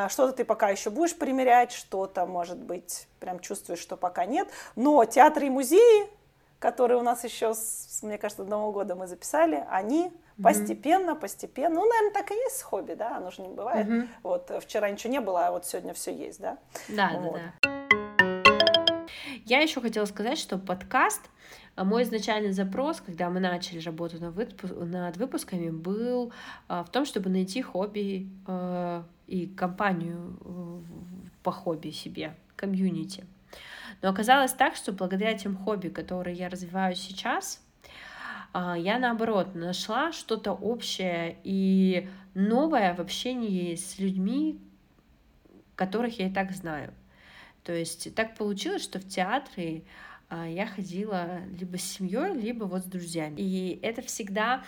что-то 0.08 0.32
ты 0.32 0.44
пока 0.44 0.70
еще 0.70 0.90
будешь 0.90 1.16
примерять, 1.16 1.72
что-то, 1.72 2.26
может 2.26 2.58
быть, 2.58 3.08
прям 3.20 3.40
чувствуешь, 3.40 3.80
что 3.80 3.96
пока 3.96 4.24
нет, 4.24 4.48
но 4.76 5.04
театры 5.04 5.46
и 5.46 5.50
музеи, 5.50 6.08
которые 6.58 6.98
у 6.98 7.02
нас 7.02 7.24
еще, 7.24 7.54
с, 7.54 8.00
мне 8.02 8.18
кажется, 8.18 8.44
до 8.44 8.50
Нового 8.50 8.72
года 8.72 8.94
мы 8.94 9.06
записали, 9.06 9.64
они 9.68 10.12
постепенно, 10.42 11.14
постепенно, 11.14 11.74
ну, 11.76 11.86
наверное, 11.86 12.12
так 12.12 12.30
и 12.30 12.34
есть 12.34 12.58
с 12.58 12.62
хобби, 12.62 12.94
да, 12.94 13.16
оно 13.16 13.30
же 13.30 13.42
не 13.42 13.48
бывает. 13.48 13.86
Мгм. 13.86 14.08
Вот 14.22 14.50
э, 14.50 14.60
вчера 14.60 14.90
ничего 14.90 15.12
не 15.12 15.20
было, 15.20 15.46
а 15.46 15.50
вот 15.50 15.66
сегодня 15.66 15.92
все 15.92 16.14
есть, 16.14 16.40
да. 16.40 16.58
Да, 16.88 17.10
Вот. 17.14 17.34
да, 17.34 17.52
да. 17.62 17.72
Я 19.44 19.60
еще 19.60 19.80
хотела 19.80 20.04
сказать, 20.06 20.38
что 20.38 20.56
подкаст, 20.58 21.20
а, 21.74 21.84
мой 21.84 22.02
изначальный 22.02 22.52
запрос, 22.52 23.00
когда 23.00 23.30
мы 23.30 23.40
начали 23.40 23.80
работу 23.80 24.20
над, 24.20 24.34
выпу- 24.34 24.84
над 24.84 25.16
выпусками, 25.16 25.70
был 25.70 26.32
а, 26.68 26.84
в 26.84 26.90
том, 26.90 27.04
чтобы 27.04 27.30
найти 27.30 27.62
хобби 27.62 28.28
э, 28.46 29.02
и 29.26 29.46
компанию 29.46 30.36
э, 30.44 30.80
по 31.42 31.50
хобби 31.50 31.90
себе, 31.90 32.36
комьюнити. 32.56 33.24
Но 34.02 34.10
оказалось 34.10 34.52
так, 34.52 34.76
что 34.76 34.92
благодаря 34.92 35.34
тем 35.34 35.56
хобби, 35.56 35.88
которые 35.88 36.36
я 36.36 36.48
развиваю 36.48 36.94
сейчас, 36.94 37.62
а, 38.52 38.76
я 38.76 38.98
наоборот 38.98 39.54
нашла 39.54 40.12
что-то 40.12 40.52
общее 40.52 41.38
и 41.42 42.08
новое 42.34 42.94
в 42.94 43.00
общении 43.00 43.74
с 43.74 43.98
людьми, 43.98 44.60
которых 45.74 46.18
я 46.18 46.26
и 46.26 46.32
так 46.32 46.52
знаю. 46.52 46.92
То 47.64 47.72
есть 47.72 48.14
так 48.14 48.36
получилось, 48.36 48.82
что 48.82 48.98
в 48.98 49.08
театры 49.08 49.84
а, 49.84 50.11
я 50.48 50.66
ходила 50.66 51.40
либо 51.58 51.76
с 51.76 51.82
семьей, 51.82 52.34
либо 52.34 52.64
вот 52.64 52.82
с 52.82 52.86
друзьями. 52.86 53.34
И 53.38 53.78
это 53.82 54.02
всегда 54.02 54.64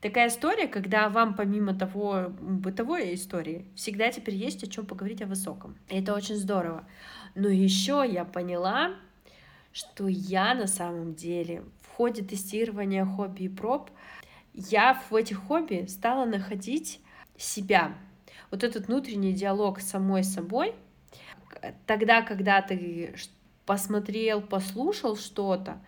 такая 0.00 0.28
история, 0.28 0.68
когда 0.68 1.08
вам 1.08 1.34
помимо 1.34 1.74
того 1.74 2.28
бытовой 2.40 3.14
истории 3.14 3.66
всегда 3.74 4.10
теперь 4.10 4.34
есть 4.34 4.62
о 4.62 4.66
чем 4.66 4.86
поговорить 4.86 5.22
о 5.22 5.26
высоком. 5.26 5.76
И 5.88 5.98
это 6.00 6.14
очень 6.14 6.36
здорово. 6.36 6.86
Но 7.34 7.48
еще 7.48 8.04
я 8.08 8.24
поняла, 8.24 8.94
что 9.72 10.08
я 10.08 10.54
на 10.54 10.66
самом 10.66 11.14
деле 11.14 11.62
в 11.82 11.88
ходе 11.88 12.22
тестирования 12.22 13.04
хобби 13.04 13.44
и 13.44 13.48
проб, 13.48 13.90
я 14.54 15.02
в 15.10 15.14
этих 15.14 15.38
хобби 15.38 15.84
стала 15.86 16.24
находить 16.24 17.00
себя. 17.36 17.94
Вот 18.50 18.64
этот 18.64 18.86
внутренний 18.86 19.34
диалог 19.34 19.80
с 19.80 19.90
самой 19.90 20.24
собой, 20.24 20.74
тогда, 21.84 22.22
когда 22.22 22.62
ты 22.62 23.14
посмотрел, 23.66 24.40
послушал 24.40 25.16
что-то, 25.16 25.78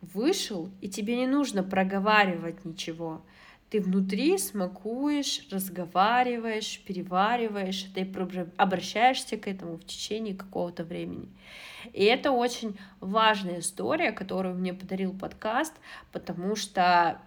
вышел, 0.00 0.70
и 0.80 0.88
тебе 0.88 1.16
не 1.16 1.26
нужно 1.26 1.62
проговаривать 1.64 2.64
ничего. 2.64 3.22
Ты 3.70 3.80
внутри 3.80 4.38
смакуешь, 4.38 5.48
разговариваешь, 5.50 6.80
перевариваешь, 6.86 7.90
ты 7.94 8.08
обращаешься 8.56 9.36
к 9.36 9.48
этому 9.48 9.76
в 9.76 9.84
течение 9.84 10.36
какого-то 10.36 10.84
времени. 10.84 11.28
И 11.92 12.04
это 12.04 12.30
очень 12.30 12.78
важная 13.00 13.58
история, 13.58 14.12
которую 14.12 14.54
мне 14.54 14.72
подарил 14.72 15.12
подкаст, 15.12 15.74
потому 16.12 16.54
что 16.54 17.20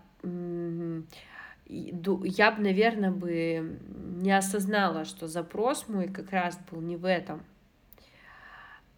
я 1.68 2.52
бы, 2.52 2.64
наверное, 2.64 3.12
бы 3.12 3.78
не 4.22 4.32
осознала, 4.32 5.04
что 5.06 5.28
запрос 5.28 5.90
мой 5.90 6.08
как 6.08 6.32
раз 6.32 6.58
был 6.72 6.80
не 6.82 6.96
в 6.96 7.06
этом, 7.06 7.44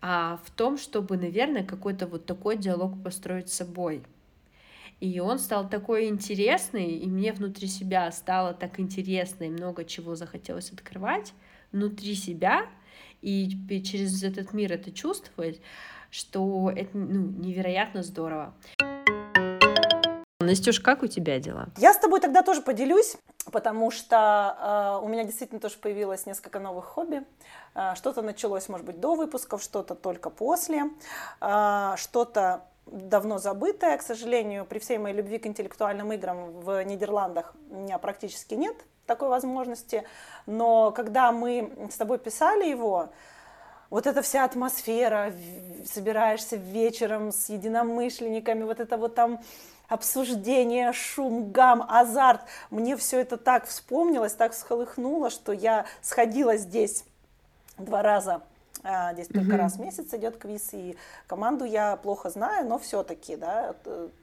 а 0.02 0.40
в 0.44 0.50
том, 0.52 0.78
чтобы, 0.78 1.18
наверное, 1.18 1.64
какой-то 1.64 2.08
вот 2.08 2.26
такой 2.26 2.58
диалог 2.58 3.02
построить 3.04 3.50
с 3.50 3.54
собой. 3.54 4.04
И 5.00 5.20
он 5.20 5.40
стал 5.40 5.68
такой 5.70 6.08
интересный, 6.08 6.98
и 6.98 7.08
мне 7.08 7.34
внутри 7.34 7.68
себя 7.68 8.12
стало 8.12 8.54
так 8.54 8.80
интересно, 8.80 9.46
и 9.46 9.50
много 9.50 9.86
чего 9.86 10.16
захотелось 10.16 10.72
открывать 10.72 11.34
внутри 11.72 12.16
себя, 12.16 12.68
и 13.22 13.50
через 13.84 14.24
этот 14.24 14.54
мир 14.54 14.74
это 14.74 14.92
чувствовать, 14.92 15.62
что 16.10 16.72
это 16.76 16.98
ну, 16.98 17.32
невероятно 17.44 18.04
здорово. 18.04 18.54
Настюш, 20.42 20.80
как 20.80 21.04
у 21.04 21.08
тебя 21.08 21.40
дела? 21.40 21.68
Я 21.78 21.94
с 21.94 21.98
тобой 21.98 22.20
тогда 22.20 22.42
тоже 22.42 22.62
поделюсь, 22.62 23.18
потому 23.52 23.92
что 23.92 25.00
э, 25.02 25.06
у 25.06 25.08
меня 25.08 25.24
действительно 25.24 25.60
тоже 25.60 25.78
появилось 25.78 26.26
несколько 26.26 26.60
новых 26.60 26.86
хобби. 26.86 27.24
Э, 27.76 27.96
что-то 27.96 28.22
началось, 28.22 28.70
может 28.70 28.86
быть, 28.86 29.00
до 29.00 29.16
выпусков, 29.16 29.62
что-то 29.62 29.96
только 29.96 30.30
после, 30.30 30.90
э, 31.42 31.94
что-то 31.98 32.66
давно 32.86 33.38
забытое. 33.38 33.98
К 33.98 34.02
сожалению, 34.02 34.66
при 34.66 34.80
всей 34.80 34.98
моей 34.98 35.16
любви 35.16 35.38
к 35.38 35.48
интеллектуальным 35.48 36.12
играм 36.14 36.52
в 36.52 36.84
Нидерландах 36.84 37.54
у 37.70 37.76
меня 37.76 37.98
практически 37.98 38.56
нет 38.56 38.76
такой 39.06 39.30
возможности. 39.30 40.04
Но 40.46 40.92
когда 40.92 41.32
мы 41.32 41.90
с 41.92 41.96
тобой 41.96 42.18
писали 42.18 42.68
его, 42.68 43.10
вот 43.90 44.08
эта 44.08 44.22
вся 44.22 44.46
атмосфера, 44.46 45.34
собираешься 45.86 46.56
вечером 46.56 47.32
с 47.32 47.50
единомышленниками, 47.50 48.64
вот 48.64 48.80
это 48.80 48.98
вот 48.98 49.16
там 49.16 49.42
обсуждение, 49.92 50.94
шум, 50.94 51.52
гам, 51.52 51.86
азарт. 51.88 52.42
Мне 52.70 52.96
все 52.96 53.20
это 53.20 53.36
так 53.36 53.66
вспомнилось, 53.68 54.34
так 54.34 54.54
всколыхнуло, 54.54 55.30
что 55.30 55.52
я 55.52 55.86
сходила 56.02 56.56
здесь 56.56 57.04
два 57.78 58.02
раза 58.02 58.42
а, 58.84 59.14
Здесь 59.14 59.28
только 59.28 59.52
mm-hmm. 59.52 59.58
раз 59.58 59.74
в 59.74 59.82
месяц 59.82 60.14
идет 60.14 60.38
квиз, 60.38 60.70
и 60.72 60.96
команду 61.28 61.66
я 61.66 61.98
плохо 61.98 62.30
знаю, 62.30 62.66
но 62.68 62.80
все-таки, 62.80 63.36
да, 63.36 63.76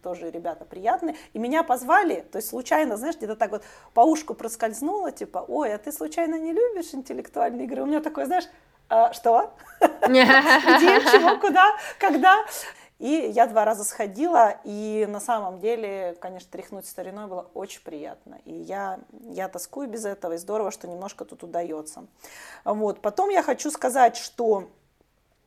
тоже 0.03 0.31
ребята 0.31 0.65
приятные. 0.65 1.17
И 1.35 1.39
меня 1.39 1.63
позвали, 1.63 2.27
то 2.33 2.39
есть 2.39 2.49
случайно, 2.49 2.97
знаешь, 2.97 3.17
где-то 3.17 3.37
так 3.37 3.51
вот 3.51 3.63
по 3.93 4.01
ушку 4.01 4.33
проскользнуло, 4.33 5.13
типа, 5.13 5.45
ой, 5.47 5.75
а 5.75 5.79
ты 5.79 5.93
случайно 5.93 6.39
не 6.39 6.53
любишь 6.53 6.95
интеллектуальные 6.95 7.67
игры? 7.67 7.83
У 7.83 7.87
меня 7.87 8.01
такое, 8.01 8.25
знаешь, 8.25 8.49
а, 8.89 9.13
что? 9.13 9.53
Где, 10.09 11.01
чего, 11.13 11.39
куда, 11.39 11.77
когда? 11.99 12.43
И 12.99 13.31
я 13.33 13.47
два 13.47 13.65
раза 13.65 13.85
сходила, 13.85 14.57
и 14.65 15.07
на 15.09 15.21
самом 15.21 15.61
деле, 15.61 16.17
конечно, 16.21 16.51
тряхнуть 16.51 16.87
стариной 16.87 17.29
было 17.29 17.49
очень 17.55 17.81
приятно. 17.83 18.41
И 18.45 18.53
я, 18.53 18.99
я 19.31 19.49
тоскую 19.49 19.89
без 19.89 20.05
этого, 20.05 20.33
и 20.33 20.37
здорово, 20.39 20.73
что 20.73 20.89
немножко 20.89 21.25
тут 21.25 21.45
удается. 21.45 22.07
Вот. 22.65 23.01
Потом 23.01 23.29
я 23.31 23.45
хочу 23.45 23.71
сказать, 23.71 24.17
что 24.17 24.69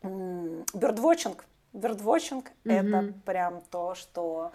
бёрдвотчинг, 0.01 1.45
бёрдвотчинг 1.73 2.51
mm-hmm. 2.63 2.71
это 2.73 3.13
прям 3.25 3.61
то, 3.69 3.95
что 3.95 4.53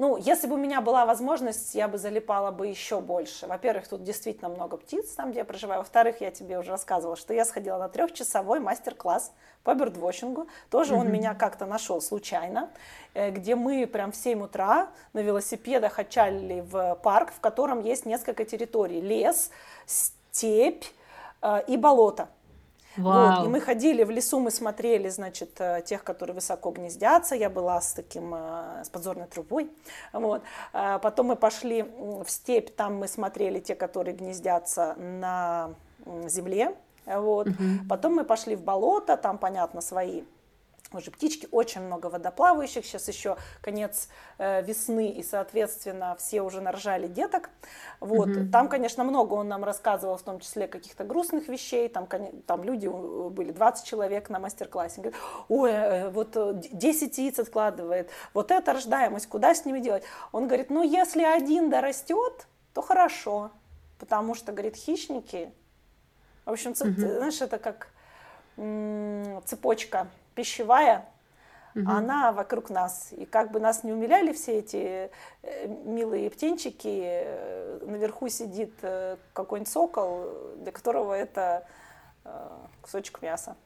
ну, 0.00 0.16
если 0.16 0.46
бы 0.46 0.54
у 0.54 0.56
меня 0.56 0.80
была 0.80 1.04
возможность, 1.04 1.74
я 1.74 1.86
бы 1.86 1.98
залипала 1.98 2.50
бы 2.50 2.66
еще 2.66 3.02
больше. 3.02 3.46
Во-первых, 3.46 3.86
тут 3.86 4.02
действительно 4.02 4.48
много 4.48 4.78
птиц, 4.78 5.10
там, 5.10 5.30
где 5.30 5.40
я 5.40 5.44
проживаю. 5.44 5.80
Во-вторых, 5.80 6.22
я 6.22 6.30
тебе 6.30 6.58
уже 6.58 6.70
рассказывала, 6.70 7.16
что 7.16 7.34
я 7.34 7.44
сходила 7.44 7.76
на 7.76 7.90
трехчасовой 7.90 8.60
мастер-класс 8.60 9.30
по 9.62 9.74
бёрдвотчингу. 9.74 10.48
Тоже 10.70 10.94
mm-hmm. 10.94 11.00
он 11.00 11.12
меня 11.12 11.34
как-то 11.34 11.66
нашел 11.66 12.00
случайно, 12.00 12.70
э, 13.12 13.30
где 13.30 13.56
мы 13.56 13.86
прям 13.86 14.12
в 14.12 14.16
7 14.16 14.42
утра 14.42 14.88
на 15.12 15.18
велосипедах 15.20 15.98
отчалили 15.98 16.62
в 16.62 16.94
парк, 17.02 17.30
в 17.36 17.40
котором 17.40 17.82
есть 17.82 18.06
несколько 18.06 18.46
территорий. 18.46 19.02
Лес, 19.02 19.50
степь 19.84 20.86
э, 21.42 21.62
и 21.66 21.76
болото. 21.76 22.30
Вот, 22.96 23.44
и 23.44 23.48
мы 23.48 23.60
ходили 23.60 24.02
в 24.04 24.10
лесу, 24.10 24.40
мы 24.40 24.50
смотрели, 24.50 25.08
значит, 25.08 25.60
э, 25.60 25.82
тех, 25.84 26.02
которые 26.02 26.34
высоко 26.34 26.70
гнездятся. 26.70 27.34
Я 27.34 27.48
была 27.48 27.80
с 27.80 27.92
таким, 27.92 28.34
э, 28.34 28.82
с 28.84 28.88
подзорной 28.88 29.26
трубой. 29.26 29.70
Вот. 30.12 30.42
А 30.72 30.98
потом 30.98 31.26
мы 31.26 31.36
пошли 31.36 31.82
в 31.82 32.26
степь, 32.26 32.70
там 32.74 32.96
мы 32.96 33.08
смотрели 33.08 33.60
те, 33.60 33.74
которые 33.74 34.16
гнездятся 34.16 34.94
на 34.96 35.70
земле. 36.26 36.74
Вот. 37.06 37.48
Угу. 37.48 37.88
Потом 37.88 38.14
мы 38.14 38.24
пошли 38.24 38.56
в 38.56 38.62
болото, 38.62 39.16
там, 39.16 39.38
понятно, 39.38 39.80
свои 39.80 40.22
уже 40.98 41.10
птички, 41.10 41.48
очень 41.50 41.80
много 41.82 42.06
водоплавающих, 42.06 42.84
сейчас 42.84 43.08
еще 43.08 43.36
конец 43.60 44.08
э, 44.38 44.62
весны, 44.62 45.10
и, 45.10 45.22
соответственно, 45.22 46.16
все 46.18 46.42
уже 46.42 46.60
нарожали 46.60 47.06
деток. 47.06 47.50
Вот. 48.00 48.28
Угу. 48.28 48.50
Там, 48.50 48.68
конечно, 48.68 49.04
много 49.04 49.34
он 49.34 49.48
нам 49.48 49.64
рассказывал, 49.64 50.16
в 50.16 50.22
том 50.22 50.40
числе 50.40 50.66
каких-то 50.66 51.04
грустных 51.04 51.48
вещей, 51.48 51.88
там, 51.88 52.08
там 52.46 52.64
люди 52.64 52.86
э, 52.86 53.28
были, 53.30 53.52
20 53.52 53.86
человек 53.86 54.28
на 54.30 54.38
мастер-классе, 54.38 55.00
говорят, 55.00 55.20
ой, 55.48 55.70
э, 55.70 56.10
вот 56.10 56.36
10 56.72 57.18
э, 57.18 57.22
яиц 57.22 57.38
откладывает, 57.38 58.10
вот 58.34 58.50
это 58.50 58.72
рождаемость, 58.72 59.28
куда 59.28 59.54
с 59.54 59.64
ними 59.64 59.80
делать? 59.80 60.02
Он 60.32 60.46
говорит, 60.46 60.70
ну, 60.70 60.82
если 60.82 61.22
один 61.22 61.70
дорастет, 61.70 62.46
то 62.74 62.82
хорошо, 62.82 63.50
потому 63.98 64.34
что, 64.34 64.52
говорит, 64.52 64.76
хищники, 64.76 65.52
в 66.44 66.50
общем, 66.50 66.70
угу. 66.72 67.00
знаешь, 67.00 67.40
это 67.40 67.58
как 67.58 67.88
цепочка 69.46 70.08
пищевая, 70.34 71.06
угу. 71.74 71.90
она 71.90 72.32
вокруг 72.32 72.70
нас. 72.70 73.08
И 73.12 73.24
как 73.24 73.50
бы 73.50 73.60
нас 73.60 73.84
не 73.84 73.92
умиляли 73.92 74.32
все 74.32 74.58
эти 74.58 75.10
э, 75.42 75.66
милые 75.66 76.30
птенчики, 76.30 77.02
э, 77.02 77.80
наверху 77.86 78.28
сидит 78.28 78.74
э, 78.82 79.16
какой-нибудь 79.32 79.72
сокол, 79.72 80.30
для 80.56 80.72
которого 80.72 81.14
это 81.14 81.66
кусочек 82.82 83.22
мяса. 83.22 83.56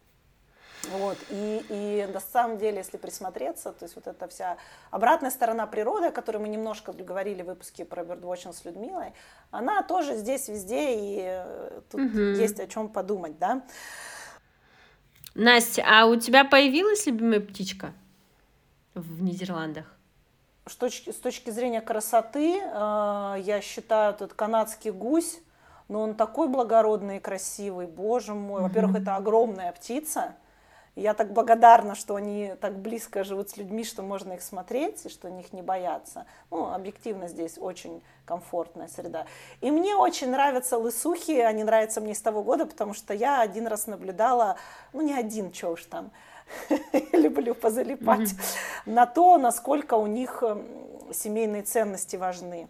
Вот. 0.92 1.18
И, 1.30 1.64
и 1.68 2.08
на 2.12 2.20
самом 2.20 2.56
деле, 2.56 2.78
если 2.78 2.98
присмотреться, 2.98 3.72
то 3.72 3.84
есть 3.84 3.96
вот 3.96 4.06
эта 4.06 4.28
вся 4.28 4.58
обратная 4.90 5.30
сторона 5.30 5.66
природы, 5.66 6.06
о 6.06 6.12
которой 6.12 6.38
мы 6.38 6.48
немножко 6.48 6.92
говорили 6.92 7.42
в 7.42 7.46
выпуске 7.46 7.84
про 7.84 8.02
Birdwatching 8.04 8.52
с 8.52 8.64
Людмилой, 8.64 9.12
она 9.50 9.82
тоже 9.82 10.16
здесь 10.16 10.48
везде, 10.48 10.94
и 10.94 11.42
тут 11.90 12.00
угу. 12.00 12.18
есть 12.18 12.60
о 12.60 12.66
чем 12.68 12.88
подумать, 12.88 13.38
да. 13.38 13.62
Настя, 15.34 15.84
а 15.86 16.06
у 16.06 16.16
тебя 16.16 16.44
появилась 16.44 17.06
любимая 17.06 17.40
птичка 17.40 17.92
в 18.94 19.22
Нидерландах? 19.22 19.86
С 20.66 20.76
точки, 20.76 21.10
с 21.10 21.16
точки 21.16 21.50
зрения 21.50 21.80
красоты, 21.80 22.58
э, 22.58 23.36
я 23.40 23.60
считаю, 23.60 24.14
этот 24.14 24.32
канадский 24.32 24.92
гусь, 24.92 25.40
но 25.88 26.00
он 26.00 26.14
такой 26.14 26.48
благородный 26.48 27.18
и 27.18 27.20
красивый, 27.20 27.86
боже 27.86 28.32
мой. 28.32 28.62
Во-первых, 28.62 28.96
это 28.96 29.16
огромная 29.16 29.72
птица, 29.72 30.36
я 30.96 31.14
так 31.14 31.32
благодарна, 31.32 31.94
что 31.94 32.14
они 32.14 32.54
так 32.60 32.78
близко 32.78 33.24
живут 33.24 33.50
с 33.50 33.56
людьми, 33.56 33.84
что 33.84 34.02
можно 34.02 34.34
их 34.34 34.42
смотреть 34.42 35.06
и 35.06 35.08
что 35.08 35.28
них 35.28 35.52
не 35.52 35.62
бояться. 35.62 36.26
Ну, 36.50 36.72
объективно 36.72 37.28
здесь 37.28 37.58
очень 37.58 38.02
комфортная 38.24 38.88
среда. 38.88 39.26
И 39.60 39.70
мне 39.70 39.96
очень 39.96 40.30
нравятся 40.30 40.78
лысухи, 40.78 41.32
они 41.32 41.64
нравятся 41.64 42.00
мне 42.00 42.14
с 42.14 42.20
того 42.20 42.42
года, 42.42 42.66
потому 42.66 42.94
что 42.94 43.12
я 43.12 43.40
один 43.40 43.66
раз 43.66 43.86
наблюдала, 43.86 44.56
ну 44.92 45.02
не 45.02 45.14
один, 45.14 45.52
что 45.52 45.70
уж 45.70 45.84
там, 45.84 46.12
люблю 47.12 47.54
позалипать, 47.54 48.30
на 48.86 49.06
то, 49.06 49.36
насколько 49.36 49.94
у 49.94 50.06
них 50.06 50.42
семейные 51.12 51.62
ценности 51.62 52.16
важны. 52.16 52.68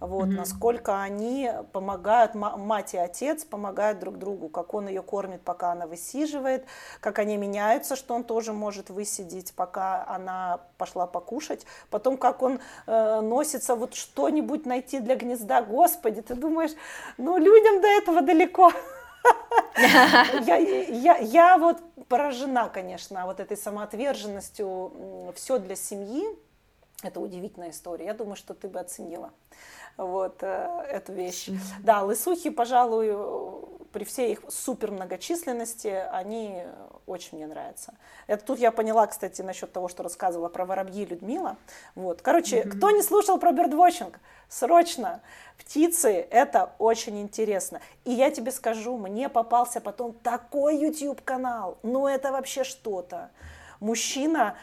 Вот, 0.00 0.28
mm-hmm. 0.28 0.36
насколько 0.36 1.02
они 1.02 1.50
помогают, 1.72 2.34
мать 2.34 2.94
и 2.94 2.96
отец 2.96 3.44
помогают 3.44 3.98
друг 3.98 4.18
другу, 4.18 4.48
как 4.48 4.72
он 4.72 4.88
ее 4.88 5.02
кормит, 5.02 5.42
пока 5.42 5.72
она 5.72 5.86
высиживает, 5.86 6.64
как 7.00 7.18
они 7.18 7.36
меняются, 7.36 7.96
что 7.96 8.14
он 8.14 8.24
тоже 8.24 8.54
может 8.54 8.88
высидеть, 8.88 9.52
пока 9.54 10.06
она 10.08 10.60
пошла 10.78 11.06
покушать, 11.06 11.66
потом 11.90 12.16
как 12.16 12.40
он 12.40 12.60
э, 12.86 13.20
носится, 13.20 13.76
вот 13.76 13.94
что-нибудь 13.94 14.64
найти 14.64 15.00
для 15.00 15.16
гнезда, 15.16 15.60
господи, 15.60 16.22
ты 16.22 16.34
думаешь, 16.34 16.72
ну 17.18 17.36
людям 17.36 17.82
до 17.82 17.88
этого 17.88 18.22
далеко. 18.22 18.72
Я, 19.76 20.56
я, 20.56 21.16
я 21.18 21.58
вот 21.58 21.78
поражена, 22.08 22.70
конечно, 22.70 23.26
вот 23.26 23.38
этой 23.38 23.56
самоотверженностью. 23.56 25.32
Все 25.36 25.58
для 25.58 25.76
семьи. 25.76 26.24
Это 27.02 27.20
удивительная 27.20 27.70
история. 27.70 28.06
Я 28.06 28.14
думаю, 28.14 28.36
что 28.36 28.54
ты 28.54 28.68
бы 28.68 28.80
оценила 28.80 29.30
вот 30.04 30.42
э, 30.42 30.86
эту 30.90 31.12
вещь. 31.12 31.48
Да, 31.82 32.02
лысухи, 32.02 32.50
пожалуй, 32.50 33.14
при 33.92 34.04
всей 34.04 34.32
их 34.32 34.42
супер 34.48 34.90
многочисленности, 34.90 35.88
они 36.12 36.62
очень 37.06 37.38
мне 37.38 37.46
нравятся. 37.46 37.94
Это 38.26 38.44
тут 38.44 38.58
я 38.58 38.70
поняла, 38.70 39.06
кстати, 39.06 39.42
насчет 39.42 39.72
того, 39.72 39.88
что 39.88 40.02
рассказывала 40.02 40.48
про 40.48 40.64
воробьи 40.64 41.04
Людмила. 41.04 41.56
Вот. 41.94 42.22
Короче, 42.22 42.60
mm-hmm. 42.60 42.70
кто 42.70 42.90
не 42.90 43.02
слушал 43.02 43.38
про 43.38 43.52
бердвотчинг, 43.52 44.20
срочно. 44.48 45.20
Птицы— 45.58 46.26
это 46.30 46.72
очень 46.78 47.20
интересно. 47.20 47.80
И 48.04 48.12
я 48.12 48.30
тебе 48.30 48.52
скажу, 48.52 48.96
мне 48.96 49.28
попался 49.28 49.80
потом 49.80 50.12
такой 50.12 50.78
YouTube-канал. 50.78 51.78
Ну, 51.82 52.06
это 52.06 52.32
вообще 52.32 52.64
что-то. 52.64 53.30
Мужчина 53.80 54.56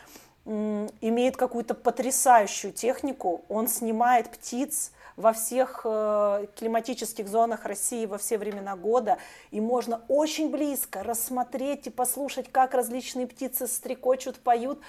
имеет 0.46 1.36
какую-то 1.36 1.74
потрясающую 1.74 2.72
технику. 2.72 3.44
Он 3.50 3.68
снимает 3.68 4.30
птиц, 4.30 4.92
во 5.18 5.34
всех 5.34 5.82
э, 5.84 6.46
климатических 6.56 7.28
зонах 7.28 7.66
России 7.66 8.06
во 8.06 8.18
все 8.20 8.38
времена 8.38 8.76
года, 8.76 9.18
и 9.52 9.60
можно 9.60 10.02
очень 10.08 10.50
близко 10.50 11.04
рассмотреть 11.04 11.88
и 11.88 11.90
послушать, 11.90 12.52
как 12.52 12.74
различные 12.76 13.28
птицы 13.28 13.68
стрекочут, 13.68 14.38
поют. 14.38 14.80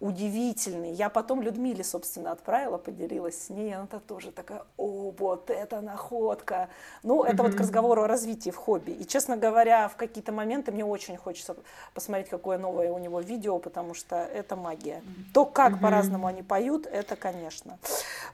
Удивительный. 0.00 0.90
Я 0.92 1.08
потом 1.08 1.40
Людмиле, 1.40 1.84
собственно, 1.84 2.32
отправила, 2.32 2.78
поделилась 2.78 3.44
с 3.44 3.48
ней, 3.48 3.74
она 3.74 3.86
тоже 3.86 4.32
такая, 4.32 4.64
о, 4.76 5.12
вот 5.16 5.50
это 5.50 5.80
находка. 5.80 6.68
Ну, 7.04 7.22
это 7.22 7.36
mm-hmm. 7.36 7.46
вот 7.46 7.54
к 7.54 7.60
разговору 7.60 8.02
о 8.02 8.08
развитии 8.08 8.50
в 8.50 8.56
хобби. 8.56 8.90
И, 8.90 9.06
честно 9.06 9.36
говоря, 9.36 9.88
в 9.88 9.94
какие-то 9.94 10.32
моменты 10.32 10.72
мне 10.72 10.84
очень 10.84 11.16
хочется 11.16 11.56
посмотреть, 11.94 12.28
какое 12.28 12.58
новое 12.58 12.90
у 12.90 12.98
него 12.98 13.20
видео, 13.20 13.58
потому 13.58 13.94
что 13.94 14.16
это 14.16 14.56
магия. 14.56 15.00
То, 15.32 15.46
как 15.46 15.74
mm-hmm. 15.74 15.80
по-разному 15.80 16.26
они 16.26 16.42
поют, 16.42 16.86
это, 16.86 17.14
конечно. 17.14 17.78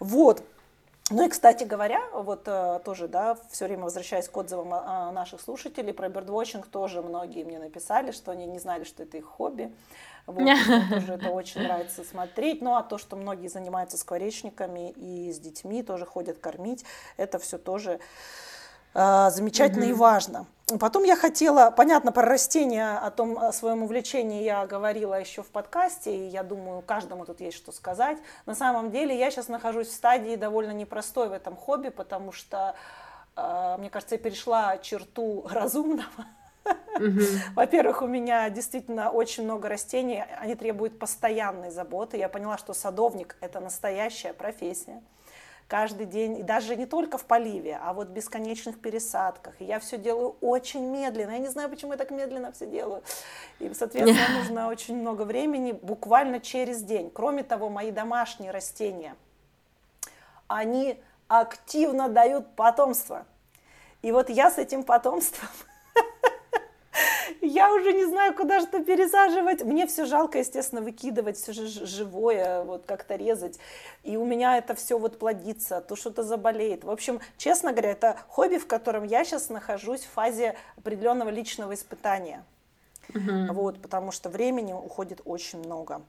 Вот. 0.01 0.43
Ну 1.11 1.27
и, 1.27 1.29
кстати 1.29 1.65
говоря, 1.65 2.01
вот 2.13 2.45
э, 2.47 2.81
тоже, 2.85 3.09
да, 3.09 3.37
все 3.51 3.67
время 3.67 3.85
возвращаясь 3.85 4.29
к 4.29 4.37
отзывам 4.37 4.73
а, 4.73 5.11
наших 5.11 5.41
слушателей 5.41 5.93
про 5.93 6.09
бердвотчинг, 6.09 6.69
тоже 6.69 7.03
многие 7.03 7.43
мне 7.43 7.59
написали, 7.59 8.13
что 8.13 8.31
они 8.31 8.47
не 8.47 8.61
знали, 8.61 8.85
что 8.85 9.03
это 9.03 9.17
их 9.17 9.25
хобби. 9.25 9.75
Вот, 10.27 10.39
тоже 10.91 11.15
это 11.15 11.31
очень 11.31 11.63
нравится 11.63 12.05
смотреть. 12.05 12.63
Ну 12.63 12.77
а 12.77 12.85
то, 12.85 12.97
что 12.97 13.17
многие 13.17 13.49
занимаются 13.49 13.97
скворечниками 13.99 14.91
и 14.93 15.33
с 15.33 15.41
детьми 15.41 15.83
тоже 15.83 16.07
ходят 16.07 16.39
кормить, 16.39 16.85
это 17.17 17.41
все 17.41 17.59
тоже 17.59 17.99
замечательно 18.95 19.85
угу. 19.85 19.91
и 19.91 19.95
важно. 19.95 20.47
Потом 20.79 21.05
я 21.05 21.17
хотела, 21.17 21.71
понятно, 21.71 22.13
про 22.13 22.23
растения, 22.23 22.99
о 22.99 23.11
том 23.11 23.39
о 23.39 23.53
своем 23.53 23.83
увлечении 23.83 24.45
я 24.45 24.67
говорила 24.67 25.19
еще 25.19 25.43
в 25.43 25.49
подкасте, 25.49 26.15
и 26.15 26.29
я 26.29 26.43
думаю, 26.43 26.83
каждому 26.83 27.25
тут 27.25 27.41
есть 27.41 27.57
что 27.57 27.73
сказать. 27.73 28.19
На 28.47 28.55
самом 28.55 28.91
деле 28.91 29.19
я 29.19 29.31
сейчас 29.31 29.49
нахожусь 29.49 29.89
в 29.89 29.93
стадии 29.93 30.37
довольно 30.37 30.71
непростой 30.73 31.29
в 31.29 31.33
этом 31.33 31.57
хобби, 31.57 31.89
потому 31.89 32.31
что, 32.31 32.75
э, 33.37 33.77
мне 33.79 33.91
кажется, 33.91 34.15
я 34.15 34.21
перешла 34.21 34.79
черту 34.79 35.47
разумного. 35.51 36.27
Во-первых, 37.55 38.03
у 38.03 38.07
меня 38.07 38.49
действительно 38.51 39.11
очень 39.11 39.45
много 39.45 39.69
растений, 39.69 40.23
они 40.39 40.55
требуют 40.55 40.99
постоянной 40.99 41.71
заботы. 41.71 42.17
Я 42.17 42.29
поняла, 42.29 42.59
что 42.59 42.75
садовник– 42.75 43.37
это 43.41 43.61
настоящая 43.61 44.35
профессия 44.35 45.03
каждый 45.71 46.07
день, 46.07 46.37
и 46.37 46.43
даже 46.43 46.75
не 46.75 46.85
только 46.85 47.17
в 47.17 47.25
поливе, 47.25 47.79
а 47.81 47.93
вот 47.93 48.09
в 48.09 48.11
бесконечных 48.11 48.81
пересадках. 48.81 49.55
И 49.61 49.65
я 49.65 49.79
все 49.79 49.99
делаю 49.99 50.35
очень 50.41 50.85
медленно. 50.85 51.31
Я 51.31 51.39
не 51.39 51.47
знаю, 51.47 51.71
почему 51.71 51.93
я 51.93 51.97
так 51.97 52.11
медленно 52.11 52.51
все 52.51 52.67
делаю. 52.67 53.05
И, 53.61 53.73
соответственно, 53.73 54.39
нужно 54.41 54.69
очень 54.69 54.97
много 54.97 55.23
времени, 55.23 55.71
буквально 55.71 56.41
через 56.41 56.83
день. 56.83 57.09
Кроме 57.15 57.45
того, 57.45 57.69
мои 57.69 57.93
домашние 57.93 58.51
растения, 58.51 59.15
они 60.49 61.01
активно 61.29 62.09
дают 62.09 62.57
потомство. 62.57 63.25
И 64.03 64.11
вот 64.11 64.29
я 64.29 64.51
с 64.51 64.59
этим 64.59 64.83
потомством 64.83 65.49
я 67.41 67.73
уже 67.73 67.93
не 67.93 68.05
знаю, 68.05 68.35
куда 68.35 68.61
что 68.61 68.83
пересаживать. 68.83 69.63
Мне 69.63 69.87
все 69.87 70.05
жалко, 70.05 70.39
естественно, 70.39 70.81
выкидывать, 70.81 71.37
все 71.37 71.53
же 71.53 71.67
живое, 71.87 72.63
вот 72.65 72.85
как-то 72.87 73.17
резать. 73.17 73.59
И 74.03 74.17
у 74.17 74.25
меня 74.25 74.59
это 74.59 74.75
все 74.75 74.99
вот 74.99 75.19
плодится, 75.19 75.81
то 75.81 75.97
что-то 75.97 76.23
заболеет. 76.23 76.85
В 76.85 76.91
общем, 76.91 77.21
честно 77.37 77.73
говоря, 77.73 77.93
это 77.93 78.17
хобби, 78.29 78.59
в 78.59 78.67
котором 78.67 79.05
я 79.05 79.25
сейчас 79.25 79.49
нахожусь 79.49 80.03
в 80.03 80.11
фазе 80.11 80.57
определенного 80.77 81.31
личного 81.31 81.75
испытания. 81.75 82.45
Uh-huh. 83.09 83.53
Вот, 83.53 83.83
потому 83.83 84.13
что 84.13 84.29
времени 84.29 84.73
уходит 84.73 85.21
очень 85.25 85.59
много. 85.59 86.03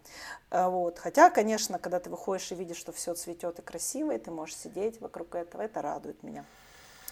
А, 0.51 0.69
вот. 0.69 0.99
Хотя, 0.99 1.29
конечно, 1.29 1.79
когда 1.79 1.99
ты 1.99 2.09
выходишь 2.09 2.51
и 2.51 2.55
видишь, 2.55 2.77
что 2.77 2.91
все 2.91 3.13
цветет 3.15 3.57
и 3.59 3.61
красиво, 3.61 4.11
и 4.11 4.19
ты 4.19 4.29
можешь 4.29 4.55
сидеть 4.55 5.01
вокруг 5.01 5.34
этого, 5.34 5.63
это 5.63 5.82
радует 5.82 6.21
меня. 6.21 6.45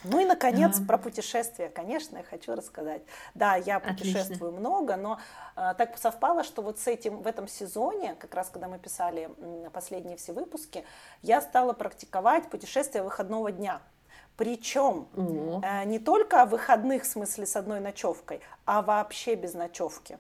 Ну 0.04 0.20
и, 0.20 0.26
наконец, 0.26 0.78
ага. 0.78 0.88
про 0.88 0.98
путешествия, 0.98 1.70
конечно, 1.70 2.18
я 2.18 2.24
хочу 2.24 2.56
рассказать. 2.56 3.02
Да, 3.36 3.56
я 3.56 3.80
путешествую 3.80 4.50
Отлично. 4.50 4.60
много, 4.60 4.96
но 4.96 5.20
э, 5.56 5.74
так 5.78 5.98
совпало, 5.98 6.44
что 6.44 6.62
вот 6.62 6.80
с 6.80 6.88
этим 6.88 7.22
в 7.22 7.28
этом 7.28 7.48
сезоне, 7.48 8.16
как 8.16 8.34
раз 8.34 8.50
когда 8.50 8.68
мы 8.68 8.80
писали 8.80 9.30
последние 9.74 10.18
все 10.18 10.32
выпуски, 10.32 10.86
я 11.22 11.42
стала 11.42 11.74
практиковать 11.74 12.50
путешествия 12.50 13.04
выходного 13.04 13.52
дня. 13.52 13.82
Причем 14.38 15.08
э, 15.64 15.84
не 15.84 16.00
только 16.00 16.46
выходных, 16.46 17.04
в 17.04 17.08
смысле 17.08 17.46
с 17.46 17.58
одной 17.58 17.82
ночевкой, 17.82 18.40
а 18.66 18.82
вообще 18.82 19.36
без 19.36 19.54
ночевки. 19.54 20.18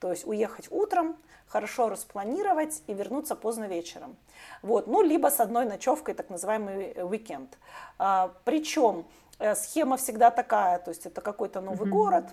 То 0.00 0.10
есть 0.10 0.26
уехать 0.26 0.68
утром, 0.70 1.16
хорошо 1.48 1.88
распланировать 1.88 2.82
и 2.86 2.94
вернуться 2.94 3.34
поздно 3.34 3.64
вечером. 3.64 4.16
Вот. 4.62 4.86
Ну, 4.86 5.02
либо 5.02 5.28
с 5.28 5.40
одной 5.40 5.64
ночевкой, 5.64 6.14
так 6.14 6.30
называемый 6.30 6.94
уикенд. 7.02 7.58
А, 7.98 8.32
причем 8.44 9.06
э, 9.38 9.54
схема 9.54 9.96
всегда 9.96 10.30
такая, 10.30 10.78
то 10.78 10.90
есть 10.90 11.06
это 11.06 11.20
какой-то 11.20 11.60
новый 11.60 11.88
mm-hmm. 11.88 11.92
город, 11.92 12.24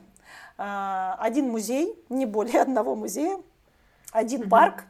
а, 0.58 1.18
один 1.20 1.50
музей, 1.50 1.98
не 2.10 2.26
более 2.26 2.62
одного 2.64 2.96
музея, 2.96 3.40
один 4.12 4.44
mm-hmm. 4.44 4.50
парк, 4.50 4.84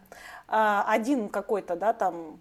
а, 0.47 0.86
один 0.88 1.30
какой-то, 1.30 1.76
да, 1.76 1.93
там 1.93 2.39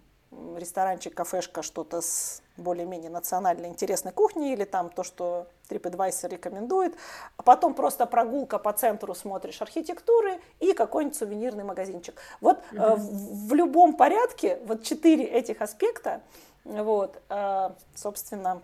ресторанчик, 0.57 1.13
кафешка, 1.13 1.61
что-то 1.61 2.01
с 2.01 2.41
более-менее 2.57 3.09
национальной 3.09 3.69
интересной 3.69 4.11
кухней 4.11 4.53
или 4.53 4.63
там 4.63 4.89
то, 4.89 5.03
что 5.03 5.47
TripAdvisor 5.69 6.29
рекомендует, 6.29 6.95
а 7.37 7.43
потом 7.43 7.73
просто 7.73 8.05
прогулка 8.05 8.59
по 8.59 8.71
центру 8.73 9.13
смотришь 9.15 9.61
архитектуры 9.61 10.39
и 10.59 10.73
какой-нибудь 10.73 11.17
сувенирный 11.17 11.63
магазинчик. 11.63 12.15
Вот 12.41 12.59
угу. 12.71 12.81
э, 12.81 12.95
в, 12.95 13.49
в 13.49 13.53
любом 13.53 13.95
порядке 13.95 14.59
вот 14.65 14.83
четыре 14.83 15.25
этих 15.25 15.61
аспекта, 15.61 16.21
вот, 16.63 17.21
э, 17.29 17.69
собственно, 17.95 18.61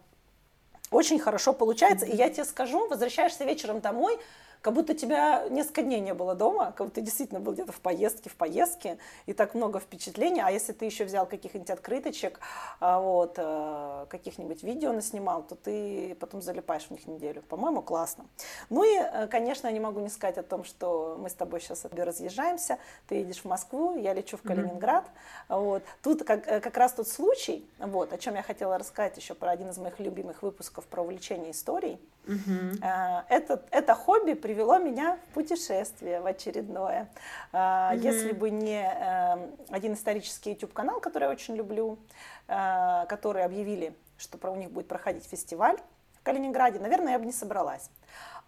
очень 0.90 1.20
хорошо 1.20 1.54
получается. 1.54 2.06
И 2.06 2.16
я 2.16 2.30
тебе 2.30 2.46
скажу, 2.46 2.88
возвращаешься 2.88 3.46
вечером 3.46 3.80
домой, 3.80 4.20
как 4.62 4.74
будто 4.74 4.94
тебя 4.94 5.48
несколько 5.50 5.82
дней 5.82 6.00
не 6.00 6.14
было 6.14 6.36
дома, 6.36 6.74
как 6.78 6.88
будто 6.88 6.96
ты 6.96 7.02
действительно 7.02 7.40
был 7.40 7.54
где-то 7.54 7.72
в 7.72 7.80
поездке, 7.80 8.30
в 8.30 8.36
поездке, 8.36 8.98
и 9.26 9.34
так 9.34 9.56
много 9.56 9.80
впечатлений. 9.80 10.42
А 10.42 10.52
если 10.52 10.74
ты 10.74 10.86
еще 10.86 11.06
взял 11.06 11.26
каких-нибудь 11.26 11.70
открыточек, 11.70 12.40
а, 12.80 13.00
вот, 13.00 13.36
э, 13.38 14.06
каких-нибудь 14.10 14.64
видео 14.64 14.94
наснимал, 14.94 15.44
то 15.44 15.56
ты 15.56 16.16
потом 16.20 16.42
залипаешь 16.42 16.84
в 16.84 16.92
них 16.92 17.08
неделю. 17.08 17.42
По-моему, 17.44 17.82
классно. 17.82 18.26
Ну 18.70 18.84
и, 18.84 18.98
э, 18.98 19.28
конечно, 19.28 19.68
я 19.68 19.74
не 19.74 19.80
могу 19.80 20.00
не 20.00 20.10
сказать 20.10 20.38
о 20.38 20.44
том, 20.44 20.64
что 20.64 21.18
мы 21.20 21.30
с 21.30 21.34
тобой 21.34 21.60
сейчас 21.60 21.86
разъезжаемся. 21.86 22.78
Ты 23.08 23.16
едешь 23.16 23.40
в 23.40 23.46
Москву, 23.46 23.98
я 23.98 24.14
лечу 24.14 24.38
в 24.38 24.44
Калининград. 24.44 25.06
Mm-hmm. 25.50 25.60
Вот. 25.60 25.84
Тут 26.04 26.24
как, 26.24 26.48
э, 26.48 26.60
как 26.60 26.78
раз 26.78 26.94
тот 26.94 27.08
случай, 27.08 27.66
вот, 27.80 28.14
о 28.14 28.18
чем 28.18 28.36
я 28.36 28.44
хотела 28.44 28.78
рассказать 28.78 29.18
еще 29.18 29.34
про 29.34 29.52
один 29.52 29.70
из 29.70 29.78
моих 29.78 30.00
любимых 30.00 30.44
выпусков 30.44 30.86
про 30.86 31.02
увлечение 31.02 31.52
историей. 31.52 32.00
Угу. 32.28 32.78
Это, 33.30 33.64
это 33.72 33.96
хобби 33.96 34.34
привело 34.34 34.78
меня 34.78 35.18
в 35.30 35.34
путешествие 35.34 36.22
в 36.22 36.28
очередное. 36.28 37.10
Угу. 37.52 38.02
Если 38.02 38.32
бы 38.32 38.50
не 38.52 38.84
эм, 38.84 39.52
один 39.70 39.94
исторический 39.94 40.52
YouTube-канал, 40.52 41.00
который 41.00 41.24
я 41.24 41.30
очень 41.30 41.56
люблю, 41.56 41.98
э, 42.48 43.06
который 43.08 43.44
объявили, 43.44 43.96
что 44.18 44.38
у 44.52 44.56
них 44.56 44.72
будет 44.72 44.88
проходить 44.88 45.26
фестиваль 45.26 45.78
в 46.20 46.24
Калининграде, 46.24 46.80
наверное, 46.80 47.14
я 47.14 47.20
бы 47.20 47.26
не 47.26 47.32
собралась. 47.32 47.90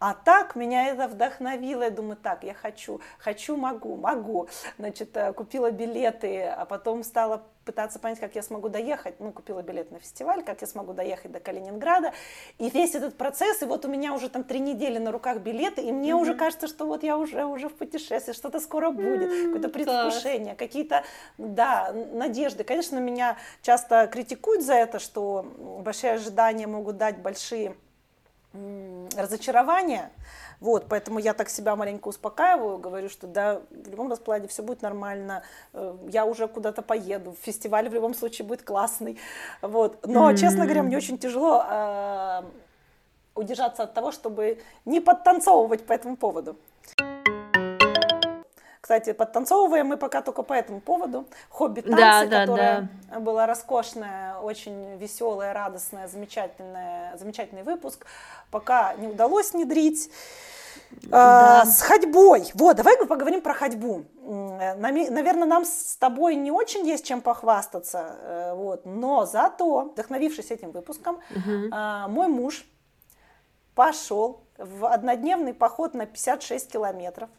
А 0.05 0.15
так 0.15 0.57
меня 0.57 0.87
это 0.87 1.07
вдохновило. 1.07 1.83
Я 1.83 1.89
думаю, 1.89 2.17
так, 2.17 2.43
я 2.43 2.53
хочу, 2.53 2.99
хочу, 3.19 3.55
могу, 3.55 3.95
могу. 3.95 4.49
Значит, 4.77 5.15
э, 5.15 5.31
купила 5.31 5.71
билеты, 5.71 6.43
а 6.43 6.65
потом 6.65 7.05
стала 7.05 7.43
пытаться 7.63 7.99
понять, 7.99 8.19
как 8.19 8.35
я 8.35 8.43
смогу 8.43 8.67
доехать. 8.67 9.21
Ну, 9.21 9.31
купила 9.31 9.61
билет 9.61 9.91
на 9.91 9.99
фестиваль, 9.99 10.43
как 10.43 10.59
я 10.59 10.67
смогу 10.67 10.91
доехать 10.91 11.31
до 11.31 11.39
Калининграда. 11.39 12.11
И 12.57 12.69
весь 12.69 12.95
этот 12.95 13.15
процесс, 13.15 13.61
и 13.61 13.65
вот 13.65 13.85
у 13.85 13.87
меня 13.87 14.13
уже 14.13 14.27
там 14.27 14.43
три 14.43 14.59
недели 14.59 14.97
на 14.97 15.09
руках 15.13 15.37
билеты, 15.37 15.81
и 15.81 15.93
мне 15.93 16.11
mm-hmm. 16.11 16.15
уже 16.15 16.35
кажется, 16.35 16.67
что 16.67 16.85
вот 16.85 17.03
я 17.03 17.17
уже, 17.17 17.45
уже 17.45 17.69
в 17.69 17.73
путешествии, 17.73 18.33
что-то 18.33 18.59
скоро 18.59 18.89
будет, 18.89 19.31
mm-hmm, 19.31 19.45
какое-то 19.45 19.69
предвкушение, 19.69 20.55
какие-то, 20.55 21.05
да, 21.37 21.93
надежды. 22.11 22.65
Конечно, 22.65 22.99
меня 22.99 23.37
часто 23.61 24.07
критикуют 24.07 24.63
за 24.63 24.73
это, 24.73 24.99
что 24.99 25.45
большие 25.79 26.15
ожидания 26.15 26.67
могут 26.67 26.97
дать 26.97 27.19
большие 27.19 27.77
разочарования. 29.15 30.11
Вот, 30.59 30.85
поэтому 30.87 31.19
я 31.19 31.33
так 31.33 31.49
себя 31.49 31.75
маленько 31.75 32.07
успокаиваю, 32.07 32.77
говорю, 32.77 33.09
что 33.09 33.27
да, 33.27 33.61
в 33.69 33.89
любом 33.89 34.09
раскладе 34.09 34.47
все 34.47 34.63
будет 34.63 34.81
нормально, 34.81 35.43
э, 35.73 35.95
я 36.09 36.25
уже 36.25 36.47
куда-то 36.47 36.81
поеду, 36.81 37.35
фестиваль 37.41 37.89
в 37.89 37.93
любом 37.93 38.13
случае 38.13 38.47
будет 38.47 38.63
классный. 38.63 39.19
Вот. 39.61 40.05
Но, 40.07 40.31
mm-hmm. 40.31 40.37
честно 40.37 40.63
говоря, 40.63 40.83
мне 40.83 40.95
очень 40.95 41.17
тяжело 41.17 41.65
э, 41.69 42.43
удержаться 43.35 43.83
от 43.83 43.93
того, 43.93 44.11
чтобы 44.11 44.61
не 44.85 45.01
подтанцовывать 45.01 45.85
по 45.85 45.91
этому 45.91 46.15
поводу. 46.15 46.55
Кстати, 48.83 49.13
подтанцовываем 49.13 49.87
мы 49.87 49.95
пока 49.95 50.21
только 50.21 50.43
по 50.43 50.51
этому 50.51 50.81
поводу. 50.81 51.25
Хобби 51.47 51.79
танцы, 51.79 51.97
да, 51.97 52.25
да, 52.25 52.41
которое 52.41 52.89
да. 53.09 53.19
было 53.21 53.45
роскошное, 53.45 54.35
очень 54.39 54.97
веселое, 54.97 55.53
радостное, 55.53 56.09
замечательное, 56.09 57.15
замечательный 57.15 57.63
выпуск. 57.63 58.05
Пока 58.51 58.93
не 58.95 59.07
удалось 59.07 59.53
внедрить. 59.53 60.11
Да. 61.03 61.61
А, 61.61 61.65
с 61.65 61.81
ходьбой. 61.81 62.51
Вот, 62.55 62.75
давай 62.75 62.97
поговорим 62.97 63.39
про 63.39 63.53
ходьбу. 63.53 64.03
Наверное, 64.21 65.47
нам 65.47 65.63
с 65.63 65.95
тобой 65.95 66.35
не 66.35 66.51
очень 66.51 66.85
есть 66.85 67.05
чем 67.05 67.21
похвастаться, 67.21 68.17
э, 68.19 68.53
вот, 68.53 68.85
но 68.85 69.25
зато, 69.25 69.91
вдохновившись 69.93 70.51
этим 70.51 70.71
выпуском, 70.71 71.21
угу. 71.33 71.73
мой 72.09 72.27
муж 72.27 72.65
пошел 73.75 74.43
в 74.57 74.85
однодневный 74.91 75.53
поход 75.53 75.93
на 75.93 76.05
56 76.05 76.69
километров. 76.69 77.29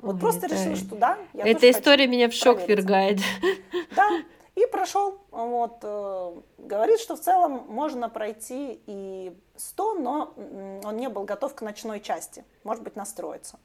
Вот 0.00 0.14
Ой, 0.14 0.20
просто 0.20 0.46
это... 0.46 0.54
решил, 0.54 0.76
что 0.76 0.96
да. 0.96 1.18
Я 1.34 1.46
Эта 1.46 1.70
история 1.70 2.06
меня 2.06 2.28
в 2.28 2.32
шок 2.32 2.66
вергает. 2.66 3.20
Да, 3.96 4.08
и 4.54 4.66
прошел. 4.66 5.20
Вот, 5.30 5.78
э, 5.82 6.32
говорит, 6.58 7.00
что 7.00 7.16
в 7.16 7.20
целом 7.20 7.64
можно 7.68 8.08
пройти 8.08 8.80
и 8.86 9.36
100, 9.56 9.94
но 9.94 10.34
он 10.84 10.96
не 10.96 11.08
был 11.08 11.24
готов 11.24 11.54
к 11.54 11.62
ночной 11.62 12.00
части. 12.00 12.44
Может 12.64 12.82
быть, 12.82 12.96
настроиться. 12.96 13.58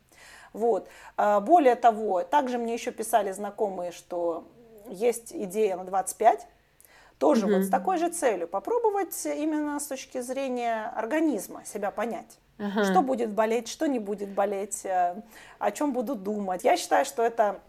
Вот. 0.53 0.87
А, 1.17 1.41
более 1.41 1.75
того, 1.75 2.23
также 2.23 2.57
мне 2.57 2.73
еще 2.73 2.91
писали 2.91 3.31
знакомые, 3.31 3.91
что 3.91 4.47
есть 4.87 5.33
идея 5.33 5.75
на 5.75 5.83
25, 5.83 6.47
тоже 7.17 7.45
угу. 7.45 7.55
вот 7.55 7.63
с 7.63 7.69
такой 7.69 7.97
же 7.97 8.09
целью, 8.09 8.47
попробовать 8.47 9.25
именно 9.25 9.79
с 9.79 9.87
точки 9.87 10.21
зрения 10.21 10.91
организма 10.95 11.65
себя 11.65 11.91
понять. 11.91 12.39
Ага. 12.57 12.85
Что 12.85 13.01
будет 13.01 13.33
болеть, 13.33 13.67
что 13.67 13.87
не 13.87 13.99
будет 13.99 14.29
болеть, 14.29 14.85
э, 14.85 15.21
о 15.59 15.71
чем 15.71 15.91
буду 15.91 16.15
думать. 16.15 16.63
Я 16.63 16.77
считаю, 16.77 17.05
что 17.05 17.21
это 17.21 17.59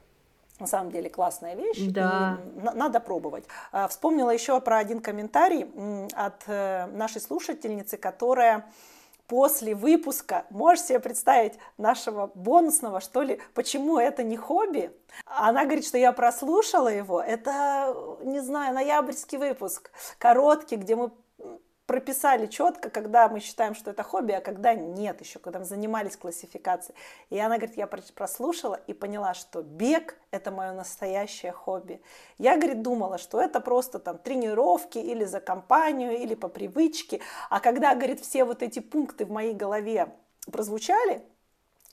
на 0.58 0.66
самом 0.66 0.90
деле 0.90 1.10
классная 1.10 1.54
вещь, 1.54 1.78
да. 1.90 2.38
и 2.56 2.60
надо 2.60 3.00
пробовать. 3.00 3.44
А, 3.72 3.88
вспомнила 3.88 4.30
еще 4.30 4.60
про 4.60 4.78
один 4.78 5.00
комментарий 5.00 5.66
от 6.14 6.44
э, 6.46 6.86
нашей 6.86 7.20
слушательницы, 7.20 7.96
которая 7.96 8.64
после 9.26 9.74
выпуска, 9.74 10.46
можешь 10.50 10.84
себе 10.84 11.00
представить, 11.00 11.54
нашего 11.78 12.30
бонусного, 12.34 13.00
что 13.00 13.22
ли, 13.22 13.40
почему 13.54 13.98
это 13.98 14.22
не 14.22 14.36
хобби? 14.36 14.92
Она 15.24 15.64
говорит, 15.64 15.84
что 15.84 15.98
я 15.98 16.12
прослушала 16.12 16.88
его, 16.88 17.20
это, 17.20 17.94
не 18.22 18.40
знаю, 18.40 18.74
ноябрьский 18.74 19.38
выпуск, 19.38 19.90
короткий, 20.18 20.76
где 20.76 20.94
мы 20.94 21.10
прописали 21.86 22.46
четко, 22.46 22.90
когда 22.90 23.28
мы 23.28 23.40
считаем, 23.40 23.74
что 23.74 23.90
это 23.92 24.02
хобби, 24.02 24.32
а 24.32 24.40
когда 24.40 24.74
нет 24.74 25.20
еще, 25.20 25.38
когда 25.38 25.60
мы 25.60 25.64
занимались 25.64 26.16
классификацией. 26.16 26.96
И 27.30 27.38
она 27.38 27.56
говорит, 27.56 27.76
я 27.76 27.86
прослушала 27.86 28.74
и 28.86 28.92
поняла, 28.92 29.34
что 29.34 29.62
бег– 29.62 30.18
это 30.32 30.50
мое 30.50 30.72
настоящее 30.72 31.52
хобби. 31.52 32.02
Я, 32.38 32.56
говорит, 32.56 32.82
думала, 32.82 33.18
что 33.18 33.40
это 33.40 33.60
просто 33.60 33.98
там 33.98 34.18
тренировки 34.18 34.98
или 34.98 35.24
за 35.24 35.40
компанию, 35.40 36.18
или 36.18 36.34
по 36.34 36.48
привычке. 36.48 37.20
А 37.50 37.60
когда, 37.60 37.94
говорит, 37.94 38.20
все 38.20 38.44
вот 38.44 38.62
эти 38.62 38.80
пункты 38.80 39.24
в 39.24 39.30
моей 39.30 39.54
голове 39.54 40.12
прозвучали, 40.50 41.22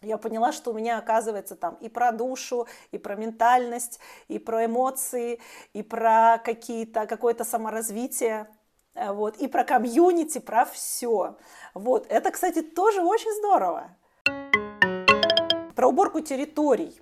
я 0.02 0.18
поняла, 0.18 0.52
что 0.52 0.72
у 0.72 0.74
меня 0.74 0.98
оказывается 0.98 1.56
там 1.56 1.76
и 1.76 1.88
про 1.88 2.12
душу, 2.12 2.68
и 2.92 2.98
про 2.98 3.16
ментальность, 3.16 4.00
и 4.28 4.40
про 4.40 4.66
эмоции, 4.66 5.40
и 5.74 5.84
про 5.84 6.40
какие-то, 6.44 7.06
какое-то 7.06 7.46
саморазвитие. 7.46 8.48
Э, 8.96 9.12
вот, 9.12 9.38
и 9.38 9.48
про 9.48 9.64
комьюнити, 9.64 10.40
про 10.40 10.66
все. 10.66 11.36
Вот, 11.74 12.06
это, 12.10 12.32
кстати, 12.32 12.62
тоже 12.62 13.02
очень 13.02 13.32
здорово. 13.40 13.90
Про 15.76 15.88
уборку 15.88 16.22
территорий. 16.22 17.00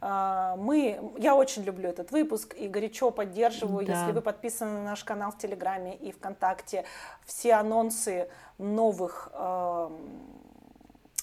Э, 0.00 0.54
мы, 0.56 1.00
я 1.18 1.34
очень 1.34 1.62
люблю 1.62 1.88
этот 1.88 2.10
выпуск 2.12 2.54
и 2.56 2.68
горячо 2.68 3.10
поддерживаю, 3.10 3.86
да. 3.86 3.92
если 3.92 4.12
вы 4.12 4.20
подписаны 4.20 4.72
на 4.72 4.84
наш 4.84 5.04
канал 5.04 5.32
в 5.32 5.38
Телеграме 5.38 5.96
и 5.96 6.12
ВКонтакте, 6.12 6.84
все 7.24 7.54
анонсы 7.54 8.28
новых 8.58 9.30
эм, 9.34 10.32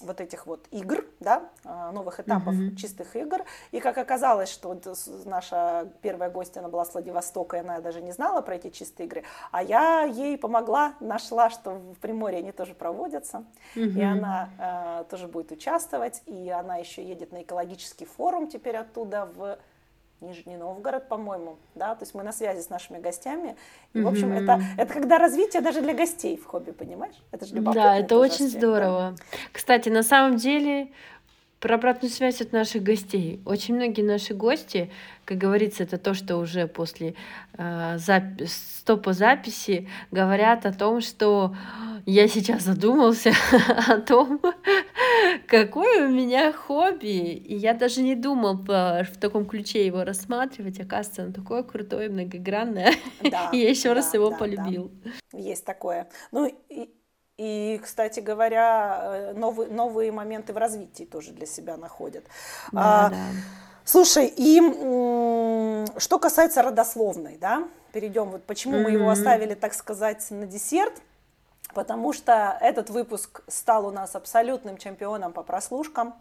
вот 0.00 0.20
этих 0.20 0.46
вот 0.46 0.66
игр, 0.70 1.04
да, 1.20 1.48
а, 1.64 1.92
новых 1.92 2.20
этапов 2.20 2.54
mm-hmm. 2.54 2.76
чистых 2.76 3.16
игр. 3.16 3.44
И 3.72 3.80
как 3.80 3.98
оказалось, 3.98 4.50
что 4.50 4.78
наша 5.24 5.88
первая 6.02 6.30
гостья, 6.30 6.60
она 6.60 6.68
была 6.68 6.84
с 6.84 6.92
Владивостока, 6.92 7.56
и 7.56 7.60
она 7.60 7.80
даже 7.80 8.00
не 8.00 8.12
знала 8.12 8.40
про 8.40 8.56
эти 8.56 8.70
чистые 8.70 9.06
игры, 9.06 9.24
а 9.50 9.62
я 9.62 10.02
ей 10.02 10.38
помогла, 10.38 10.94
нашла, 11.00 11.50
что 11.50 11.72
в 11.72 11.96
Приморье 12.00 12.38
они 12.38 12.52
тоже 12.52 12.74
проводятся, 12.74 13.44
mm-hmm. 13.74 13.98
и 13.98 14.02
она 14.02 14.50
э, 14.58 15.04
тоже 15.10 15.28
будет 15.28 15.52
участвовать, 15.52 16.22
и 16.26 16.50
она 16.50 16.76
еще 16.76 17.02
едет 17.02 17.32
на 17.32 17.42
экологический 17.42 18.04
форум 18.04 18.48
теперь 18.48 18.76
оттуда 18.76 19.28
в 19.34 19.58
Нижний 20.20 20.56
Новгород, 20.56 21.08
по-моему, 21.08 21.56
да, 21.74 21.94
то 21.94 22.02
есть 22.02 22.14
мы 22.14 22.22
на 22.22 22.32
связи 22.32 22.60
с 22.60 22.68
нашими 22.68 22.98
гостями. 22.98 23.56
И, 23.94 23.98
mm-hmm. 23.98 24.02
в 24.02 24.08
общем, 24.08 24.32
это, 24.32 24.60
это 24.76 24.92
когда 24.92 25.18
развитие 25.18 25.62
даже 25.62 25.80
для 25.80 25.94
гостей 25.94 26.36
в 26.36 26.44
хобби, 26.44 26.72
понимаешь? 26.72 27.16
Это 27.32 27.46
же 27.46 27.54
Да, 27.60 27.96
это 27.96 28.18
очень 28.18 28.46
аспект, 28.46 28.58
здорово. 28.58 29.14
Да? 29.16 29.38
Кстати, 29.52 29.88
на 29.88 30.02
самом 30.02 30.36
деле, 30.36 30.88
про 31.60 31.74
обратную 31.74 32.10
связь 32.10 32.40
от 32.40 32.52
наших 32.52 32.82
гостей. 32.82 33.40
Очень 33.44 33.76
многие 33.76 34.02
наши 34.02 34.32
гости, 34.32 34.90
как 35.26 35.36
говорится, 35.36 35.82
это 35.82 35.98
то, 35.98 36.14
что 36.14 36.38
уже 36.38 36.66
после 36.66 37.14
э, 37.58 37.96
запи- 37.96 38.46
стопа 38.46 39.12
записи 39.12 39.86
говорят 40.10 40.64
о 40.64 40.72
том, 40.72 41.02
что 41.02 41.54
я 42.06 42.28
сейчас 42.28 42.62
задумался 42.62 43.32
о 43.86 43.98
том, 43.98 44.40
какое 45.46 46.06
у 46.06 46.10
меня 46.10 46.52
хобби. 46.52 47.34
И 47.34 47.54
я 47.56 47.74
даже 47.74 48.02
не 48.02 48.14
думал 48.14 48.56
в 48.56 49.18
таком 49.20 49.46
ключе 49.46 49.86
его 49.86 50.04
рассматривать. 50.04 50.80
Оказывается, 50.80 51.22
оно 51.22 51.32
такое 51.32 51.62
крутое, 51.62 52.08
многогранное. 52.08 52.94
Да, 53.22 53.50
и 53.52 53.58
я 53.62 53.70
еще 53.70 53.90
да, 53.90 53.96
раз 53.96 54.14
его 54.14 54.30
да, 54.30 54.36
полюбил. 54.36 54.90
Да. 55.04 55.38
Есть 55.38 55.64
такое. 55.64 56.08
Ну, 56.32 56.46
и, 56.68 56.90
и, 57.36 57.80
кстати 57.82 58.20
говоря, 58.20 59.00
э, 59.02 59.32
новые, 59.32 59.70
новые 59.70 60.12
моменты 60.12 60.52
в 60.52 60.56
развитии 60.56 61.04
тоже 61.04 61.32
для 61.32 61.46
себя 61.46 61.76
находят. 61.76 62.24
Да, 62.72 63.06
а, 63.06 63.10
да. 63.10 63.16
Слушай, 63.84 64.32
и 64.36 64.60
что 65.98 66.18
касается 66.18 66.62
родословной, 66.62 67.38
да, 67.38 67.66
перейдем, 67.92 68.30
вот 68.30 68.44
почему 68.44 68.76
mm-hmm. 68.76 68.82
мы 68.82 68.90
его 68.90 69.10
оставили, 69.10 69.54
так 69.54 69.74
сказать, 69.74 70.26
на 70.30 70.46
десерт, 70.46 70.94
потому 71.74 72.12
что 72.12 72.56
этот 72.60 72.90
выпуск 72.90 73.42
стал 73.48 73.86
у 73.86 73.90
нас 73.90 74.14
абсолютным 74.16 74.76
чемпионом 74.78 75.32
по 75.32 75.42
прослушкам. 75.42 76.14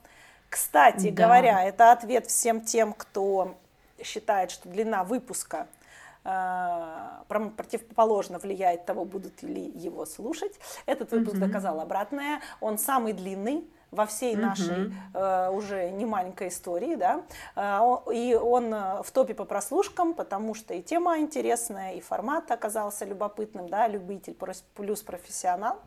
Кстати 0.49 1.09
да. 1.09 1.23
говоря, 1.23 1.63
это 1.63 1.91
ответ 1.91 2.27
всем 2.27 2.61
тем, 2.61 2.93
кто 2.93 3.55
считает, 4.01 4.51
что 4.51 4.69
длина 4.69 5.03
выпуска– 5.03 5.67
Э, 6.25 7.23
противоположно 7.27 8.39
влияет 8.39 8.85
того, 8.85 9.05
будут 9.05 9.41
ли 9.41 9.71
его 9.75 10.05
слушать. 10.05 10.59
Этот 10.85 11.11
выпуск 11.11 11.37
mm-hmm. 11.37 11.47
доказал 11.47 11.79
обратное. 11.79 12.41
Он 12.59 12.77
самый 12.77 13.13
длинный 13.13 13.65
во 13.91 14.05
всей 14.05 14.35
mm-hmm. 14.35 14.39
нашей 14.39 14.93
э, 15.13 15.49
уже 15.51 15.89
не 15.91 16.05
маленькой 16.05 16.49
истории, 16.49 16.95
да, 16.95 17.23
э, 17.55 18.13
и 18.13 18.35
он 18.35 18.73
э, 18.73 19.03
в 19.03 19.11
топе 19.11 19.33
по 19.33 19.45
прослушкам, 19.45 20.13
потому 20.13 20.53
что 20.53 20.73
и 20.73 20.81
тема 20.81 21.19
интересная, 21.19 21.93
и 21.93 22.01
формат 22.01 22.51
оказался 22.51 23.05
любопытным, 23.05 23.69
да, 23.69 23.87
любитель 23.87 24.35
плюс 24.75 25.01
профессионал. 25.01 25.77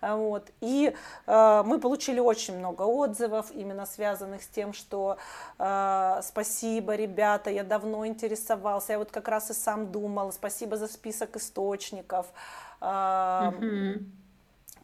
Э, 0.00 0.14
вот. 0.14 0.50
И 0.60 0.94
э, 1.26 1.62
мы 1.66 1.80
получили 1.80 2.20
очень 2.20 2.58
много 2.58 2.82
отзывов, 2.82 3.50
именно 3.52 3.86
связанных 3.86 4.42
с 4.42 4.48
тем, 4.48 4.72
что 4.72 5.16
э, 5.58 6.20
спасибо, 6.22 6.94
ребята, 6.94 7.50
я 7.50 7.64
давно 7.64 8.06
интересовался, 8.06 8.92
я 8.92 8.98
вот 8.98 9.10
как 9.10 9.28
раз 9.28 9.50
и 9.50 9.54
сам 9.54 9.90
думал, 9.90 10.32
спасибо 10.32 10.76
за 10.76 10.88
список 10.88 11.36
источников. 11.36 12.26
Э, 12.80 13.52
mm 13.58 14.23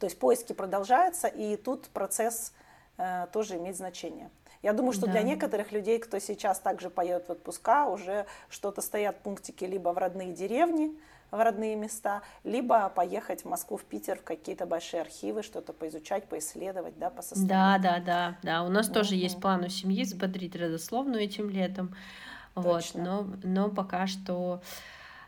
То 0.01 0.07
есть 0.07 0.17
поиски 0.17 0.53
продолжаются, 0.53 1.27
и 1.27 1.55
тут 1.55 1.87
процесс 1.89 2.53
э, 2.97 3.27
тоже 3.31 3.57
имеет 3.57 3.77
значение. 3.77 4.31
Я 4.63 4.73
думаю, 4.73 4.93
что 4.93 5.05
да. 5.05 5.11
для 5.11 5.21
некоторых 5.21 5.71
людей, 5.71 5.99
кто 5.99 6.17
сейчас 6.17 6.57
также 6.59 6.89
поедет 6.89 7.27
в 7.27 7.31
отпуска, 7.33 7.85
уже 7.85 8.25
что-то 8.49 8.81
стоят 8.81 9.19
пунктики 9.19 9.63
либо 9.63 9.89
в 9.89 9.99
родные 9.99 10.33
деревни, 10.33 10.97
в 11.29 11.39
родные 11.39 11.75
места, 11.75 12.23
либо 12.43 12.89
поехать 12.89 13.43
в 13.43 13.45
Москву, 13.45 13.77
в 13.77 13.83
Питер, 13.83 14.17
в 14.17 14.23
какие-то 14.23 14.65
большие 14.65 15.01
архивы, 15.01 15.43
что-то 15.43 15.71
поизучать, 15.71 16.27
поисследовать, 16.27 16.97
да, 16.97 17.11
по 17.11 17.21
состоянию. 17.21 17.49
Да, 17.49 17.77
да, 17.77 17.99
да, 18.03 18.37
да. 18.41 18.63
У 18.63 18.69
нас 18.69 18.89
mm-hmm. 18.89 18.93
тоже 18.93 19.13
есть 19.13 19.39
план 19.39 19.65
у 19.65 19.69
семьи 19.69 20.03
взбодрить 20.03 20.55
родословную 20.55 21.21
этим 21.21 21.47
летом. 21.47 21.95
Точно. 22.55 23.17
Вот, 23.21 23.37
но, 23.43 23.67
но 23.67 23.69
пока 23.69 24.07
что 24.07 24.63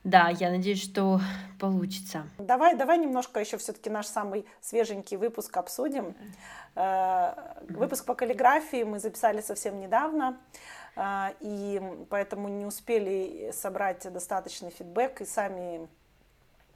да, 0.03 0.29
я 0.29 0.49
надеюсь, 0.49 0.83
что 0.83 1.21
получится. 1.59 2.27
Давай, 2.37 2.75
давай 2.75 2.97
немножко 2.97 3.39
еще 3.39 3.57
все-таки 3.57 3.89
наш 3.89 4.07
самый 4.07 4.45
свеженький 4.59 5.15
выпуск 5.15 5.55
обсудим. 5.55 6.13
Э, 6.75 7.33
выпуск 7.69 8.05
по 8.05 8.13
каллиграфии 8.13 8.83
мы 8.83 8.99
записали 8.99 9.39
совсем 9.39 9.79
недавно, 9.79 10.37
э, 10.97 11.29
и 11.39 11.81
поэтому 12.09 12.49
не 12.49 12.65
успели 12.65 13.51
собрать 13.53 14.11
достаточный 14.11 14.71
фидбэк 14.71 15.21
и 15.21 15.25
сами 15.25 15.87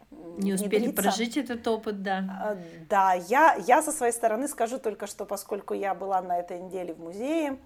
не 0.09 0.53
успели 0.53 0.89
прожить 0.89 1.35
этот 1.35 1.67
опыт, 1.67 2.01
да. 2.01 2.23
А, 2.41 2.57
да, 2.89 3.13
я, 3.13 3.55
я 3.67 3.81
со 3.81 3.91
своей 3.91 4.13
стороны 4.13 4.47
скажу 4.47 4.79
только, 4.79 5.05
что 5.05 5.25
поскольку 5.25 5.73
я 5.73 5.93
была 5.93 6.21
на 6.21 6.39
этой 6.39 6.61
неделе 6.61 6.93
в 6.93 6.99
музее, 6.99 7.57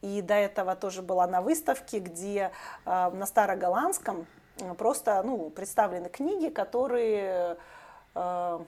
и 0.00 0.22
до 0.22 0.34
этого 0.34 0.76
тоже 0.76 1.02
была 1.02 1.26
на 1.26 1.42
выставке, 1.42 1.98
где 1.98 2.52
э, 2.84 3.10
на 3.10 3.26
староголландском 3.26 4.28
просто 4.76 5.22
ну, 5.24 5.50
представлены 5.50 6.08
книги, 6.08 6.48
которые 6.48 7.56
э, 8.14 8.58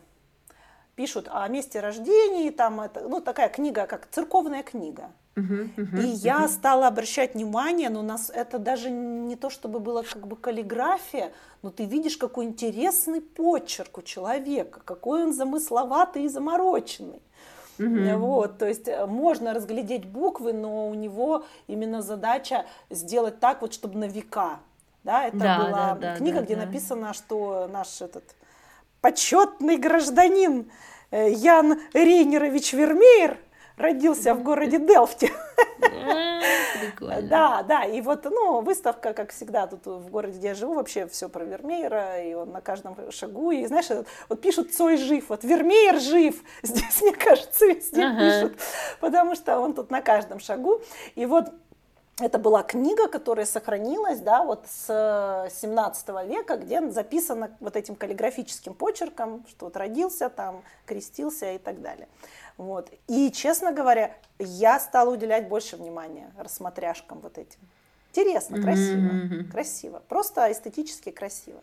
пишут 0.97 1.28
о 1.30 1.49
месте 1.49 1.80
рождения, 1.80 2.51
там 2.51 2.80
это, 2.80 3.01
ну, 3.01 3.20
такая 3.20 3.49
книга, 3.49 3.86
как 3.86 4.09
церковная 4.11 4.62
книга. 4.62 5.11
Uh-huh, 5.36 5.70
uh-huh, 5.76 6.03
и 6.03 6.07
я 6.09 6.41
uh-huh. 6.41 6.49
стала 6.49 6.88
обращать 6.88 7.34
внимание, 7.34 7.88
но 7.88 8.01
у 8.01 8.03
нас 8.03 8.30
это 8.34 8.59
даже 8.59 8.91
не 8.91 9.36
то, 9.36 9.49
чтобы 9.49 9.78
было 9.78 10.03
как 10.03 10.26
бы 10.26 10.36
каллиграфия, 10.36 11.32
но 11.62 11.70
ты 11.70 11.84
видишь, 11.84 12.16
какой 12.16 12.47
интересный 12.47 13.20
почерк 13.20 13.99
у 13.99 14.03
человека, 14.03 14.80
какой 14.84 15.22
он 15.22 15.32
замысловатый 15.32 16.24
и 16.24 16.28
замороченный. 16.28 17.22
Вот, 18.16 18.59
то 18.59 18.66
есть 18.68 18.88
э, 18.88 19.07
можно 19.07 19.55
разглядеть 19.55 20.05
буквы, 20.05 20.53
но 20.53 20.88
у 20.88 20.95
него 20.95 21.45
именно 21.66 22.03
задача 22.03 22.66
сделать 22.91 23.41
так 23.41 23.62
вот, 23.62 23.72
чтобы 23.72 23.99
на 23.99 24.05
века. 24.05 24.61
Да, 25.05 25.26
это 25.26 25.36
да, 25.36 25.59
была 25.59 25.94
да, 25.94 26.16
книга, 26.16 26.38
да, 26.38 26.44
где 26.44 26.57
да. 26.57 26.66
написано, 26.66 27.14
что 27.14 27.68
наш 27.72 28.03
этот 28.03 28.24
почетный 29.01 29.76
гражданин 29.76 30.70
э, 31.11 31.30
Ян 31.32 31.80
Рейнерович 31.94 32.74
Вермеер 32.74 33.38
родился 33.80 34.34
в 34.34 34.42
городе 34.42 34.78
Делфте. 34.78 35.32
Прикольно. 36.80 37.22
Да, 37.22 37.62
да, 37.62 37.84
и 37.84 38.01
вот, 38.01 38.24
ну, 38.24 38.61
выставка, 38.61 39.12
как 39.12 39.32
всегда, 39.32 39.66
тут 39.66 39.86
в 39.86 40.11
городе, 40.11 40.38
где 40.38 40.48
я 40.48 40.55
живу, 40.55 40.74
вообще 40.74 41.07
все 41.07 41.28
про 41.28 41.44
Вермеера, 41.44 42.22
и 42.22 42.34
он 42.34 42.51
на 42.51 42.61
каждом 42.61 42.96
шагу, 43.11 43.51
и 43.51 43.66
знаешь, 43.66 43.88
вот 44.28 44.40
пишут 44.40 44.72
Цой 44.72 44.96
жив, 44.96 45.28
вот 45.28 45.44
Вермеер 45.44 45.98
жив, 45.98 46.42
здесь, 46.62 47.03
мне 47.03 47.12
кажется, 47.12 47.66
везде 47.66 48.05
ага. 48.05 48.18
пишут, 48.18 48.59
потому 49.01 49.34
что 49.34 49.59
он 49.59 49.74
тут 49.74 49.90
на 49.90 50.01
каждом 50.01 50.40
шагу, 50.40 50.80
и 51.14 51.26
вот 51.26 51.46
это 52.27 52.39
была 52.39 52.62
книга, 52.62 53.09
которая 53.09 53.47
сохранилась, 53.47 54.21
да, 54.21 54.45
вот 54.45 54.66
с 54.68 55.49
17 55.61 56.09
века, 56.27 56.57
где 56.57 56.89
записано 56.91 57.51
вот 57.61 57.77
этим 57.77 57.95
каллиграфическим 57.95 58.75
почерком, 58.75 59.45
что 59.49 59.66
вот 59.66 59.77
родился 59.77 60.29
там, 60.29 60.62
крестился 60.87 61.53
и 61.53 61.59
так 61.59 61.81
далее. 61.81 62.09
Вот. 62.57 62.91
И, 63.09 63.31
честно 63.33 63.73
говоря, 63.73 64.14
я 64.39 64.79
стала 64.81 65.11
уделять 65.11 65.49
больше 65.49 65.77
внимания 65.77 66.31
рассмотряшкам 66.37 67.21
вот 67.21 67.39
этим. 67.39 67.59
Интересно, 68.12 68.61
красиво, 68.61 68.99
mm-hmm. 68.99 69.51
красиво, 69.51 70.03
просто 70.09 70.51
эстетически 70.51 71.11
красиво. 71.11 71.61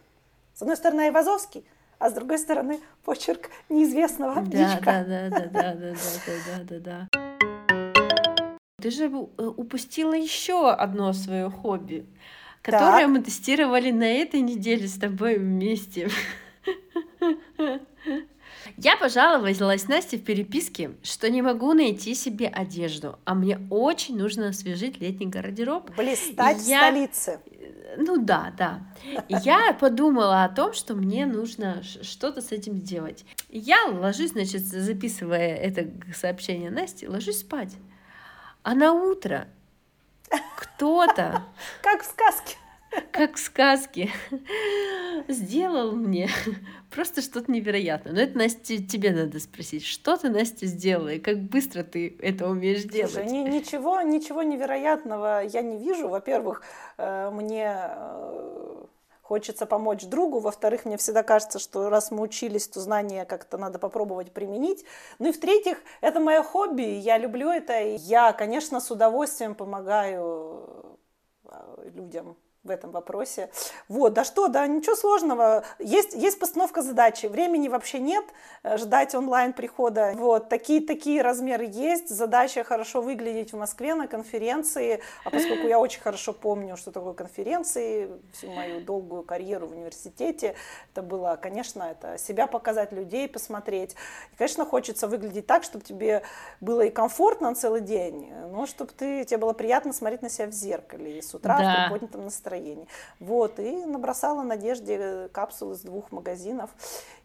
С 0.54 0.62
одной 0.62 0.78
стороны, 0.78 1.02
Айвазовский, 1.02 1.66
а 2.00 2.10
с 2.10 2.14
другой 2.14 2.40
стороны, 2.40 2.80
почерк 3.04 3.50
неизвестного 3.70 4.42
да, 4.42 4.80
да, 4.84 5.04
да, 5.04 5.30
да, 5.30 5.50
да, 5.50 5.74
да, 5.74 5.74
да, 5.74 5.94
да, 6.48 6.80
да, 6.80 7.08
да. 7.12 7.27
Ты 8.80 8.92
же 8.92 9.06
э, 9.06 9.08
упустила 9.10 10.14
еще 10.14 10.70
одно 10.70 11.12
свое 11.12 11.50
хобби, 11.50 12.06
которое 12.62 13.06
так. 13.06 13.10
мы 13.10 13.24
тестировали 13.24 13.90
на 13.90 14.04
этой 14.04 14.42
неделе 14.42 14.88
с 14.88 15.00
тобой 15.00 15.40
вместе. 15.40 16.12
Я 18.78 18.96
пожаловалась 18.98 19.88
Насте 19.88 20.20
в 20.20 20.24
переписке, 20.24 20.92
что 21.02 21.28
не 21.32 21.42
могу 21.42 21.74
найти 21.74 22.14
себе 22.14 22.50
одежду, 22.50 23.18
а 23.26 23.34
мне 23.34 23.60
очень 23.72 24.16
нужно 24.16 24.50
освежить 24.50 25.02
летний 25.02 25.26
гардероб. 25.26 25.90
Блистать 25.98 26.68
я... 26.68 26.78
в 26.78 26.84
столице. 26.84 27.40
Ну 27.98 28.24
да, 28.24 28.54
да. 28.56 28.82
Я 29.28 29.74
подумала 29.74 30.44
о 30.44 30.50
том, 30.50 30.74
что 30.74 30.94
мне 30.94 31.26
нужно 31.26 31.82
что-то 32.04 32.42
с 32.42 32.52
этим 32.52 32.78
сделать. 32.78 33.26
Я 33.50 33.88
ложусь, 33.88 34.34
значит, 34.34 34.62
записывая 34.62 35.56
это 35.56 35.90
сообщение 36.14 36.70
Насте, 36.70 37.10
ложусь 37.10 37.40
спать. 37.40 37.74
А 38.68 38.76
на 38.76 38.92
утро 38.92 39.48
кто-то... 40.58 41.42
Как 41.82 42.02
в 42.02 42.06
сказке 42.06 42.58
как 43.12 43.36
в 43.36 43.40
сказке, 43.40 44.10
сделал 45.28 45.92
мне 45.92 46.30
просто 46.90 47.22
что-то 47.22 47.52
невероятное. 47.52 48.14
Но 48.14 48.22
это, 48.22 48.38
Настя, 48.38 48.82
тебе 48.82 49.12
надо 49.12 49.40
спросить, 49.40 49.86
что 49.86 50.18
ты, 50.18 50.30
Настя, 50.30 50.66
сделала, 50.66 51.10
и 51.10 51.20
как 51.20 51.38
быстро 51.38 51.84
ты 51.84 52.18
это 52.22 52.50
умеешь 52.50 52.84
делать? 52.84 53.12
Слушай, 53.12 53.30
ни, 53.30 53.50
ничего, 53.50 54.02
ничего 54.02 54.42
невероятного 54.42 55.44
я 55.46 55.62
не 55.62 55.78
вижу. 55.78 56.08
Во-первых, 56.08 56.64
э, 56.98 57.30
мне 57.30 57.72
э, 57.78 58.86
хочется 59.28 59.66
помочь 59.66 60.06
другу. 60.06 60.40
Во-вторых, 60.40 60.86
мне 60.86 60.96
всегда 60.96 61.22
кажется, 61.22 61.60
что 61.60 61.90
раз 61.90 62.12
мы 62.12 62.22
учились, 62.22 62.68
то 62.70 62.80
знания 62.80 63.26
как-то 63.26 63.58
надо 63.58 63.78
попробовать 63.78 64.32
применить. 64.32 64.86
Ну 65.20 65.30
и 65.30 65.32
в-третьих, 65.34 65.80
это 66.00 66.22
мое 66.22 66.44
хобби, 66.44 66.84
я 66.84 67.18
люблю 67.18 67.50
это. 67.50 67.78
И 67.82 67.98
я, 67.98 68.32
конечно, 68.32 68.80
с 68.80 68.90
удовольствием 68.90 69.54
помогаю 69.54 70.98
э, 71.44 71.90
людям 71.94 72.38
в 72.68 72.72
этом 72.72 72.92
вопросе. 72.92 73.50
Вот, 73.88 74.14
да 74.14 74.24
что, 74.24 74.48
да 74.48 74.68
ничего 74.68 74.96
сложного. 74.96 75.64
Есть, 75.80 76.14
есть 76.14 76.40
постановка 76.40 76.82
задачи, 76.82 77.26
времени 77.26 77.68
вообще 77.68 78.00
нет 78.00 78.26
э, 78.64 78.78
ждать 78.78 79.16
онлайн 79.16 79.54
прихода. 79.54 80.14
Вот, 80.16 80.50
такие, 80.50 80.82
такие 80.82 81.22
размеры 81.22 81.66
есть, 81.66 82.10
задача 82.10 82.64
хорошо 82.64 83.02
выглядеть 83.02 83.54
в 83.54 83.58
Москве 83.58 83.96
на 83.96 84.08
конференции, 84.08 85.02
а 85.24 85.30
поскольку 85.30 85.68
я 85.68 85.80
очень 85.80 86.02
хорошо 86.02 86.34
помню, 86.34 86.78
что 86.78 86.92
такое 86.92 87.14
конференции, 87.14 88.10
всю 88.34 88.52
мою 88.52 88.82
долгую 88.82 89.24
карьеру 89.24 89.68
в 89.68 89.72
университете, 89.72 90.56
это 90.94 91.02
было, 91.02 91.40
конечно, 91.42 91.84
это 91.84 92.18
себя 92.18 92.48
показать, 92.48 92.92
людей 92.92 93.28
посмотреть. 93.28 93.96
И, 94.34 94.36
конечно, 94.36 94.66
хочется 94.66 95.08
выглядеть 95.08 95.48
так, 95.48 95.64
чтобы 95.64 95.84
тебе 95.84 96.24
было 96.62 96.82
и 96.82 96.90
комфортно 96.90 97.56
целый 97.56 97.82
день, 97.82 98.32
но 98.52 98.66
чтобы 98.66 98.92
ты, 98.92 99.24
тебе 99.24 99.38
было 99.38 99.54
приятно 99.54 99.94
смотреть 99.94 100.22
на 100.22 100.30
себя 100.30 100.48
в 100.48 100.52
зеркале 100.52 101.20
и 101.20 101.22
с 101.22 101.34
утра 101.34 101.58
да. 101.58 101.72
в 101.72 101.90
приподнятом 101.90 102.24
настроении 102.26 102.57
настроении. 102.58 102.88
Вот, 103.20 103.60
и 103.60 103.72
набросала 103.86 104.44
Надежде 104.44 104.98
э, 105.00 105.30
капсулы 105.32 105.76
с 105.76 105.82
двух 105.82 106.12
магазинов. 106.12 106.70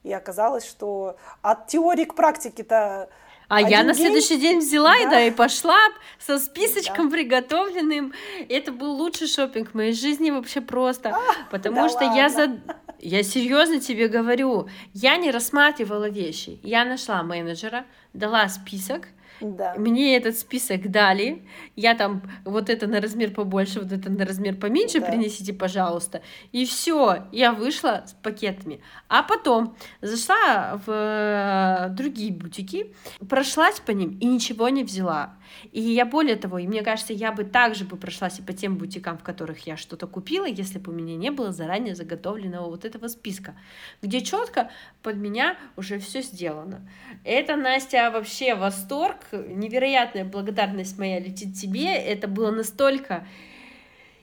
И 0.03 0.13
оказалось, 0.13 0.65
что 0.65 1.17
от 1.43 1.67
теории 1.69 2.05
к 2.05 2.15
практике-то 2.15 3.09
а 3.49 3.57
Один 3.57 3.71
я 3.71 3.83
на 3.83 3.93
день? 3.93 4.07
следующий 4.07 4.39
день 4.39 4.61
взяла 4.61 4.95
да. 4.95 5.01
и, 5.01 5.07
да, 5.11 5.25
и 5.25 5.31
пошла 5.31 5.79
со 6.19 6.39
списочком 6.39 7.11
да. 7.11 7.17
приготовленным. 7.17 8.15
Это 8.49 8.73
был 8.73 8.93
лучший 8.93 9.27
шопинг 9.27 9.73
в 9.73 9.75
моей 9.75 9.93
жизни 9.93 10.31
вообще 10.31 10.63
просто. 10.63 11.11
А, 11.11 11.21
потому 11.51 11.83
да 11.83 11.89
что 11.91 12.05
ладно. 12.05 12.19
я 12.19 12.29
за... 12.31 12.61
Я 12.99 13.23
серьезно 13.23 13.79
тебе 13.79 14.09
говорю, 14.09 14.69
я 14.95 15.19
не 15.19 15.31
рассматривала 15.31 16.09
вещи. 16.09 16.61
Я 16.63 16.87
нашла 16.87 17.23
менеджера, 17.23 17.85
дала 18.15 18.49
список, 18.49 19.09
да. 19.43 19.75
Мне 19.77 20.17
этот 20.17 20.39
список 20.39 20.91
дали, 20.91 21.43
я 21.77 21.95
там 21.95 22.23
вот 22.45 22.71
это 22.71 22.87
на 22.87 23.01
размер 23.01 23.33
побольше, 23.33 23.81
вот 23.81 23.93
это 23.93 24.11
на 24.11 24.25
размер 24.25 24.57
поменьше 24.57 25.01
да. 25.01 25.07
принесите, 25.07 25.53
пожалуйста. 25.53 26.23
И 26.53 26.65
все, 26.65 27.25
я 27.33 27.53
вышла 27.53 28.05
с 28.07 28.13
пакетами. 28.13 28.81
А 29.09 29.23
потом 29.23 29.77
зашла 30.01 30.81
в 30.87 30.91
э, 30.91 31.89
другие 31.91 32.33
бутики, 32.33 32.95
прошлась 33.29 33.81
по 33.81 33.91
ним 33.91 34.17
и 34.19 34.27
ничего 34.27 34.69
не 34.69 34.85
взяла. 34.85 35.37
И 35.73 35.81
я 35.81 36.05
более 36.05 36.37
того, 36.37 36.59
и 36.59 36.67
мне 36.67 36.83
кажется, 36.83 37.13
я 37.13 37.33
бы 37.33 37.45
также 37.45 37.85
бы 37.85 37.97
прошлась 37.97 38.39
и 38.39 38.43
по 38.43 38.53
тем 38.53 38.77
бутикам, 38.77 39.19
в 39.19 39.23
которых 39.23 39.67
я 39.67 39.77
что-то 39.77 40.07
купила, 40.07 40.47
если 40.47 40.79
бы 40.79 40.93
у 40.93 40.95
меня 40.95 41.17
не 41.17 41.31
было 41.31 41.53
заранее 41.53 41.95
заготовленного 41.95 42.69
вот 42.69 42.85
этого 42.85 43.09
списка, 43.09 43.55
где 44.01 44.21
четко 44.21 44.71
под 45.03 45.17
меня 45.17 45.57
уже 45.77 45.99
все 45.99 46.23
сделано. 46.23 46.89
Это, 47.25 47.57
Настя, 47.57 48.11
вообще 48.11 48.55
восторг, 48.55 49.19
невероятная 49.37 50.25
благодарность 50.25 50.99
моя 50.99 51.19
летит 51.19 51.55
тебе. 51.55 51.95
Это 51.95 52.29
было 52.29 52.51
настолько 52.51 53.27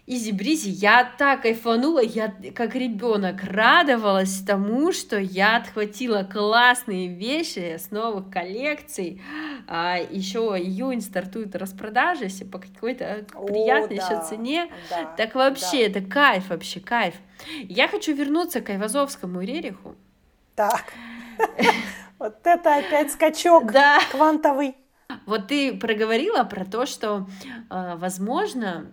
изи-бризи, 0.10 0.70
я 0.70 1.04
так 1.18 1.44
кайфанула, 1.44 2.02
я 2.02 2.34
как 2.56 2.74
ребенок 2.74 3.44
радовалась 3.44 4.42
тому, 4.42 4.92
что 4.92 5.20
я 5.20 5.58
отхватила 5.58 6.24
классные 6.24 7.08
вещи 7.08 7.78
с 7.78 7.92
новых 7.92 8.32
коллекций. 8.32 9.22
А, 9.68 9.98
еще 9.98 10.40
июнь 10.40 11.02
стартует 11.02 11.56
распродажи 11.56 12.28
все 12.28 12.44
по 12.44 12.58
какой-то 12.58 13.28
приятной 13.46 13.98
О, 13.98 14.00
да, 14.00 14.16
еще 14.16 14.26
цене. 14.28 14.72
Да, 14.90 15.06
так 15.16 15.36
вообще, 15.36 15.88
да. 15.88 16.00
это 16.00 16.02
кайф 16.02 16.50
вообще, 16.50 16.80
кайф. 16.80 17.14
Я 17.62 17.88
хочу 17.88 18.16
вернуться 18.16 18.62
к 18.62 18.70
Айвазовскому 18.72 19.42
Рериху. 19.42 19.96
Так, 20.56 20.86
вот 22.20 22.36
это 22.44 22.78
опять 22.78 23.12
скачок 23.12 23.72
квантовый. 24.10 24.76
Вот 25.26 25.48
ты 25.48 25.76
проговорила 25.78 26.44
про 26.44 26.66
то, 26.66 26.86
что, 26.86 27.28
э, 27.70 27.96
возможно, 27.98 28.86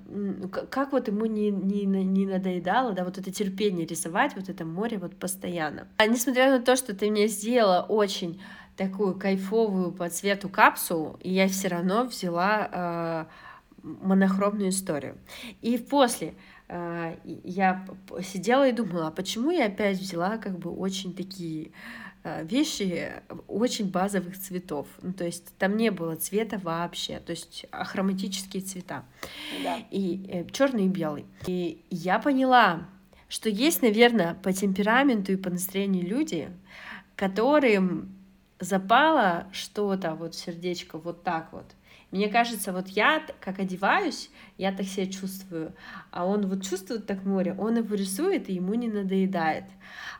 как 0.70 0.92
вот 0.92 1.08
ему 1.08 1.26
не, 1.26 1.50
не, 1.50 1.84
не 1.84 2.26
надоедало, 2.26 2.92
да, 2.92 3.04
вот 3.04 3.18
это 3.18 3.30
терпение 3.30 3.86
рисовать, 3.86 4.34
вот 4.34 4.48
это 4.48 4.64
море 4.64 4.98
вот 4.98 5.16
постоянно. 5.16 5.88
А 5.98 6.06
несмотря 6.06 6.50
на 6.50 6.60
то, 6.60 6.76
что 6.76 6.94
ты 6.94 7.10
мне 7.10 7.26
сделала 7.28 7.82
очень 7.88 8.40
такую 8.76 9.14
кайфовую 9.14 9.92
по 9.92 10.08
цвету 10.08 10.48
капсулу, 10.48 11.18
я 11.22 11.48
все 11.48 11.68
равно 11.68 12.04
взяла 12.04 12.68
э, 12.70 13.24
монохромную 13.82 14.70
историю. 14.70 15.16
И 15.62 15.78
после 15.78 16.34
э, 16.68 17.16
я 17.24 17.86
сидела 18.22 18.68
и 18.68 18.72
думала, 18.72 19.08
а 19.08 19.10
почему 19.10 19.50
я 19.50 19.66
опять 19.66 19.98
взяла 19.98 20.38
как 20.38 20.58
бы 20.58 20.70
очень 20.70 21.14
такие 21.14 21.72
вещи 22.42 23.12
очень 23.48 23.90
базовых 23.90 24.38
цветов. 24.38 24.86
Ну, 25.02 25.12
то 25.12 25.24
есть 25.24 25.56
там 25.58 25.76
не 25.76 25.90
было 25.90 26.16
цвета 26.16 26.58
вообще, 26.58 27.20
то 27.20 27.30
есть 27.30 27.66
ахроматические 27.70 28.62
цвета. 28.62 29.04
Да. 29.62 29.78
И 29.90 30.26
э, 30.28 30.44
черный 30.50 30.86
и 30.86 30.88
белый. 30.88 31.26
И 31.46 31.84
я 31.90 32.18
поняла, 32.18 32.88
что 33.28 33.48
есть, 33.48 33.82
наверное, 33.82 34.34
по 34.34 34.52
темпераменту 34.52 35.32
и 35.32 35.36
по 35.36 35.50
настроению 35.50 36.06
люди, 36.06 36.50
которым 37.16 38.14
запало 38.60 39.46
что-то, 39.52 40.14
вот 40.14 40.34
сердечко 40.34 40.98
вот 40.98 41.22
так 41.22 41.52
вот. 41.52 41.66
Мне 42.12 42.28
кажется, 42.28 42.72
вот 42.72 42.88
я 42.88 43.26
как 43.40 43.58
одеваюсь, 43.58 44.30
я 44.58 44.72
так 44.72 44.86
себя 44.86 45.06
чувствую, 45.06 45.74
а 46.12 46.24
он 46.24 46.46
вот 46.46 46.64
чувствует 46.64 47.06
так 47.06 47.24
море, 47.24 47.54
он 47.58 47.76
его 47.78 47.94
рисует, 47.94 48.48
и 48.48 48.54
ему 48.54 48.74
не 48.74 48.88
надоедает. 48.88 49.64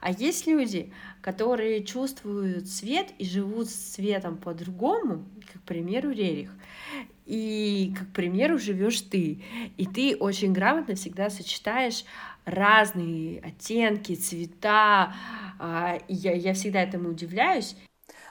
А 0.01 0.11
есть 0.11 0.47
люди, 0.47 0.93
которые 1.23 1.85
чувствуют 1.85 2.69
цвет 2.69 3.09
и 3.19 3.25
живут 3.25 3.71
с 3.71 3.75
цветом 3.75 4.37
по-другому, 4.37 5.25
как, 5.53 5.63
к 5.63 5.65
примеру, 5.65 6.11
Рерих. 6.11 6.51
И, 7.25 7.93
как, 7.97 8.09
к 8.09 8.13
примеру, 8.13 8.59
живешь 8.59 9.01
ты. 9.01 9.43
И 9.77 9.87
ты 9.87 10.17
очень 10.17 10.53
грамотно 10.53 10.95
всегда 10.95 11.31
сочетаешь 11.31 12.05
разные 12.45 13.41
оттенки, 13.41 14.15
цвета. 14.15 15.15
А, 15.59 15.99
я, 16.09 16.33
я 16.33 16.55
всегда 16.55 16.83
этому 16.83 17.11
удивляюсь. 17.11 17.77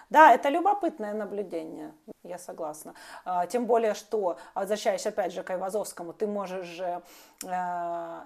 Да, 0.10 0.34
это 0.34 0.50
любопытное 0.50 1.14
наблюдение, 1.14 1.94
я 2.24 2.38
согласна. 2.38 2.94
А, 3.24 3.48
тем 3.48 3.66
более, 3.66 3.94
что, 3.94 4.38
возвращаясь 4.54 5.06
опять 5.06 5.34
же 5.34 5.44
к 5.44 5.50
Айвазовскому, 5.50 6.14
ты 6.14 6.28
можешь 6.28 6.66
же 6.66 7.02
э, 7.44 7.48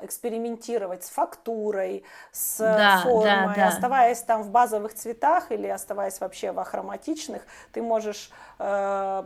экспериментировать 0.02 1.04
с 1.04 1.10
фактурой, 1.10 2.04
с 2.32 2.58
да, 2.58 3.02
формой, 3.04 3.56
да, 3.56 3.56
да. 3.56 3.68
оставаясь 3.68 4.22
там 4.22 4.44
в 4.44 4.50
базовых 4.50 4.94
цветах 4.94 5.52
или 5.52 5.68
оставаясь 5.68 6.20
вообще 6.20 6.52
в 6.52 6.60
ахроматичных, 6.60 7.44
ты 7.72 7.82
можешь 7.82 8.32
э, 8.60 9.24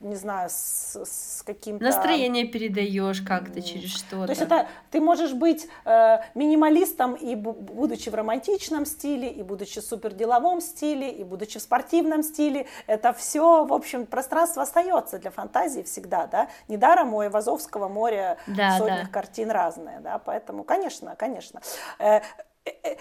не 0.00 0.14
знаю, 0.14 0.48
с, 0.48 0.96
с 1.04 1.42
каким-то... 1.42 1.84
Настроение 1.84 2.44
передаешь 2.44 3.20
как-то 3.20 3.60
через 3.60 3.90
что-то. 3.90 4.26
То 4.26 4.30
есть 4.30 4.42
это 4.42 4.68
ты 4.90 5.00
можешь 5.00 5.32
быть 5.32 5.66
э, 5.84 6.18
минималистом 6.34 7.14
и 7.14 7.34
будучи 7.34 8.08
в 8.08 8.14
романтичном 8.14 8.86
стиле, 8.86 9.28
и 9.28 9.42
будучи 9.42 9.80
в 9.80 9.84
суперделовом 9.84 10.60
стиле, 10.60 11.10
и 11.10 11.24
будучи 11.24 11.58
в 11.58 11.62
спортивном 11.62 12.22
стиле. 12.22 12.66
Это 12.86 13.12
все, 13.12 13.64
в 13.64 13.72
общем, 13.72 14.06
пространство 14.06 14.62
остается 14.62 15.18
для 15.18 15.32
фантазии 15.32 15.82
всегда, 15.82 16.26
да. 16.28 16.48
Недаром 16.68 17.14
у 17.14 17.24
Ивазовского 17.24 17.88
моря 17.88 18.38
да, 18.46 18.78
сотнях 18.78 19.06
да. 19.06 19.12
картин 19.12 19.50
разные, 19.50 19.98
да, 20.00 20.18
поэтому, 20.18 20.62
конечно, 20.62 21.16
конечно. 21.16 21.60
Э, 21.98 22.20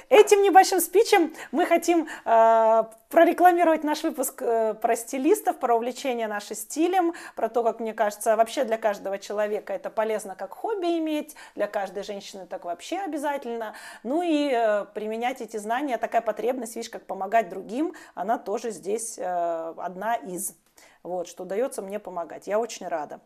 Этим 0.10 0.42
небольшим 0.42 0.80
спичем 0.80 1.34
мы 1.52 1.66
хотим 1.66 2.08
э, 2.26 2.84
прорекламировать 3.10 3.84
наш 3.84 4.04
выпуск 4.04 4.42
э, 4.42 4.74
про 4.74 4.96
стилистов, 4.96 5.60
про 5.60 5.76
увлечение 5.76 6.28
нашим 6.28 6.56
стилем, 6.56 7.14
про 7.36 7.50
то, 7.50 7.64
как 7.64 7.80
мне 7.80 7.94
кажется, 7.94 8.36
вообще 8.36 8.64
для 8.64 8.78
каждого 8.78 9.18
человека 9.20 9.74
это 9.74 9.90
полезно 9.90 10.36
как 10.36 10.54
хобби 10.54 10.98
иметь, 10.98 11.36
для 11.56 11.68
каждой 11.68 12.04
женщины 12.04 12.46
так 12.46 12.66
вообще 12.66 13.00
обязательно. 13.00 13.74
Ну 14.04 14.22
и 14.22 14.50
э, 14.52 14.86
применять 14.94 15.42
эти 15.42 15.58
знания, 15.58 15.98
такая 15.98 16.22
потребность, 16.22 16.76
видишь, 16.76 16.90
как 16.90 17.06
помогать 17.06 17.50
другим, 17.50 17.94
она 18.16 18.38
тоже 18.38 18.72
здесь 18.72 19.18
э, 19.18 19.74
одна 19.78 20.16
из. 20.16 20.56
Вот, 21.04 21.28
что 21.28 21.44
удается 21.44 21.82
мне 21.82 22.00
помогать. 22.00 22.48
Я 22.48 22.60
очень 22.60 22.88
рада. 22.88 23.20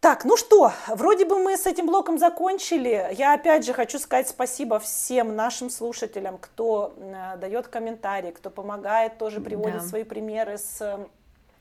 Так, 0.00 0.24
ну 0.24 0.38
что, 0.38 0.72
вроде 0.88 1.26
бы 1.26 1.38
мы 1.38 1.58
с 1.58 1.66
этим 1.66 1.86
блоком 1.86 2.18
закончили. 2.18 3.08
Я 3.12 3.34
опять 3.34 3.66
же 3.66 3.74
хочу 3.74 3.98
сказать 3.98 4.28
спасибо 4.28 4.78
всем 4.78 5.36
нашим 5.36 5.68
слушателям, 5.68 6.38
кто 6.38 6.94
э, 6.96 7.36
дает 7.36 7.68
комментарии, 7.68 8.30
кто 8.30 8.48
помогает, 8.48 9.18
тоже 9.18 9.42
приводит 9.42 9.82
да. 9.82 9.86
свои 9.86 10.04
примеры 10.04 10.56
с 10.56 11.06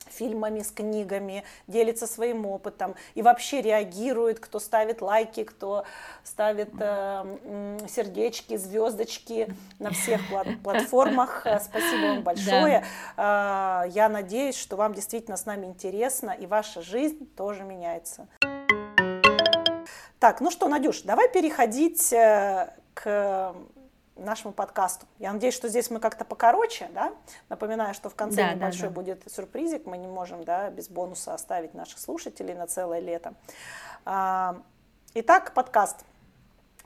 фильмами, 0.08 0.62
с 0.62 0.72
книгами, 0.72 1.44
делится 1.68 2.08
своим 2.08 2.46
опытом 2.46 2.96
и 3.16 3.22
вообще 3.22 3.62
реагирует, 3.62 4.40
кто 4.40 4.60
ставит 4.60 5.02
лайки, 5.02 5.44
кто 5.44 5.86
ставит 6.24 6.70
э, 6.80 7.78
сердечки, 7.88 8.58
звездочки 8.58 9.54
на 9.80 9.92
всех 9.92 10.22
платформах. 10.64 11.46
Э, 11.46 11.60
спасибо 11.60 12.08
вам 12.08 12.24
большое. 12.24 12.84
Да. 13.18 13.86
Э, 13.86 13.90
я 13.90 14.10
надеюсь, 14.10 14.58
что 14.58 14.76
вам 14.76 14.94
действительно 14.94 15.38
с 15.38 15.46
нами 15.46 15.66
интересно 15.68 16.32
и 16.32 16.46
ваша 16.46 16.82
жизнь 16.82 17.28
тоже 17.36 17.64
меняется. 17.64 18.28
Так, 20.20 20.42
ну 20.42 20.52
что, 20.52 20.68
Надюш, 20.68 21.02
давай 21.04 21.32
переходить 21.32 22.12
э, 22.12 22.74
к 22.94 23.56
нашему 24.24 24.54
подкасту. 24.54 25.06
Я 25.18 25.34
надеюсь, 25.34 25.54
что 25.54 25.68
здесь 25.68 25.90
мы 25.90 26.00
как-то 26.00 26.26
покороче, 26.26 26.90
да? 26.94 27.14
Напоминаю, 27.50 27.94
что 27.94 28.10
в 28.10 28.16
конце 28.16 28.38
да, 28.38 28.54
небольшой 28.54 28.84
да, 28.84 28.88
да. 28.88 28.94
будет 28.94 29.32
сюрпризик. 29.32 29.86
Мы 29.86 29.98
не 29.98 30.08
можем, 30.08 30.44
да, 30.44 30.70
без 30.70 30.90
бонуса 30.90 31.34
оставить 31.34 31.74
наших 31.74 32.00
слушателей 32.00 32.54
на 32.54 32.68
целое 32.68 33.00
лето. 33.00 33.34
А, 34.06 34.62
итак, 35.14 35.54
подкаст. 35.54 36.06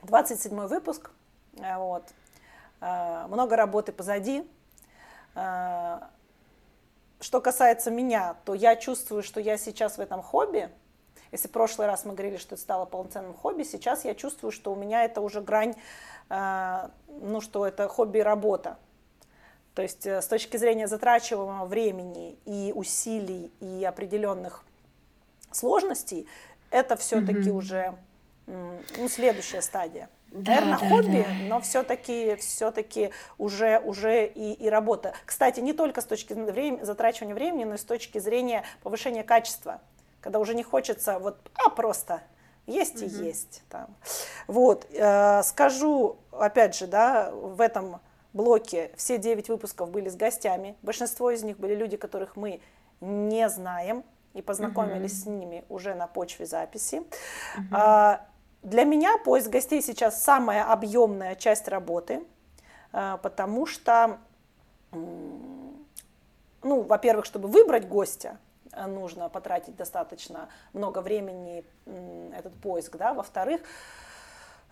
27 0.02 0.66
выпуск. 0.66 1.10
Э, 1.58 1.76
вот. 1.78 2.04
А, 2.80 3.26
много 3.28 3.56
работы 3.56 3.92
позади. 3.92 4.48
А, 5.34 6.10
что 7.20 7.40
касается 7.40 7.90
меня, 7.90 8.36
то 8.44 8.54
я 8.54 8.76
чувствую, 8.76 9.22
что 9.22 9.40
я 9.40 9.56
сейчас 9.58 9.98
в 9.98 10.00
этом 10.00 10.22
хобби. 10.22 10.70
Если 11.32 11.48
в 11.48 11.50
прошлый 11.50 11.88
раз 11.88 12.04
мы 12.04 12.12
говорили, 12.12 12.36
что 12.36 12.54
это 12.54 12.62
стало 12.62 12.84
полноценным 12.84 13.34
хобби, 13.34 13.64
сейчас 13.64 14.04
я 14.04 14.14
чувствую, 14.14 14.52
что 14.52 14.72
у 14.72 14.76
меня 14.76 15.04
это 15.04 15.20
уже 15.20 15.40
грань 15.40 15.74
Э, 15.74 15.78
ну, 16.28 17.40
что 17.40 17.66
это 17.66 17.88
хобби 17.88 18.18
и 18.18 18.22
работа. 18.22 18.78
То 19.74 19.82
есть 19.82 20.06
э, 20.06 20.22
с 20.22 20.26
точки 20.26 20.56
зрения 20.56 20.86
затрачиваемого 20.86 21.66
времени 21.66 22.38
и 22.44 22.72
усилий 22.74 23.52
и 23.60 23.84
определенных 23.84 24.64
сложностей, 25.50 26.28
это 26.70 26.96
все-таки 26.96 27.50
mm-hmm. 27.50 27.52
уже 27.52 27.94
ну, 28.46 29.08
следующая 29.08 29.62
стадия. 29.62 30.08
Да, 30.30 30.56
Наверное, 30.56 30.78
да, 30.78 30.88
хобби, 30.88 31.26
да. 31.26 31.48
но 31.48 31.60
все-таки 31.60 32.34
все-таки 32.36 33.10
уже, 33.38 33.78
уже 33.78 34.26
и, 34.26 34.52
и 34.54 34.68
работа. 34.68 35.14
Кстати, 35.24 35.60
не 35.60 35.72
только 35.72 36.00
с 36.00 36.04
точки 36.04 36.32
зрения 36.32 36.84
затрачивания 36.84 37.34
времени, 37.34 37.64
но 37.64 37.74
и 37.74 37.78
с 37.78 37.84
точки 37.84 38.18
зрения 38.18 38.64
повышения 38.82 39.22
качества. 39.22 39.80
Когда 40.20 40.40
уже 40.40 40.54
не 40.54 40.64
хочется 40.64 41.18
вот, 41.20 41.38
а 41.54 41.70
просто 41.70 42.22
есть 42.66 43.02
угу. 43.02 43.04
и 43.04 43.08
есть. 43.08 43.62
Там. 43.68 43.94
Вот, 44.46 44.86
э, 44.90 45.42
скажу, 45.42 46.16
опять 46.32 46.76
же, 46.76 46.86
да, 46.86 47.30
в 47.30 47.60
этом 47.60 48.00
блоке 48.32 48.90
все 48.96 49.18
9 49.18 49.48
выпусков 49.48 49.90
были 49.90 50.08
с 50.08 50.16
гостями. 50.16 50.76
Большинство 50.82 51.30
из 51.30 51.42
них 51.42 51.58
были 51.58 51.74
люди, 51.74 51.96
которых 51.96 52.36
мы 52.36 52.60
не 53.00 53.48
знаем 53.48 54.04
и 54.32 54.42
познакомились 54.42 55.12
угу. 55.12 55.20
с 55.20 55.26
ними 55.26 55.64
уже 55.68 55.94
на 55.94 56.06
почве 56.06 56.46
записи. 56.46 57.02
Угу. 57.56 57.76
Для 58.64 58.84
меня 58.84 59.18
поиск 59.18 59.50
гостей 59.50 59.82
сейчас 59.82 60.22
самая 60.22 60.64
объемная 60.64 61.34
часть 61.34 61.68
работы, 61.68 62.24
а, 62.92 63.18
потому 63.18 63.66
что, 63.66 64.18
ну, 64.90 65.82
во-первых, 66.62 67.26
чтобы 67.26 67.48
выбрать 67.48 67.86
гостя, 67.86 68.38
нужно 68.86 69.28
потратить 69.28 69.76
достаточно 69.76 70.48
много 70.72 71.00
времени 71.00 71.64
этот 72.36 72.54
поиск, 72.60 72.96
да, 72.96 73.12
во-вторых, 73.14 73.60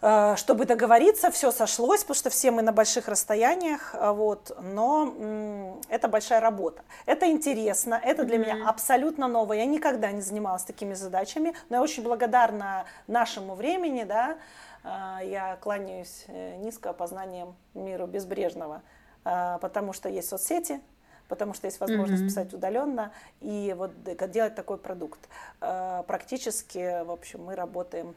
э, 0.01 0.37
чтобы 0.37 0.65
договориться, 0.65 1.31
все 1.31 1.51
сошлось, 1.51 2.01
потому 2.01 2.17
что 2.17 2.31
все 2.31 2.51
мы 2.51 2.63
на 2.63 2.73
больших 2.73 3.09
расстояниях, 3.09 3.95
э, 3.95 4.11
вот, 4.11 4.57
но 4.61 5.81
это 5.89 6.09
большая 6.09 6.41
работа. 6.41 6.83
Это 7.07 7.31
интересно, 7.31 8.01
это 8.03 8.25
для 8.25 8.37
mm-hmm. 8.37 8.55
меня 8.55 8.69
абсолютно 8.69 9.29
новое. 9.29 9.59
Я 9.59 9.67
никогда 9.67 10.11
не 10.13 10.21
занималась 10.21 10.65
такими 10.65 10.95
задачами, 10.95 11.55
но 11.69 11.77
я 11.77 11.83
очень 11.83 12.03
благодарна 12.03 12.85
нашему 13.07 13.55
времени, 13.55 14.05
да, 14.05 14.39
э, 14.85 15.19
я 15.25 15.57
кланяюсь 15.61 16.27
низко 16.59 16.93
познанием 16.93 17.55
миру 17.75 18.07
безбрежного, 18.07 18.83
потому 19.25 19.93
что 19.93 20.09
есть 20.09 20.29
соцсети, 20.29 20.81
потому 21.33 21.55
что 21.55 21.67
есть 21.67 21.81
возможность 21.81 22.25
mm-hmm. 22.25 22.27
писать 22.27 22.53
удаленно 22.53 23.11
и 23.41 23.75
вот 23.75 23.93
делать 24.31 24.55
такой 24.55 24.77
продукт. 24.77 25.19
Э, 25.63 26.03
практически, 26.07 27.03
в 27.05 27.11
общем, 27.11 27.43
мы 27.43 27.55
работаем 27.55 28.15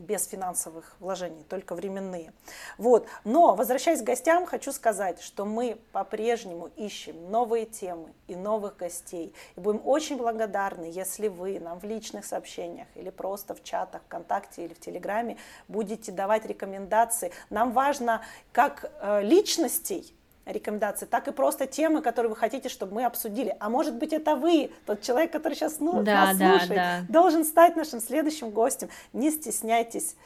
без 0.00 0.26
финансовых 0.26 0.96
вложений, 0.98 1.44
только 1.46 1.74
временные. 1.74 2.32
Вот. 2.78 3.06
Но, 3.24 3.54
возвращаясь 3.54 4.00
к 4.00 4.04
гостям, 4.04 4.46
хочу 4.46 4.72
сказать, 4.72 5.20
что 5.20 5.44
мы 5.44 5.78
по-прежнему 5.92 6.70
ищем 6.76 7.30
новые 7.30 7.66
темы 7.66 8.14
и 8.28 8.34
новых 8.34 8.78
гостей. 8.78 9.34
И 9.56 9.60
будем 9.60 9.82
очень 9.84 10.16
благодарны, 10.16 10.86
если 10.86 11.28
вы 11.28 11.60
нам 11.60 11.80
в 11.80 11.84
личных 11.84 12.24
сообщениях 12.24 12.88
или 12.94 13.10
просто 13.10 13.54
в 13.54 13.62
чатах 13.62 14.00
ВКонтакте 14.04 14.64
или 14.64 14.72
в 14.72 14.80
Телеграме 14.80 15.36
будете 15.68 16.12
давать 16.12 16.46
рекомендации. 16.46 17.30
Нам 17.50 17.72
важно 17.72 18.22
как 18.52 18.90
э, 19.00 19.20
личностей, 19.22 20.14
рекомендации, 20.46 21.06
так 21.06 21.28
и 21.28 21.32
просто 21.32 21.66
темы, 21.66 22.02
которые 22.02 22.30
вы 22.30 22.36
хотите, 22.36 22.68
чтобы 22.68 22.94
мы 22.94 23.04
обсудили. 23.04 23.56
А 23.60 23.70
может 23.70 23.94
быть, 23.96 24.12
это 24.12 24.36
вы, 24.36 24.70
тот 24.86 25.00
человек, 25.00 25.32
который 25.32 25.54
сейчас 25.54 25.80
ну, 25.80 26.02
да, 26.02 26.26
нас 26.26 26.36
да, 26.36 26.50
слушает, 26.50 26.74
да. 26.74 27.00
должен 27.08 27.44
стать 27.44 27.76
нашим 27.76 28.00
следующим 28.00 28.50
гостем. 28.50 28.88
Не 29.12 29.30
стесняйтесь. 29.30 30.16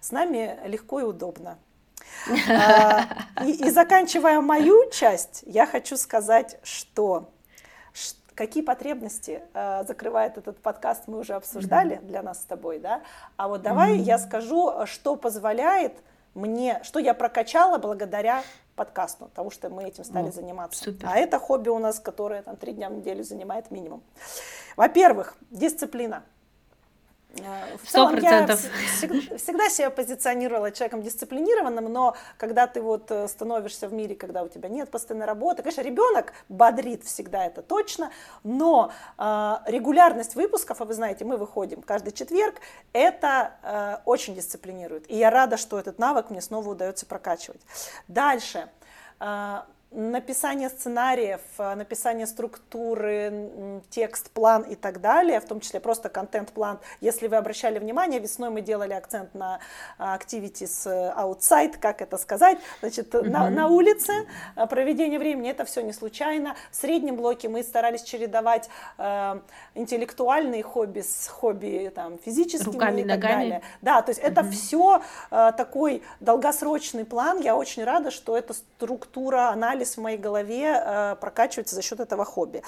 С 0.00 0.10
нами 0.10 0.58
легко 0.66 1.00
и 1.00 1.04
удобно. 1.04 1.58
А, 2.50 3.06
и 3.44 3.70
заканчивая 3.70 4.40
мою 4.40 4.90
часть, 4.90 5.44
я 5.46 5.66
хочу 5.66 5.96
сказать, 5.96 6.58
что 6.62 7.30
какие 8.34 8.62
потребности 8.62 9.42
э, 9.52 9.84
закрывает 9.86 10.38
этот 10.38 10.62
подкаст, 10.62 11.08
мы 11.08 11.18
уже 11.18 11.34
обсуждали 11.34 11.96
mm-hmm. 11.96 12.06
для 12.06 12.22
нас 12.22 12.40
с 12.40 12.44
тобой, 12.44 12.78
да. 12.78 13.02
А 13.36 13.48
вот 13.48 13.62
давай 13.62 13.98
mm-hmm. 13.98 14.02
я 14.02 14.18
скажу, 14.18 14.72
что 14.86 15.16
позволяет 15.16 15.94
мне, 16.34 16.80
что 16.84 17.00
я 17.00 17.14
прокачала 17.14 17.78
благодаря 17.78 18.44
подкасту, 18.78 19.26
потому 19.26 19.50
что 19.50 19.68
мы 19.68 19.84
этим 19.84 20.04
стали 20.04 20.28
О, 20.28 20.32
заниматься. 20.32 20.84
Супер. 20.84 21.06
А 21.06 21.16
это 21.16 21.38
хобби 21.38 21.68
у 21.68 21.78
нас, 21.78 22.00
которое 22.00 22.42
там 22.42 22.56
три 22.56 22.72
дня 22.72 22.88
в 22.88 22.94
неделю 22.94 23.22
занимает 23.24 23.70
минимум. 23.70 24.02
Во-первых, 24.76 25.36
дисциплина. 25.50 26.22
Э, 27.36 27.76
Сто 27.84 28.08
процентов. 28.08 28.60
Всегда, 28.96 29.36
всегда 29.36 29.68
себя 29.68 29.90
позиционировала 29.90 30.70
человеком 30.70 31.02
дисциплинированным, 31.02 31.92
но 31.92 32.16
когда 32.38 32.66
ты 32.66 32.80
вот 32.80 33.10
э, 33.10 33.28
становишься 33.28 33.86
в 33.88 33.92
мире, 33.92 34.14
когда 34.14 34.42
у 34.42 34.48
тебя 34.48 34.68
нет 34.68 34.90
постоянной 34.90 35.26
работы, 35.26 35.62
конечно, 35.62 35.82
ребенок 35.82 36.32
бодрит 36.48 37.04
всегда, 37.04 37.44
это 37.44 37.62
точно, 37.62 38.10
но 38.44 38.92
э, 39.18 39.56
регулярность 39.66 40.34
выпусков, 40.36 40.80
а 40.80 40.84
вы 40.84 40.94
знаете, 40.94 41.24
мы 41.24 41.36
выходим 41.36 41.82
каждый 41.82 42.12
четверг, 42.12 42.56
это 42.92 43.52
э, 43.62 43.98
очень 44.06 44.34
дисциплинирует. 44.34 45.10
И 45.10 45.16
я 45.16 45.30
рада, 45.30 45.58
что 45.58 45.78
этот 45.78 45.98
навык 45.98 46.30
мне 46.30 46.40
снова 46.40 46.70
удается 46.70 47.06
прокачивать. 47.06 47.60
Дальше. 48.08 48.68
Э, 49.20 49.62
написание 49.90 50.68
сценариев, 50.68 51.40
э, 51.58 51.74
написание 51.74 52.26
структуры, 52.26 53.80
текст, 53.90 54.30
план 54.30 54.62
и 54.62 54.74
так 54.74 55.00
далее, 55.00 55.40
в 55.40 55.46
том 55.46 55.60
числе 55.60 55.80
просто 55.80 56.08
контент-план. 56.08 56.78
Если 57.00 57.26
вы 57.26 57.36
обращали 57.36 57.78
внимание, 57.78 58.20
весной 58.20 58.50
мы 58.50 58.60
делали 58.60 58.92
акцент 58.92 59.34
на 59.34 59.60
а, 59.98 60.16
activities 60.16 60.82
э, 60.86 61.14
outside, 61.16 61.78
как 61.80 62.02
это 62.02 62.18
сказать, 62.18 62.58
значит, 62.80 63.14
mm-hmm. 63.14 63.30
на, 63.30 63.50
на 63.50 63.68
улице, 63.68 64.12
проведение 64.68 65.18
времени, 65.18 65.50
это 65.50 65.64
все 65.64 65.80
не 65.80 65.92
случайно. 65.92 66.54
В 66.70 66.76
среднем 66.76 67.16
блоке 67.16 67.48
мы 67.48 67.62
старались 67.62 68.02
чередовать 68.02 68.68
э, 68.98 69.40
интеллектуальные 69.74 70.62
хобби 70.62 71.00
с 71.00 71.28
хобби 71.28 71.90
там, 71.94 72.18
физическими 72.18 72.72
Руками, 72.72 73.00
и 73.00 73.04
так 73.04 73.16
ногами. 73.16 73.34
далее. 73.34 73.62
Да, 73.80 74.02
то 74.02 74.10
есть 74.10 74.20
mm-hmm. 74.20 74.30
это 74.30 74.50
все 74.50 75.02
э, 75.30 75.52
такой 75.56 76.02
долгосрочный 76.20 77.06
план. 77.06 77.40
Я 77.40 77.56
очень 77.56 77.84
рада, 77.84 78.10
что 78.10 78.36
эта 78.36 78.52
структура, 78.52 79.48
анализ 79.48 79.77
анализ 79.78 79.96
в 79.96 80.00
моей 80.00 80.18
голове 80.18 80.82
э, 80.84 81.16
прокачивается 81.20 81.74
за 81.74 81.82
счет 81.82 82.00
этого 82.00 82.24
хобби. 82.24 82.62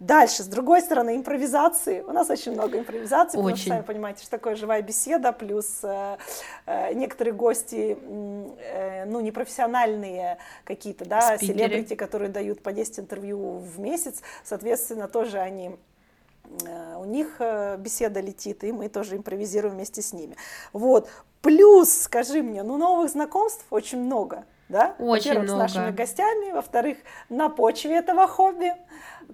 Дальше, 0.00 0.42
с 0.42 0.46
другой 0.46 0.80
стороны, 0.80 1.16
импровизации. 1.16 2.00
У 2.00 2.12
нас 2.12 2.30
очень 2.30 2.52
много 2.52 2.78
импровизаций, 2.78 3.38
потому 3.38 3.56
что, 3.56 3.68
сами 3.68 3.82
понимаете, 3.82 4.22
что 4.22 4.30
такое 4.30 4.56
живая 4.56 4.82
беседа, 4.82 5.32
плюс 5.32 5.80
э, 5.82 6.16
э, 6.66 6.94
некоторые 6.94 7.34
гости, 7.34 7.98
ну, 9.06 9.20
непрофессиональные 9.20 10.38
какие-то, 10.64 11.04
да, 11.04 11.36
селебрити, 11.38 11.94
которые 11.94 12.30
дают 12.30 12.62
по 12.62 12.72
10 12.72 13.00
интервью 13.00 13.58
в 13.58 13.78
месяц, 13.78 14.22
соответственно, 14.44 15.08
тоже 15.08 15.38
они 15.38 15.76
у 16.98 17.04
них 17.04 17.40
беседа 17.78 18.20
летит, 18.20 18.64
и 18.64 18.72
мы 18.72 18.88
тоже 18.88 19.16
импровизируем 19.16 19.74
вместе 19.74 20.02
с 20.02 20.12
ними. 20.12 20.36
Вот. 20.72 21.08
Плюс, 21.40 21.90
скажи 21.90 22.42
мне, 22.42 22.62
ну 22.62 22.76
новых 22.76 23.10
знакомств 23.10 23.64
очень 23.70 23.98
много 23.98 24.44
да? 24.68 24.94
Очень 24.98 25.34
Во-первых, 25.34 25.50
много. 25.50 25.68
с 25.68 25.74
нашими 25.74 25.90
гостями, 25.94 26.52
во-вторых, 26.52 26.98
на 27.28 27.48
почве 27.48 27.96
этого 27.96 28.26
хобби. 28.26 28.72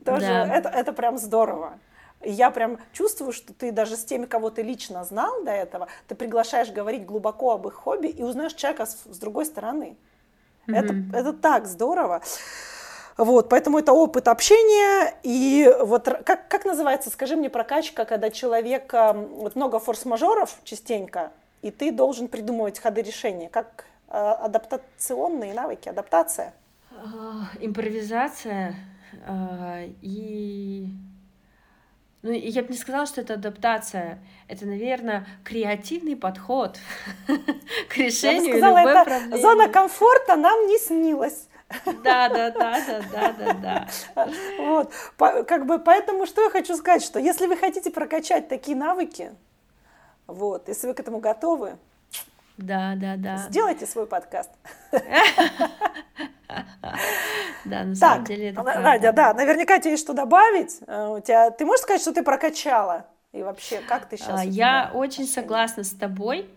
Тоже 0.04 0.26
да. 0.26 0.54
это, 0.54 0.68
это 0.68 0.92
прям 0.92 1.18
здорово. 1.18 1.78
Я 2.22 2.50
прям 2.50 2.78
чувствую, 2.92 3.32
что 3.32 3.54
ты 3.54 3.72
даже 3.72 3.96
с 3.96 4.04
теми, 4.04 4.26
кого 4.26 4.50
ты 4.50 4.62
лично 4.62 5.04
знал 5.04 5.42
до 5.42 5.52
этого, 5.52 5.88
ты 6.06 6.14
приглашаешь 6.14 6.70
говорить 6.70 7.06
глубоко 7.06 7.52
об 7.52 7.66
их 7.66 7.74
хобби 7.74 8.08
и 8.08 8.22
узнаешь 8.22 8.52
человека 8.54 8.86
с, 8.86 8.98
с 9.04 9.18
другой 9.18 9.46
стороны. 9.46 9.96
Mm-hmm. 10.66 10.76
Это, 10.76 11.18
это 11.18 11.32
так 11.32 11.66
здорово. 11.66 12.20
Вот, 13.16 13.48
поэтому 13.48 13.78
это 13.78 13.92
опыт 13.92 14.28
общения. 14.28 15.14
И 15.22 15.70
вот 15.80 16.04
как, 16.04 16.48
как 16.48 16.64
называется, 16.64 17.10
скажи 17.10 17.36
мне, 17.36 17.50
прокачка, 17.50 18.04
когда 18.04 18.30
человек, 18.30 18.92
вот 18.92 19.56
много 19.56 19.78
форс-мажоров 19.78 20.56
частенько, 20.64 21.32
и 21.62 21.70
ты 21.70 21.90
должен 21.90 22.28
придумывать 22.28 22.78
ходы 22.78 23.02
решения. 23.02 23.48
Как 23.48 23.84
адаптационные 24.10 25.54
навыки, 25.54 25.88
адаптация? 25.88 26.52
А, 26.92 27.48
импровизация 27.60 28.74
а, 29.26 29.84
и 30.02 30.88
ну, 32.22 32.32
я 32.32 32.62
бы 32.62 32.68
не 32.68 32.76
сказала, 32.76 33.06
что 33.06 33.22
это 33.22 33.34
адаптация. 33.34 34.18
Это, 34.46 34.66
наверное, 34.66 35.26
креативный 35.42 36.16
подход 36.16 36.78
к 37.88 37.96
решению 37.96 38.42
я 38.42 38.52
бы 38.52 38.58
сказала, 38.58 38.78
любой 38.78 38.92
это 38.92 39.04
проблемы. 39.04 39.40
Зона 39.40 39.68
комфорта 39.68 40.36
нам 40.36 40.66
не 40.66 40.78
снилась. 40.78 41.48
Да, 41.86 42.28
да, 42.28 42.50
да, 42.50 42.78
да, 42.86 43.02
да, 43.12 43.32
да, 43.32 43.88
да. 44.14 44.28
Вот, 44.58 44.92
как 45.16 45.66
бы, 45.66 45.78
поэтому 45.78 46.26
что 46.26 46.42
я 46.42 46.50
хочу 46.50 46.76
сказать, 46.76 47.02
что 47.02 47.18
если 47.20 47.46
вы 47.46 47.56
хотите 47.56 47.90
прокачать 47.90 48.48
такие 48.48 48.76
навыки, 48.76 49.32
вот, 50.26 50.68
если 50.68 50.88
вы 50.88 50.94
к 50.94 51.00
этому 51.00 51.20
готовы, 51.20 51.78
да, 52.60 52.94
да, 52.96 53.16
да. 53.16 53.36
Сделайте 53.48 53.86
свой 53.86 54.06
подкаст. 54.06 54.50
Да, 57.64 57.84
на 57.84 57.94
самом 57.94 58.24
деле 58.24 58.48
это 58.48 58.62
Надя, 58.62 59.12
да, 59.12 59.34
наверняка 59.34 59.78
тебе 59.78 59.92
есть 59.92 60.02
что 60.02 60.14
добавить. 60.14 60.80
Э, 60.88 61.08
у 61.16 61.20
тебя, 61.20 61.50
ты 61.52 61.64
можешь 61.64 61.82
сказать, 61.82 62.00
что 62.00 62.12
ты 62.12 62.24
прокачала? 62.24 63.06
И 63.32 63.42
вообще, 63.42 63.80
как 63.86 64.08
ты 64.08 64.16
сейчас? 64.16 64.40
А, 64.40 64.44
я 64.44 64.90
очень 64.92 65.26
согласна 65.26 65.84
с 65.84 65.90
тобой, 65.90 66.48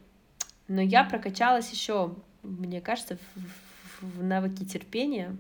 но 0.68 0.82
я 0.82 1.04
прокачалась 1.04 1.70
еще, 1.70 2.16
мне 2.42 2.82
кажется, 2.82 3.18
в 4.02 4.24
навыке 4.24 4.66
терпения, 4.66 5.36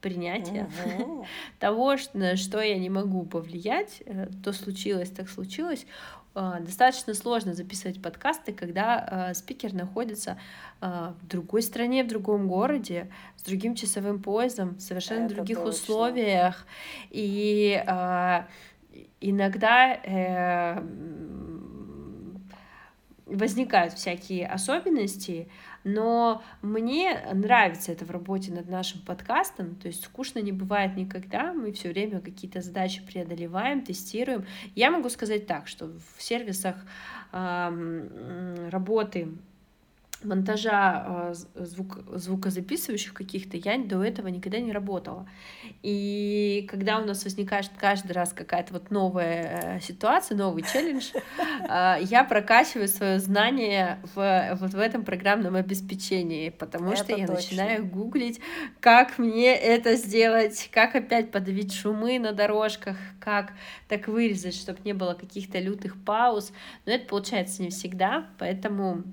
принятия 0.00 0.70
угу. 0.84 1.26
того, 1.58 1.96
что, 1.96 2.36
что 2.36 2.60
я 2.60 2.78
не 2.78 2.90
могу 2.90 3.24
повлиять, 3.24 4.02
э, 4.06 4.28
то 4.42 4.52
случилось, 4.52 5.10
так 5.10 5.28
случилось. 5.28 5.86
А, 6.32 6.60
достаточно 6.60 7.14
сложно 7.14 7.54
записывать 7.54 8.00
подкасты, 8.00 8.52
когда 8.52 9.30
э, 9.30 9.34
спикер 9.34 9.72
находится 9.74 10.38
э, 10.80 11.12
в 11.20 11.26
другой 11.26 11.62
стране, 11.62 12.04
в 12.04 12.08
другом 12.08 12.46
городе, 12.46 13.10
с 13.36 13.42
другим 13.42 13.74
часовым 13.74 14.22
поясом, 14.22 14.76
в 14.76 14.80
совершенно 14.80 15.26
Это 15.26 15.34
других 15.34 15.56
точно. 15.56 15.70
условиях. 15.70 16.66
И 17.10 17.82
э, 17.84 18.44
иногда 19.20 19.94
э, 19.94 20.80
возникают 23.26 23.94
всякие 23.94 24.46
особенности, 24.46 25.48
но 25.84 26.42
мне 26.62 27.18
нравится 27.32 27.92
это 27.92 28.04
в 28.04 28.10
работе 28.10 28.52
над 28.52 28.68
нашим 28.68 29.00
подкастом, 29.00 29.76
то 29.76 29.88
есть 29.88 30.04
скучно 30.04 30.40
не 30.40 30.52
бывает 30.52 30.96
никогда, 30.96 31.52
мы 31.52 31.72
все 31.72 31.88
время 31.88 32.20
какие-то 32.20 32.60
задачи 32.60 33.02
преодолеваем, 33.04 33.82
тестируем. 33.82 34.44
Я 34.74 34.90
могу 34.90 35.08
сказать 35.08 35.46
так, 35.46 35.68
что 35.68 35.86
в 36.16 36.22
сервисах 36.22 36.76
работы 38.70 39.28
монтажа 40.24 41.32
э, 41.32 41.64
звук, 41.64 41.98
звукозаписывающих 42.12 43.14
каких-то 43.14 43.56
я 43.56 43.78
до 43.78 44.02
этого 44.04 44.28
никогда 44.28 44.58
не 44.60 44.72
работала. 44.72 45.28
И 45.82 46.66
когда 46.70 46.98
у 46.98 47.04
нас 47.04 47.24
возникает 47.24 47.70
каждый 47.76 48.12
раз 48.12 48.32
какая-то 48.32 48.74
вот 48.74 48.90
новая 48.90 49.78
э, 49.78 49.80
ситуация, 49.80 50.36
новый 50.36 50.62
челлендж, 50.62 51.10
э, 51.68 51.96
я 52.02 52.24
прокачиваю 52.24 52.88
свое 52.88 53.18
знание 53.18 53.98
в, 54.14 54.58
вот 54.60 54.70
в 54.70 54.78
этом 54.78 55.04
программном 55.04 55.56
обеспечении, 55.56 56.50
потому 56.50 56.92
это 56.92 57.04
что 57.04 57.16
я 57.16 57.26
точно. 57.26 57.34
начинаю 57.34 57.86
гуглить, 57.86 58.40
как 58.80 59.18
мне 59.18 59.54
это 59.54 59.96
сделать, 59.96 60.68
как 60.72 60.94
опять 60.94 61.30
подавить 61.30 61.72
шумы 61.72 62.18
на 62.18 62.32
дорожках, 62.32 62.96
как 63.20 63.52
так 63.88 64.08
вырезать, 64.08 64.54
чтобы 64.54 64.80
не 64.84 64.92
было 64.92 65.14
каких-то 65.14 65.58
лютых 65.58 65.96
пауз. 66.04 66.52
Но 66.86 66.92
это 66.92 67.06
получается 67.06 67.62
не 67.62 67.70
всегда, 67.70 68.26
поэтому 68.38 69.04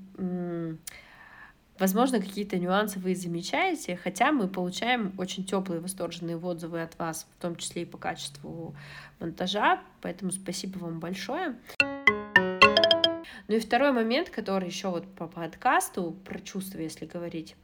Возможно, 1.80 2.20
какие-то 2.20 2.58
нюансы 2.58 2.98
вы 2.98 3.16
замечаете, 3.16 3.96
хотя 3.96 4.32
мы 4.32 4.48
получаем 4.48 5.14
очень 5.18 5.46
теплые, 5.46 5.80
восторженные 5.80 6.36
отзывы 6.36 6.82
от 6.82 6.98
вас, 6.98 7.28
в 7.38 7.42
том 7.42 7.56
числе 7.56 7.84
и 7.84 7.86
по 7.86 8.00
качеству 8.00 8.76
монтажа, 9.20 9.82
поэтому 10.02 10.32
спасибо 10.32 10.80
вам 10.80 11.00
большое. 11.00 11.56
Ну 13.48 13.56
и 13.56 13.60
второй 13.60 13.92
момент, 13.92 14.32
который 14.32 14.68
еще 14.68 14.90
вот 14.90 15.08
по 15.14 15.28
подкасту, 15.28 16.18
про 16.26 16.40
чувства, 16.40 16.80
если 16.80 17.06
говорить, 17.06 17.56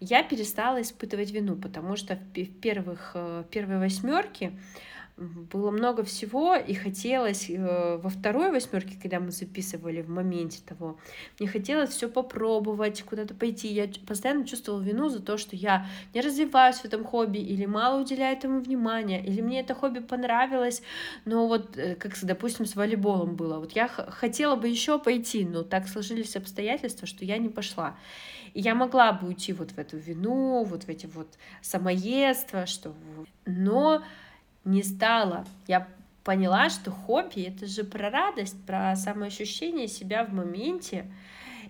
я 0.00 0.22
перестала 0.22 0.82
испытывать 0.82 1.30
вину, 1.30 1.56
потому 1.56 1.96
что 1.96 2.16
в 2.16 2.60
первых, 2.60 3.14
в 3.14 3.46
первой 3.50 3.78
восьмерке 3.78 4.52
было 5.16 5.70
много 5.70 6.04
всего, 6.04 6.56
и 6.56 6.74
хотелось 6.74 7.48
э, 7.48 7.96
во 7.96 8.10
второй 8.10 8.50
восьмерке, 8.50 8.98
когда 9.00 9.18
мы 9.18 9.30
записывали 9.30 10.02
в 10.02 10.10
моменте 10.10 10.60
того, 10.66 10.98
мне 11.38 11.48
хотелось 11.48 11.90
все 11.90 12.10
попробовать, 12.10 13.02
куда-то 13.02 13.34
пойти. 13.34 13.68
Я 13.68 13.88
постоянно 14.06 14.46
чувствовала 14.46 14.82
вину 14.82 15.08
за 15.08 15.22
то, 15.22 15.38
что 15.38 15.56
я 15.56 15.86
не 16.12 16.20
развиваюсь 16.20 16.76
в 16.76 16.84
этом 16.84 17.02
хобби, 17.02 17.38
или 17.38 17.64
мало 17.64 18.02
уделяю 18.02 18.36
этому 18.36 18.60
внимания, 18.60 19.24
или 19.24 19.40
мне 19.40 19.60
это 19.60 19.74
хобби 19.74 20.00
понравилось, 20.00 20.82
но 21.24 21.48
вот, 21.48 21.78
э, 21.78 21.94
как, 21.94 22.12
допустим, 22.22 22.66
с 22.66 22.76
волейболом 22.76 23.36
было. 23.36 23.58
Вот 23.58 23.72
я 23.72 23.88
хотела 23.88 24.54
бы 24.56 24.68
еще 24.68 24.98
пойти, 24.98 25.46
но 25.46 25.62
так 25.62 25.88
сложились 25.88 26.36
обстоятельства, 26.36 27.06
что 27.06 27.24
я 27.24 27.38
не 27.38 27.48
пошла. 27.48 27.96
И 28.52 28.60
я 28.60 28.74
могла 28.74 29.12
бы 29.12 29.28
уйти 29.28 29.54
вот 29.54 29.70
в 29.70 29.78
эту 29.78 29.96
вину, 29.96 30.62
вот 30.64 30.84
в 30.84 30.88
эти 30.90 31.06
вот 31.06 31.28
самоедства, 31.62 32.66
что... 32.66 32.94
Но 33.46 34.02
не 34.66 34.82
стала. 34.82 35.46
Я 35.66 35.88
поняла, 36.24 36.68
что 36.68 36.90
хобби— 36.90 37.40
это 37.48 37.66
же 37.66 37.84
про 37.84 38.10
радость, 38.10 38.60
про 38.66 38.94
самоощущение 38.96 39.88
себя 39.88 40.24
в 40.24 40.34
моменте. 40.34 41.06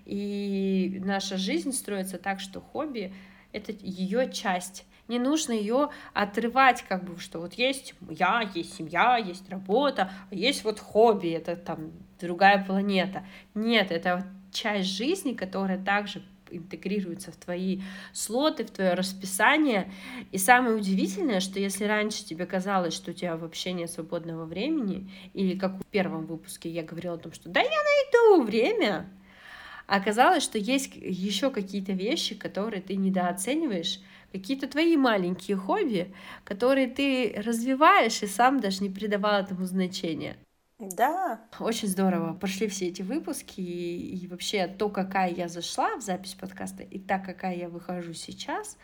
И 0.07 1.01
наша 1.05 1.37
жизнь 1.37 1.73
строится 1.73 2.19
так, 2.19 2.41
что 2.41 2.61
хобби— 2.61 3.13
это 3.53 3.73
ее 3.73 4.33
часть. 4.33 4.87
Не 5.09 5.19
нужно 5.19 5.53
ее 5.53 5.91
отрывать, 6.15 6.83
как 6.83 7.05
бы, 7.05 7.19
что 7.21 7.39
вот 7.39 7.55
есть 7.55 7.95
я, 8.11 8.51
есть 8.55 8.75
семья, 8.75 9.19
есть 9.19 9.49
работа, 9.51 10.11
а 10.31 10.35
есть 10.35 10.65
вот 10.65 10.81
хобби, 10.81 11.29
это 11.29 11.55
там 11.55 11.93
другая 12.19 12.65
планета. 12.65 13.25
Нет, 13.55 13.93
это 13.93 14.27
часть 14.53 14.89
жизни, 14.89 15.35
которая 15.35 15.79
также 15.79 16.23
интегрируется 16.51 17.33
в 17.33 17.37
твои 17.37 17.81
слоты, 18.13 18.65
в 18.65 18.71
твое 18.71 18.95
расписание. 18.95 19.93
И 20.33 20.39
самое 20.39 20.77
удивительное, 20.77 21.41
что 21.41 21.59
если 21.59 21.85
раньше 21.85 22.25
тебе 22.25 22.47
казалось, 22.47 22.95
что 22.95 23.11
у 23.11 23.15
тебя 23.15 23.37
вообще 23.37 23.73
нет 23.73 23.91
свободного 23.91 24.45
времени, 24.45 25.11
или 25.35 25.59
как 25.59 25.77
в 25.79 25.87
первом 25.87 26.27
выпуске 26.27 26.71
я 26.71 26.83
говорила 26.83 27.15
о 27.15 27.19
том, 27.19 27.33
что 27.33 27.49
да 27.49 27.61
я 27.61 27.69
найду 27.69 28.45
время, 28.45 29.09
оказалось, 29.87 30.43
что 30.43 30.59
есть 30.59 30.95
еще 30.97 31.51
какие-то 31.51 31.93
вещи, 31.93 32.35
которые 32.35 32.83
ты 32.83 32.97
недооцениваешь, 32.97 34.01
какие-то 34.33 34.67
твои 34.67 34.97
маленькие 34.97 35.57
хобби, 35.57 36.13
которые 36.45 36.89
ты 36.89 37.35
развиваешь 37.37 38.23
и 38.23 38.27
сам 38.27 38.61
даже 38.61 38.83
не 38.83 38.91
придавал 38.91 39.43
этому 39.43 39.65
значения. 39.65 40.37
Да. 40.79 41.41
Очень 41.59 41.89
здорово. 41.89 42.35
Прошли 42.35 42.69
все 42.69 42.89
эти 42.89 43.01
выпуски, 43.03 43.61
и, 43.61 44.19
и 44.19 44.29
вообще 44.29 44.67
то, 44.67 44.91
какая 44.91 45.31
я 45.31 45.49
зашла 45.49 45.97
в 45.97 46.03
запись 46.03 46.35
подкаста, 46.35 46.83
и 46.83 46.99
та, 46.99 47.19
какая 47.19 47.57
я 47.57 47.69
выхожу 47.69 48.13
сейчас, 48.13 48.77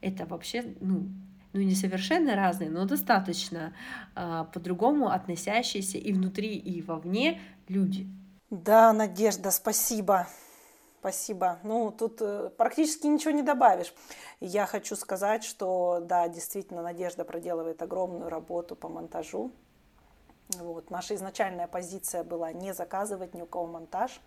это 0.00 0.26
вообще, 0.26 0.76
ну, 0.80 1.08
ну 1.52 1.60
не 1.60 1.74
совершенно 1.74 2.36
разные, 2.36 2.70
но 2.70 2.84
достаточно 2.84 3.74
э, 4.14 4.44
по-другому 4.52 5.08
относящиеся 5.08 5.98
и 5.98 6.12
внутри, 6.12 6.56
и 6.56 6.82
вовне 6.82 7.40
люди. 7.66 8.06
Да, 8.50 8.92
Надежда, 8.92 9.50
спасибо. 9.50 10.28
Спасибо. 11.00 11.58
Ну, 11.64 11.90
тут 11.90 12.22
э, 12.22 12.50
практически 12.56 13.08
ничего 13.08 13.32
не 13.32 13.42
добавишь. 13.42 13.92
Я 14.40 14.66
хочу 14.66 14.94
сказать, 14.94 15.42
что, 15.42 16.00
да, 16.00 16.28
действительно, 16.28 16.80
Надежда 16.80 17.24
проделывает 17.24 17.82
огромную 17.82 18.30
работу 18.30 18.76
по 18.76 18.88
монтажу. 18.88 19.52
Вот. 20.58 20.90
Наша 20.90 21.14
изначальная 21.14 21.66
позиция 21.66 22.24
была 22.24 22.52
не 22.52 22.72
заказывать 22.72 23.34
ни 23.34 23.42
у 23.42 23.46
кого 23.46 23.66
монтаж. 23.66 24.20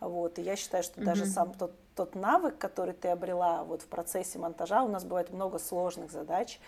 Вот. 0.00 0.38
И 0.38 0.42
я 0.42 0.56
считаю, 0.56 0.82
что 0.82 1.00
mm-hmm. 1.00 1.04
даже 1.04 1.26
сам 1.26 1.52
тот, 1.52 1.72
тот 1.94 2.14
навык, 2.14 2.58
который 2.58 2.94
ты 2.94 3.08
обрела 3.08 3.64
вот 3.64 3.82
в 3.82 3.86
процессе 3.86 4.38
монтажа, 4.38 4.82
у 4.82 4.88
нас 4.88 5.04
бывает 5.04 5.30
много 5.30 5.58
сложных 5.58 6.10
задач. 6.10 6.58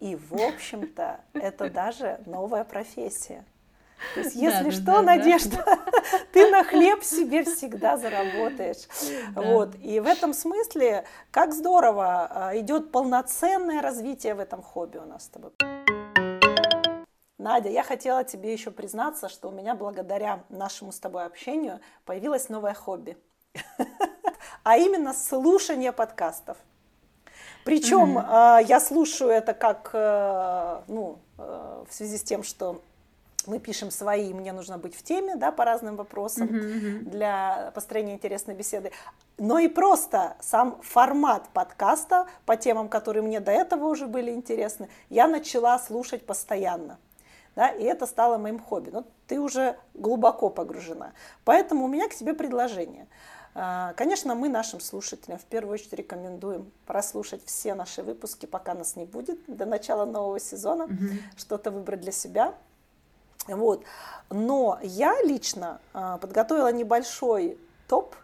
И, 0.00 0.16
в 0.16 0.34
общем-то, 0.34 1.20
это 1.34 1.70
даже 1.70 2.20
новая 2.26 2.64
профессия. 2.64 3.44
То 4.14 4.20
есть, 4.20 4.36
если 4.36 4.64
да, 4.64 4.70
что, 4.70 4.84
да, 4.84 5.02
Надежда, 5.02 5.62
да. 5.66 5.78
ты 6.32 6.50
на 6.50 6.62
хлеб 6.64 7.02
себе 7.02 7.44
всегда 7.44 7.96
заработаешь. 7.96 8.86
Да. 9.34 9.42
Вот. 9.42 9.74
И 9.82 9.98
в 10.00 10.06
этом 10.06 10.34
смысле, 10.34 11.04
как 11.30 11.52
здорово, 11.52 12.28
а, 12.30 12.58
идет 12.58 12.92
полноценное 12.92 13.82
развитие 13.82 14.34
в 14.34 14.40
этом 14.40 14.62
хобби 14.62 14.98
у 14.98 15.04
нас 15.04 15.24
с 15.24 15.28
тобой. 15.28 15.50
Надя, 17.38 17.68
я 17.68 17.84
хотела 17.84 18.24
тебе 18.24 18.52
еще 18.52 18.72
признаться, 18.72 19.28
что 19.28 19.48
у 19.48 19.52
меня 19.52 19.76
благодаря 19.76 20.42
нашему 20.48 20.90
с 20.90 20.98
тобой 20.98 21.24
общению 21.24 21.80
появилось 22.04 22.48
новое 22.48 22.74
хобби. 22.74 23.16
А 24.64 24.76
именно 24.76 25.14
слушание 25.14 25.92
подкастов. 25.92 26.58
Причем 27.64 28.18
mm-hmm. 28.18 28.64
я 28.66 28.80
слушаю 28.80 29.30
это 29.30 29.54
как, 29.54 29.90
э, 29.94 30.82
ну, 30.88 31.18
э, 31.38 31.84
в 31.88 31.94
связи 31.94 32.18
с 32.18 32.22
тем, 32.22 32.42
что 32.42 32.82
мы 33.46 33.60
пишем 33.60 33.90
свои, 33.90 34.34
мне 34.34 34.52
нужно 34.52 34.76
быть 34.76 34.94
в 34.94 35.02
теме, 35.02 35.36
да, 35.36 35.52
по 35.52 35.64
разным 35.64 35.96
вопросам 35.96 36.48
для 37.02 37.72
построения 37.74 38.14
интересной 38.14 38.54
беседы, 38.54 38.92
но 39.38 39.58
и 39.58 39.68
просто 39.68 40.36
сам 40.40 40.80
формат 40.82 41.48
подкаста 41.54 42.26
по 42.44 42.56
темам, 42.56 42.88
которые 42.88 43.22
мне 43.22 43.40
до 43.40 43.52
этого 43.52 43.86
уже 43.86 44.06
были 44.06 44.30
интересны, 44.32 44.90
я 45.08 45.26
начала 45.28 45.78
слушать 45.78 46.26
постоянно 46.26 46.98
да, 47.58 47.70
и 47.70 47.82
это 47.82 48.06
стало 48.06 48.38
моим 48.38 48.60
хобби. 48.60 48.90
Но 48.90 49.04
ты 49.26 49.40
уже 49.40 49.76
глубоко 49.92 50.48
погружена. 50.48 51.12
Поэтому 51.44 51.86
у 51.86 51.88
меня 51.88 52.08
к 52.08 52.14
тебе 52.14 52.32
предложение. 52.32 53.08
А, 53.52 53.94
конечно, 53.94 54.36
мы 54.36 54.48
нашим 54.48 54.78
слушателям 54.78 55.40
в 55.40 55.44
первую 55.44 55.74
очередь 55.74 55.94
рекомендуем 55.94 56.70
прослушать 56.86 57.44
все 57.44 57.74
наши 57.74 58.04
выпуски, 58.04 58.46
пока 58.46 58.74
нас 58.74 58.94
не 58.94 59.06
будет, 59.06 59.40
до 59.48 59.66
начала 59.66 60.04
нового 60.04 60.38
сезона, 60.38 60.84
угу. 60.84 60.94
что-то 61.36 61.72
выбрать 61.72 62.00
для 62.00 62.12
себя. 62.12 62.54
Вот. 63.48 63.82
Но 64.30 64.78
я 64.84 65.20
лично 65.24 65.80
а, 65.92 66.18
подготовила 66.18 66.70
небольшой 66.72 67.58
топ 67.88 68.14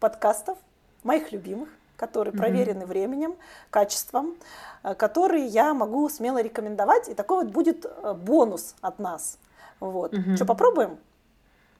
подкастов, 0.00 0.58
моих 1.04 1.30
любимых, 1.30 1.68
которые 1.96 2.34
mm-hmm. 2.34 2.38
проверены 2.38 2.86
временем, 2.86 3.36
качеством, 3.70 4.36
э, 4.82 4.94
которые 4.94 5.46
я 5.46 5.74
могу 5.74 6.08
смело 6.08 6.42
рекомендовать. 6.42 7.08
И 7.08 7.14
такой 7.14 7.44
вот 7.44 7.52
будет 7.52 7.84
э, 7.84 8.14
бонус 8.14 8.74
от 8.80 8.98
нас. 8.98 9.38
Вот. 9.80 10.12
Mm-hmm. 10.12 10.36
Что, 10.36 10.44
попробуем? 10.44 10.98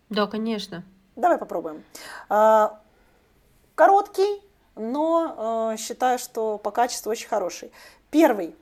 Да, 0.08 0.26
конечно. 0.26 0.84
Давай 1.16 1.38
попробуем. 1.38 1.82
А, 2.28 2.80
короткий, 3.74 4.42
но 4.76 5.72
э, 5.72 5.76
считаю, 5.78 6.18
что 6.18 6.58
по 6.58 6.70
качеству 6.70 7.10
очень 7.10 7.28
хороший. 7.28 7.72
Первый. 8.10 8.54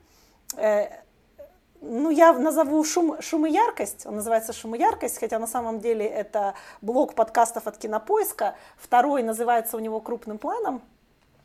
Ну, 1.82 2.11
я 2.11 2.32
назову 2.34 2.84
шум, 2.84 3.20
шум 3.22 3.46
и 3.46 3.51
яркость. 3.51 4.05
Он 4.05 4.16
называется 4.16 4.53
шум 4.53 4.74
и 4.74 4.78
яркость, 4.78 5.18
хотя 5.18 5.38
на 5.38 5.46
самом 5.46 5.80
деле 5.80 6.05
это 6.07 6.55
блок 6.82 7.14
подкастов 7.14 7.66
от 7.66 7.78
Кинопоиска. 7.78 8.55
Второй 8.76 9.22
называется 9.22 9.76
у 9.76 9.80
него 9.80 10.01
крупным 10.01 10.36
планом. 10.36 10.82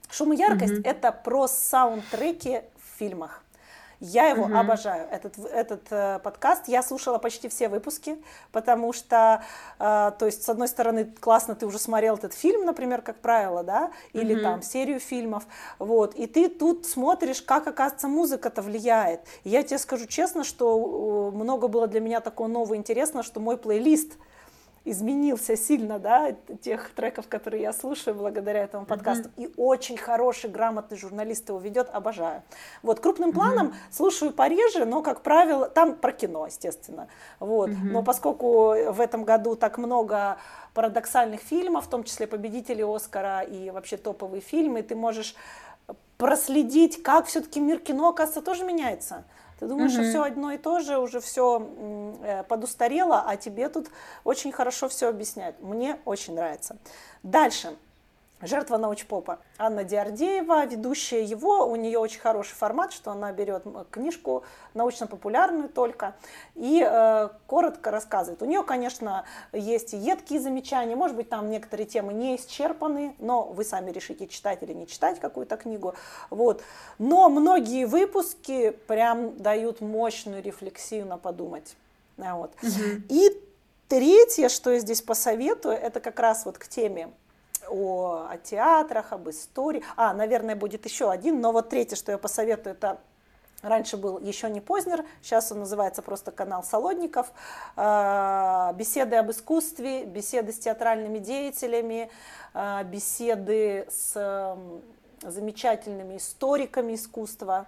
Шум 0.10 0.34
и 0.34 0.38
яркость 0.38 0.74
mm-hmm. 0.74 0.90
это 0.90 1.12
про 1.12 1.48
саундтреки 1.48 2.62
в 2.78 3.00
фильмах. 3.00 3.42
Я 4.00 4.28
его 4.28 4.46
uh 4.46 4.60
обожаю, 4.60 5.08
этот, 5.10 5.38
этот 5.40 5.84
э, 5.90 6.20
подкаст. 6.20 6.68
Я 6.68 6.84
слушала 6.84 7.18
почти 7.18 7.48
все 7.48 7.70
выпуски, 7.70 8.18
потому 8.52 8.94
что, 8.94 9.42
э, 9.80 10.12
то 10.20 10.26
есть, 10.26 10.44
с 10.44 10.50
одной 10.50 10.68
стороны, 10.68 11.06
классно, 11.06 11.56
ты 11.56 11.66
уже 11.66 11.80
смотрел 11.80 12.16
этот 12.16 12.34
фильм, 12.34 12.66
например, 12.66 13.02
как 13.02 13.18
правило, 13.18 13.64
да, 13.64 13.92
или 14.14 14.36
uh 14.36 14.42
там 14.42 14.62
серию 14.62 15.00
фильмов, 15.00 15.46
вот, 15.80 16.14
и 16.16 16.28
ты 16.28 16.50
тут 16.50 16.86
смотришь, 16.86 17.42
как, 17.42 17.68
оказывается, 17.68 18.08
музыка-то 18.08 18.62
влияет. 18.62 19.22
И 19.44 19.50
я 19.50 19.64
тебе 19.64 19.80
скажу 19.80 20.06
честно, 20.06 20.44
что 20.44 21.32
много 21.34 21.68
было 21.68 21.88
для 21.88 22.02
меня 22.02 22.20
такого 22.20 22.48
нового 22.48 22.76
интересного, 22.76 23.24
что 23.24 23.40
мой 23.40 23.58
плейлист– 23.58 24.18
изменился 24.86 25.58
сильно, 25.58 26.00
да, 26.00 26.34
тех 26.62 26.92
треков, 26.92 27.28
которые 27.28 27.64
я 27.64 27.74
слушаю 27.74 28.16
благодаря 28.16 28.64
этому 28.64 28.86
подкасту. 28.86 29.30
Mm-hmm. 29.30 29.44
И 29.44 29.54
очень 29.58 29.98
хороший, 29.98 30.50
грамотный 30.50 30.98
журналист 30.98 31.50
его 31.50 31.60
ведет, 31.60 31.90
обожаю. 31.92 32.44
Вот, 32.84 33.00
крупным 33.00 33.34
планом 33.34 33.68
mm-hmm. 33.68 33.92
слушаю 33.92 34.32
пореже, 34.32 34.86
но, 34.86 35.02
как 35.02 35.22
правило, 35.22 35.68
там 35.68 35.96
про 35.96 36.12
кино, 36.12 36.46
естественно. 36.46 37.08
Вот. 37.40 37.70
Mm-hmm. 37.70 37.92
Но 37.92 38.04
поскольку 38.04 38.76
в 38.92 39.02
этом 39.02 39.24
году 39.24 39.56
так 39.56 39.78
много 39.80 40.38
парадоксальных 40.76 41.42
фильмов, 41.42 41.86
в 41.86 41.90
том 41.90 42.04
числе 42.04 42.28
победители 42.28 42.84
Оскара 42.84 43.42
и 43.42 43.72
вообще 43.72 43.98
топовые 43.98 44.42
фильмы, 44.42 44.84
ты 44.84 44.96
можешь 44.96 45.36
проследить, 46.18 47.02
как 47.04 47.26
все-таки 47.26 47.60
мир 47.60 47.80
кино, 47.80 48.10
оказывается, 48.10 48.42
тоже 48.42 48.64
меняется. 48.64 49.26
Ты 49.60 49.68
думаешь, 49.68 49.94
угу. 49.94 50.02
что 50.02 50.10
все 50.10 50.24
одно 50.24 50.52
и 50.52 50.58
то 50.58 50.80
же, 50.80 50.98
уже 50.98 51.20
все 51.20 51.70
э, 52.22 52.44
подустарело, 52.44 53.24
а 53.26 53.38
тебе 53.38 53.70
тут 53.70 53.88
очень 54.24 54.52
хорошо 54.52 54.90
все 54.90 55.10
объясняют. 55.10 55.62
Мне 55.62 56.00
очень 56.06 56.36
нравится. 56.36 56.78
Дальше. 57.24 57.76
Жертва 58.42 58.78
научпопа. 58.78 59.40
Анна 59.58 59.86
Диардеева, 59.86 60.66
ведущая 60.66 61.24
его, 61.24 61.66
у 61.66 61.78
нее 61.78 61.98
очень 61.98 62.20
хороший 62.20 62.54
формат, 62.54 62.92
что 62.92 63.12
она 63.12 63.32
берет 63.32 63.64
книжку 63.92 64.44
научно-популярную 64.74 65.70
только 65.70 66.16
и 66.54 66.86
э, 66.86 67.30
коротко 67.48 67.92
рассказывает. 67.92 68.42
У 68.42 68.46
нее, 68.46 68.62
конечно, 68.64 69.24
есть 69.54 69.94
и 69.94 69.98
едкие 69.98 70.42
замечания, 70.42 70.98
может 70.98 71.16
быть, 71.16 71.30
там 71.30 71.50
некоторые 71.50 71.88
темы 71.88 72.14
не 72.14 72.36
исчерпаны, 72.36 73.16
но 73.20 73.44
вы 73.44 73.64
сами 73.64 73.92
решите, 73.92 74.28
читать 74.28 74.62
или 74.64 74.74
не 74.74 74.86
читать 74.86 75.22
какую-то 75.22 75.56
книгу. 75.56 75.96
Вот. 76.30 76.62
Но 77.00 77.30
многие 77.30 77.86
выпуски 77.86 78.72
прям 78.88 79.38
дают 79.38 79.80
мощную 79.80 80.44
рефлексию 80.44 81.06
на 81.06 81.18
подумать. 81.18 81.78
Вот. 82.18 82.52
Угу. 82.62 83.04
И 83.08 83.42
третье, 83.88 84.50
что 84.50 84.72
я 84.72 84.80
здесь 84.80 85.02
посоветую, 85.02 85.76
это 85.76 86.02
как 86.02 86.20
раз 86.20 86.46
вот 86.46 86.58
к 86.58 86.68
теме 86.68 87.10
о, 87.70 88.28
о 88.30 88.38
театрах, 88.38 89.12
об 89.12 89.30
истории. 89.30 89.84
А, 89.96 90.14
наверное, 90.14 90.56
будет 90.56 90.86
еще 90.86 91.10
один, 91.10 91.42
но 91.42 91.52
вот 91.52 91.70
третье, 91.70 91.96
что 91.96 92.12
я 92.12 92.18
посоветую, 92.18 92.76
это 92.76 93.00
Раньше 93.66 93.98
был 93.98 94.20
еще 94.20 94.48
не 94.50 94.62
Познер, 94.62 95.04
сейчас 95.24 95.52
он 95.52 95.60
называется 95.60 96.04
просто 96.04 96.32
канал 96.32 96.64
Солодников. 96.64 97.32
А, 97.76 98.74
беседы 98.74 99.16
об 99.16 99.32
искусстве, 99.32 100.06
беседы 100.06 100.52
с 100.52 100.60
театральными 100.60 101.18
деятелями, 101.18 102.12
а, 102.54 102.84
беседы 102.84 103.88
с 103.90 104.58
замечательными 105.24 106.18
историками 106.18 106.94
искусства. 106.94 107.66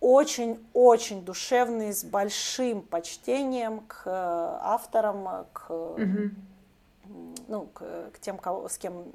Очень-очень 0.00 1.22
душевные, 1.22 1.92
с 1.92 2.02
большим 2.02 2.80
почтением 2.80 3.80
к 3.80 4.06
авторам, 4.06 5.46
к 5.52 5.70
угу 5.70 6.30
ну, 7.48 7.66
к, 7.72 8.10
к 8.12 8.18
тем, 8.20 8.38
кого, 8.38 8.68
с 8.68 8.78
кем 8.78 9.12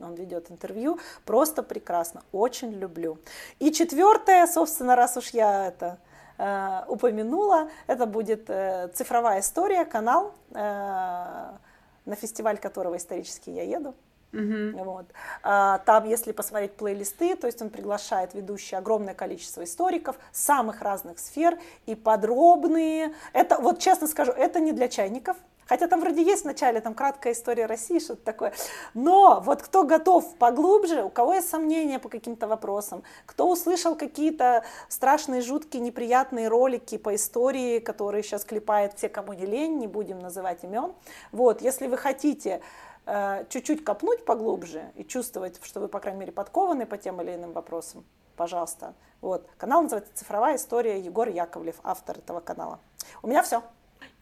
он 0.00 0.14
ведет 0.14 0.50
интервью, 0.50 0.98
просто 1.24 1.62
прекрасно, 1.62 2.22
очень 2.32 2.72
люблю. 2.72 3.18
И 3.58 3.72
четвертое, 3.72 4.46
собственно, 4.46 4.96
раз 4.96 5.16
уж 5.16 5.30
я 5.30 5.66
это 5.66 5.98
э, 6.38 6.84
упомянула, 6.88 7.70
это 7.86 8.06
будет 8.06 8.48
э, 8.48 8.88
цифровая 8.94 9.40
история, 9.40 9.84
канал, 9.84 10.34
э, 10.50 10.54
на 10.54 12.14
фестиваль 12.14 12.58
которого 12.58 12.96
исторически 12.96 13.50
я 13.50 13.64
еду. 13.64 13.94
Uh-huh. 14.32 14.84
Вот. 14.84 15.06
А, 15.42 15.78
там, 15.78 16.06
если 16.06 16.32
посмотреть 16.32 16.72
плейлисты, 16.72 17.34
то 17.34 17.46
есть 17.46 17.62
он 17.62 17.70
приглашает 17.70 18.34
ведущие 18.34 18.76
огромное 18.76 19.14
количество 19.14 19.64
историков 19.64 20.18
самых 20.32 20.82
разных 20.82 21.18
сфер 21.18 21.58
и 21.86 21.94
подробные. 21.94 23.14
Это, 23.32 23.58
вот 23.58 23.78
честно 23.78 24.06
скажу, 24.06 24.32
это 24.32 24.60
не 24.60 24.72
для 24.72 24.88
чайников, 24.88 25.36
Хотя 25.68 25.86
там 25.86 26.00
вроде 26.00 26.22
есть 26.22 26.42
в 26.42 26.46
начале 26.46 26.80
там 26.80 26.94
краткая 26.94 27.34
история 27.34 27.66
России, 27.66 27.98
что-то 27.98 28.22
такое. 28.24 28.54
Но 28.94 29.40
вот 29.44 29.62
кто 29.62 29.84
готов 29.84 30.36
поглубже, 30.36 31.02
у 31.04 31.10
кого 31.10 31.34
есть 31.34 31.50
сомнения 31.50 31.98
по 31.98 32.08
каким-то 32.08 32.48
вопросам, 32.48 33.02
кто 33.26 33.48
услышал 33.50 33.94
какие-то 33.94 34.64
страшные, 34.88 35.42
жуткие, 35.42 35.82
неприятные 35.82 36.48
ролики 36.48 36.96
по 36.96 37.14
истории, 37.14 37.80
которые 37.80 38.22
сейчас 38.22 38.44
клепает 38.44 38.94
все, 38.94 39.10
кому 39.10 39.34
не 39.34 39.44
лень, 39.44 39.78
не 39.78 39.86
будем 39.86 40.20
называть 40.20 40.64
имен. 40.64 40.94
Вот, 41.32 41.60
если 41.60 41.86
вы 41.86 41.98
хотите 41.98 42.62
э, 43.04 43.44
чуть-чуть 43.50 43.84
копнуть 43.84 44.24
поглубже 44.24 44.90
и 44.94 45.04
чувствовать, 45.04 45.60
что 45.62 45.80
вы, 45.80 45.88
по 45.88 46.00
крайней 46.00 46.20
мере, 46.20 46.32
подкованы 46.32 46.86
по 46.86 46.96
тем 46.96 47.20
или 47.20 47.34
иным 47.34 47.52
вопросам, 47.52 48.06
пожалуйста. 48.36 48.94
Вот. 49.20 49.46
Канал 49.58 49.82
называется 49.82 50.12
«Цифровая 50.14 50.56
история». 50.56 50.98
Егор 50.98 51.28
Яковлев, 51.28 51.76
автор 51.82 52.18
этого 52.18 52.40
канала. 52.40 52.78
У 53.22 53.26
меня 53.26 53.42
все. 53.42 53.62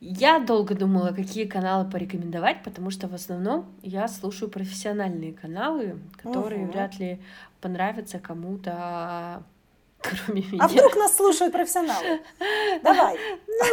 Я 0.00 0.40
долго 0.40 0.74
думала, 0.74 1.12
какие 1.12 1.46
каналы 1.46 1.90
порекомендовать, 1.90 2.62
потому 2.62 2.90
что 2.90 3.08
в 3.08 3.14
основном 3.14 3.66
я 3.82 4.08
слушаю 4.08 4.50
профессиональные 4.50 5.32
каналы, 5.32 5.98
которые 6.22 6.64
угу. 6.64 6.72
вряд 6.72 6.98
ли 6.98 7.20
понравятся 7.60 8.18
кому-то 8.18 9.42
кроме 10.02 10.42
меня. 10.42 10.64
А 10.64 10.68
вдруг 10.68 10.94
нас 10.96 11.16
слушают 11.16 11.52
профессионалы? 11.52 12.20
Давай. 12.82 13.18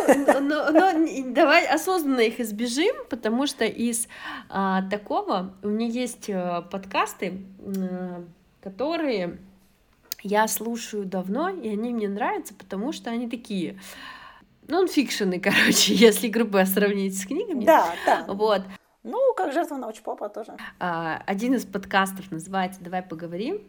Ну, 0.08 0.40
но, 0.40 0.72
но, 0.72 1.34
давай 1.34 1.68
осознанно 1.68 2.22
их 2.22 2.40
избежим, 2.40 2.96
потому 3.10 3.46
что 3.46 3.66
из 3.66 4.08
а, 4.50 4.84
такого 4.90 5.54
у 5.62 5.68
меня 5.68 5.88
есть 5.88 6.30
а, 6.30 6.62
подкасты, 6.62 7.42
а, 7.60 8.24
которые 8.62 9.40
я 10.24 10.48
слушаю 10.48 11.04
давно, 11.04 11.50
и 11.50 11.68
они 11.68 11.94
мне 11.94 12.08
нравятся, 12.08 12.54
потому 12.54 12.94
что 12.94 13.10
они 13.10 13.30
такие 13.30 13.78
нонфикшены, 14.68 15.40
короче, 15.40 15.94
если 15.96 16.28
грубо 16.28 16.66
сравнить 16.66 17.20
с 17.20 17.26
книгами. 17.26 17.66
Да, 17.66 17.94
да. 18.06 18.26
Вот. 18.28 18.62
Ну, 19.04 19.34
как 19.36 19.52
жертва 19.52 19.76
научпопа 19.76 20.30
тоже. 20.30 20.56
А, 20.80 21.22
один 21.26 21.56
из 21.56 21.66
подкастов 21.66 22.32
называется 22.32 22.82
«Давай 22.82 23.02
поговорим». 23.02 23.62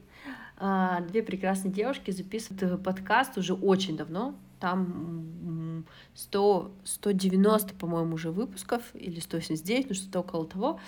А, 0.56 1.00
две 1.00 1.22
прекрасные 1.22 1.72
девушки 1.72 2.12
записывают 2.12 2.82
подкаст 2.82 3.36
уже 3.36 3.54
очень 3.54 3.96
давно. 3.96 4.36
Там 4.60 5.84
100, 6.14 6.72
190, 6.84 7.74
по-моему, 7.74 8.14
уже 8.14 8.30
выпусков, 8.30 8.82
или 8.94 9.18
179, 9.18 9.88
ну 9.88 9.94
что-то 9.94 10.20
около 10.20 10.46
того. 10.46 10.80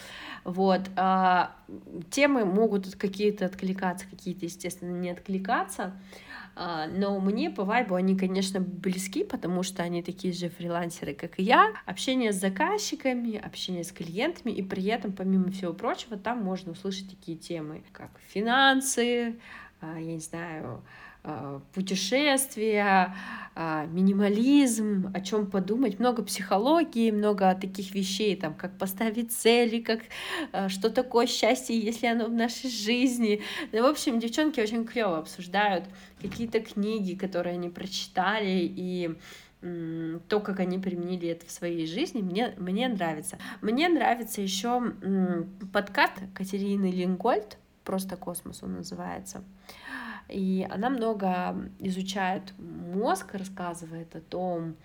Вот. 0.44 0.82
А, 0.96 1.56
темы 2.10 2.44
могут 2.44 2.94
какие-то 2.94 3.46
откликаться, 3.46 4.06
какие-то, 4.08 4.44
естественно, 4.44 4.96
не 4.96 5.10
откликаться. 5.10 5.92
А, 6.58 6.86
но 6.86 7.20
мне 7.20 7.50
по 7.50 7.64
вайбу 7.64 7.94
они, 7.94 8.16
конечно, 8.16 8.60
близки, 8.60 9.24
потому 9.24 9.62
что 9.62 9.82
они 9.82 10.02
такие 10.02 10.32
же 10.32 10.48
фрилансеры, 10.48 11.12
как 11.12 11.38
и 11.38 11.42
я. 11.42 11.74
Общение 11.84 12.32
с 12.32 12.36
заказчиками, 12.36 13.36
общение 13.36 13.84
с 13.84 13.92
клиентами, 13.92 14.52
и 14.52 14.62
при 14.62 14.86
этом, 14.86 15.12
помимо 15.12 15.50
всего 15.50 15.74
прочего, 15.74 16.16
там 16.16 16.42
можно 16.42 16.72
услышать 16.72 17.10
такие 17.10 17.36
темы, 17.36 17.84
как 17.92 18.10
финансы, 18.28 19.38
а, 19.82 20.00
я 20.00 20.14
не 20.14 20.20
знаю, 20.20 20.82
путешествия, 21.72 23.14
а, 23.58 23.86
минимализм, 23.86 25.10
о 25.14 25.20
чем 25.22 25.46
подумать, 25.46 25.98
много 25.98 26.22
психологии, 26.22 27.10
много 27.10 27.54
таких 27.54 27.94
вещей, 27.94 28.36
там, 28.36 28.52
как 28.52 28.76
поставить 28.76 29.32
цели, 29.32 29.80
как 29.80 30.00
а, 30.52 30.68
что 30.68 30.90
такое 30.90 31.26
счастье, 31.26 31.78
если 31.78 32.06
оно 32.06 32.26
в 32.26 32.32
нашей 32.32 32.68
жизни. 32.68 33.40
Ну, 33.72 33.82
в 33.82 33.86
общем, 33.86 34.20
девчонки 34.20 34.60
очень 34.60 34.84
клево 34.84 35.16
обсуждают 35.16 35.84
какие-то 36.20 36.60
книги, 36.60 37.14
которые 37.14 37.54
они 37.54 37.70
прочитали, 37.70 38.70
и 38.76 39.16
то, 40.28 40.40
как 40.40 40.60
они 40.60 40.78
применили 40.78 41.30
это 41.30 41.46
в 41.46 41.50
своей 41.50 41.86
жизни, 41.86 42.20
мне, 42.20 42.54
мне 42.58 42.88
нравится. 42.88 43.38
Мне 43.62 43.88
нравится 43.88 44.42
еще 44.42 44.92
подкаст 45.72 46.12
Катерины 46.34 46.90
Лингольд, 46.90 47.56
просто 47.84 48.16
космос 48.16 48.62
он 48.62 48.74
называется. 48.74 49.42
И 50.28 50.66
она 50.70 50.90
много 50.90 51.70
изучает 51.78 52.52
мозг, 52.58 53.34
рассказывает 53.34 54.14
о 54.16 54.20
том, 54.20 54.76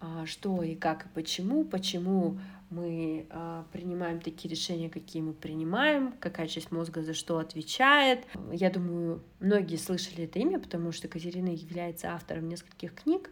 а, 0.00 0.26
что 0.26 0.62
и 0.62 0.74
как 0.74 1.06
и 1.06 1.08
почему, 1.14 1.64
почему 1.64 2.38
мы 2.70 3.26
а, 3.30 3.64
принимаем 3.72 4.20
такие 4.20 4.50
решения, 4.50 4.90
какие 4.90 5.22
мы 5.22 5.32
принимаем, 5.32 6.12
какая 6.20 6.48
часть 6.48 6.72
мозга 6.72 7.02
за 7.02 7.14
что 7.14 7.38
отвечает. 7.38 8.26
Я 8.52 8.70
думаю, 8.70 9.22
многие 9.40 9.76
слышали 9.76 10.24
это 10.24 10.38
имя, 10.40 10.58
потому 10.58 10.92
что 10.92 11.08
Катерина 11.08 11.48
является 11.48 12.12
автором 12.12 12.48
нескольких 12.48 12.94
книг, 12.94 13.30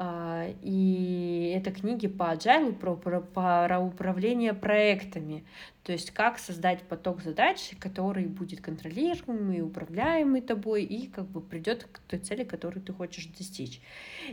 и 0.00 1.52
это 1.56 1.72
книги 1.72 2.06
по 2.06 2.32
agile, 2.32 2.72
про, 2.72 2.94
про, 2.94 3.20
про 3.20 3.80
управление 3.80 4.54
проектами. 4.54 5.44
То 5.82 5.92
есть 5.92 6.12
как 6.12 6.38
создать 6.38 6.82
поток 6.82 7.22
задач, 7.22 7.70
который 7.80 8.26
будет 8.26 8.60
контролируемый, 8.60 9.62
управляемый 9.62 10.40
тобой 10.40 10.84
и 10.84 11.08
как 11.08 11.26
бы 11.26 11.40
придет 11.40 11.84
к 11.90 11.98
той 12.00 12.20
цели, 12.20 12.44
которую 12.44 12.82
ты 12.82 12.92
хочешь 12.92 13.26
достичь. 13.26 13.80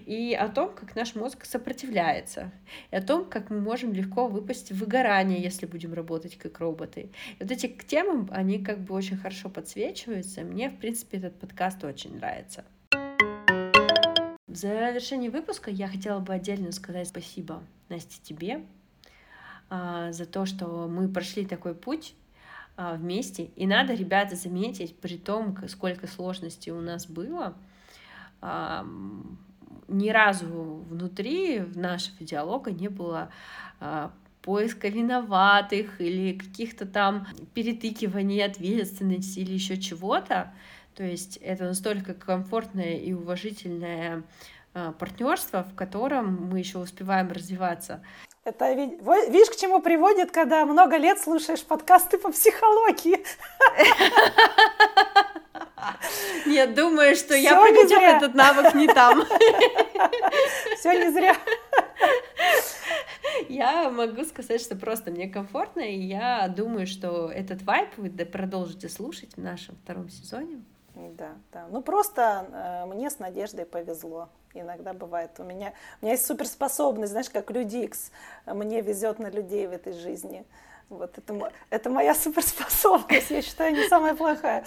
И 0.05 0.37
о 0.39 0.49
том, 0.49 0.75
как 0.75 0.95
наш 0.95 1.15
мозг 1.15 1.45
сопротивляется. 1.45 2.51
И 2.91 2.95
о 2.95 3.01
том, 3.01 3.25
как 3.25 3.49
мы 3.49 3.59
можем 3.59 3.93
легко 3.93 4.27
выпасть 4.27 4.71
в 4.71 4.77
выгорание, 4.77 5.41
если 5.41 5.65
будем 5.65 5.93
работать 5.93 6.37
как 6.37 6.59
роботы. 6.59 7.09
И 7.39 7.43
вот 7.43 7.49
эти 7.49 7.67
темы, 7.67 8.27
они 8.31 8.63
как 8.63 8.81
бы 8.81 8.93
очень 8.93 9.17
хорошо 9.17 9.49
подсвечиваются. 9.49 10.41
Мне, 10.41 10.69
в 10.69 10.77
принципе, 10.77 11.17
этот 11.17 11.39
подкаст 11.39 11.83
очень 11.83 12.17
нравится. 12.17 12.65
В 14.55 14.57
завершении 14.57 15.27
выпуска 15.27 15.69
я 15.69 15.89
хотела 15.89 16.21
бы 16.21 16.33
отдельно 16.33 16.71
сказать 16.71 17.09
спасибо, 17.09 17.61
Насте, 17.89 18.21
тебе 18.23 18.63
а, 19.69 20.13
за 20.13 20.25
то, 20.25 20.45
что 20.45 20.87
мы 20.87 21.09
прошли 21.09 21.45
такой 21.45 21.75
путь 21.75 22.15
а, 22.77 22.93
вместе. 22.93 23.49
И 23.57 23.67
надо, 23.67 23.93
ребята, 23.93 24.37
заметить, 24.37 24.97
при 24.97 25.17
том, 25.17 25.57
сколько 25.67 26.07
сложностей 26.07 26.71
у 26.71 26.79
нас 26.79 27.05
было, 27.05 27.57
ни 28.41 30.09
разу 30.09 30.85
внутри 30.89 31.59
нашего 31.75 32.25
диалога 32.25 32.71
не 32.71 32.87
было 32.87 33.31
а, 33.81 34.13
поиска 34.41 34.87
виноватых 34.87 35.99
или 35.99 36.37
каких-то 36.37 36.85
там 36.85 37.27
перетыкиваний 37.53 38.41
ответственности 38.45 39.39
или 39.39 39.51
еще 39.51 39.75
чего-то. 39.81 40.53
То 40.95 41.03
есть 41.03 41.37
это 41.37 41.65
настолько 41.65 42.13
комфортное 42.13 42.97
и 42.97 43.11
уважительное 43.13 44.23
а, 44.73 44.93
партнерство, 44.93 45.63
в 45.63 45.75
котором 45.75 46.49
мы 46.49 46.59
еще 46.59 46.79
успеваем 46.79 47.31
развиваться. 47.31 48.01
Это 48.45 48.71
видишь, 48.73 49.49
к 49.49 49.55
чему 49.55 49.81
приводит, 49.81 50.31
когда 50.31 50.65
много 50.65 50.97
лет 50.97 51.19
слушаешь 51.19 51.63
подкасты 51.63 52.17
по 52.17 52.31
психологии. 52.31 53.25
Нет, 56.45 56.75
думаю, 56.75 57.15
что 57.15 57.35
я 57.35 57.61
применю 57.61 57.99
этот 57.99 58.35
навык 58.35 58.73
не 58.75 58.87
там. 58.87 59.23
Все 60.77 60.93
не 60.93 61.11
зря. 61.11 61.35
Я 63.49 63.89
могу 63.89 64.23
сказать, 64.23 64.61
что 64.61 64.75
просто 64.75 65.11
мне 65.11 65.27
комфортно, 65.27 65.81
и 65.81 65.99
я 65.99 66.47
думаю, 66.47 66.87
что 66.87 67.29
этот 67.29 67.63
вайп 67.63 67.89
вы 67.97 68.09
продолжите 68.09 68.87
слушать 68.89 69.33
в 69.35 69.41
нашем 69.41 69.75
втором 69.77 70.09
сезоне. 70.09 70.61
Да, 70.95 71.35
да. 71.51 71.67
Ну 71.69 71.81
просто 71.81 72.47
э, 72.51 72.85
мне 72.85 73.09
с 73.09 73.19
Надеждой 73.19 73.65
повезло. 73.65 74.29
Иногда 74.53 74.93
бывает. 74.93 75.31
У 75.39 75.43
меня, 75.43 75.73
у 76.01 76.05
меня 76.05 76.13
есть 76.13 76.25
суперспособность, 76.25 77.11
знаешь, 77.11 77.29
как 77.29 77.51
люди 77.51 77.77
X. 77.77 78.11
Мне 78.45 78.81
везет 78.81 79.19
на 79.19 79.29
людей 79.29 79.67
в 79.67 79.71
этой 79.71 79.93
жизни. 79.93 80.45
Вот 80.89 81.17
это, 81.17 81.51
это 81.69 81.89
моя 81.89 82.15
суперспособность, 82.15 83.29
я 83.29 83.41
считаю, 83.41 83.73
не 83.73 83.87
самая 83.89 84.15
плохая. 84.15 84.63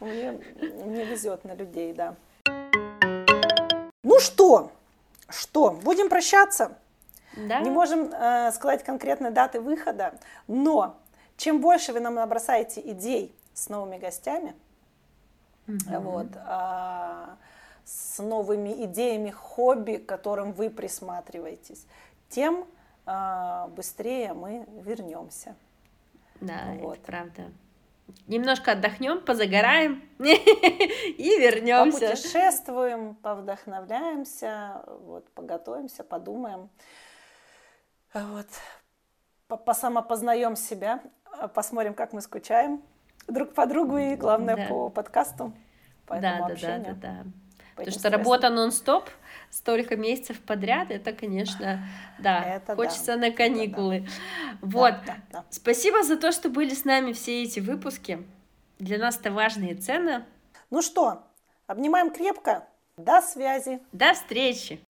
Мне, 0.00 0.32
мне 0.60 1.04
везет 1.04 1.44
на 1.44 1.54
людей, 1.54 1.94
да. 1.94 2.16
Ну 4.02 4.18
что, 4.18 4.72
что, 5.28 5.70
будем 5.70 6.08
прощаться? 6.08 6.76
Да. 7.36 7.60
Не 7.60 7.70
можем 7.70 8.12
э, 8.12 8.50
сказать 8.52 8.82
конкретной 8.82 9.30
даты 9.30 9.60
выхода, 9.60 10.14
но 10.48 10.96
чем 11.36 11.60
больше 11.60 11.92
вы 11.92 12.00
нам 12.00 12.14
набросаете 12.16 12.80
идей 12.80 13.34
с 13.54 13.68
новыми 13.68 13.98
гостями, 13.98 14.54
mm-hmm. 15.76 16.00
вот, 16.00 16.26
а, 16.36 17.36
с 17.84 18.18
новыми 18.22 18.84
идеями, 18.84 19.30
хобби, 19.30 19.96
к 19.96 20.06
которым 20.06 20.52
вы 20.52 20.70
присматриваетесь, 20.70 21.86
тем 22.28 22.66
а, 23.06 23.68
быстрее 23.68 24.32
мы 24.32 24.66
вернемся. 24.84 25.54
Да, 26.40 26.74
вот. 26.78 26.94
это 26.94 27.06
правда. 27.06 27.42
Немножко 28.26 28.72
отдохнем, 28.72 29.20
позагораем 29.20 30.02
и 30.18 31.38
вернемся. 31.38 32.00
Попутешествуем, 32.00 33.14
повдохновляемся, 33.16 34.82
вот, 35.04 35.28
поготовимся, 35.30 36.02
подумаем. 36.02 36.68
Вот. 38.12 38.46
Посамопознаем 39.46 40.56
себя, 40.56 41.02
посмотрим, 41.54 41.94
как 41.94 42.12
мы 42.12 42.20
скучаем 42.20 42.82
друг 43.30 43.54
по 43.54 43.66
другу 43.66 43.98
и, 43.98 44.16
главное, 44.16 44.56
да. 44.56 44.66
по 44.66 44.90
подкасту. 44.90 45.52
По 46.06 46.20
да, 46.20 46.46
да, 46.48 46.54
да, 46.60 46.78
да, 46.78 46.92
да. 46.94 47.24
Потому 47.76 47.98
что 47.98 48.10
работа 48.10 48.50
нон-стоп, 48.50 49.08
столько 49.48 49.96
месяцев 49.96 50.38
подряд, 50.40 50.90
это, 50.90 51.12
конечно, 51.12 51.82
да, 52.18 52.42
это 52.42 52.76
хочется 52.76 53.14
да. 53.14 53.16
на 53.16 53.30
каникулы. 53.30 54.00
Да, 54.00 54.56
вот. 54.60 54.90
Да, 54.90 55.02
да, 55.06 55.16
да. 55.32 55.44
Спасибо 55.50 56.02
за 56.02 56.16
то, 56.16 56.32
что 56.32 56.50
были 56.50 56.74
с 56.74 56.84
нами 56.84 57.12
все 57.12 57.42
эти 57.42 57.60
выпуски. 57.60 58.26
Для 58.78 58.98
нас 58.98 59.18
это 59.18 59.30
важные 59.30 59.74
цены. 59.74 60.24
Ну 60.70 60.82
что, 60.82 61.24
обнимаем 61.66 62.10
крепко. 62.10 62.66
До 62.96 63.22
связи. 63.22 63.80
До 63.92 64.12
встречи. 64.12 64.80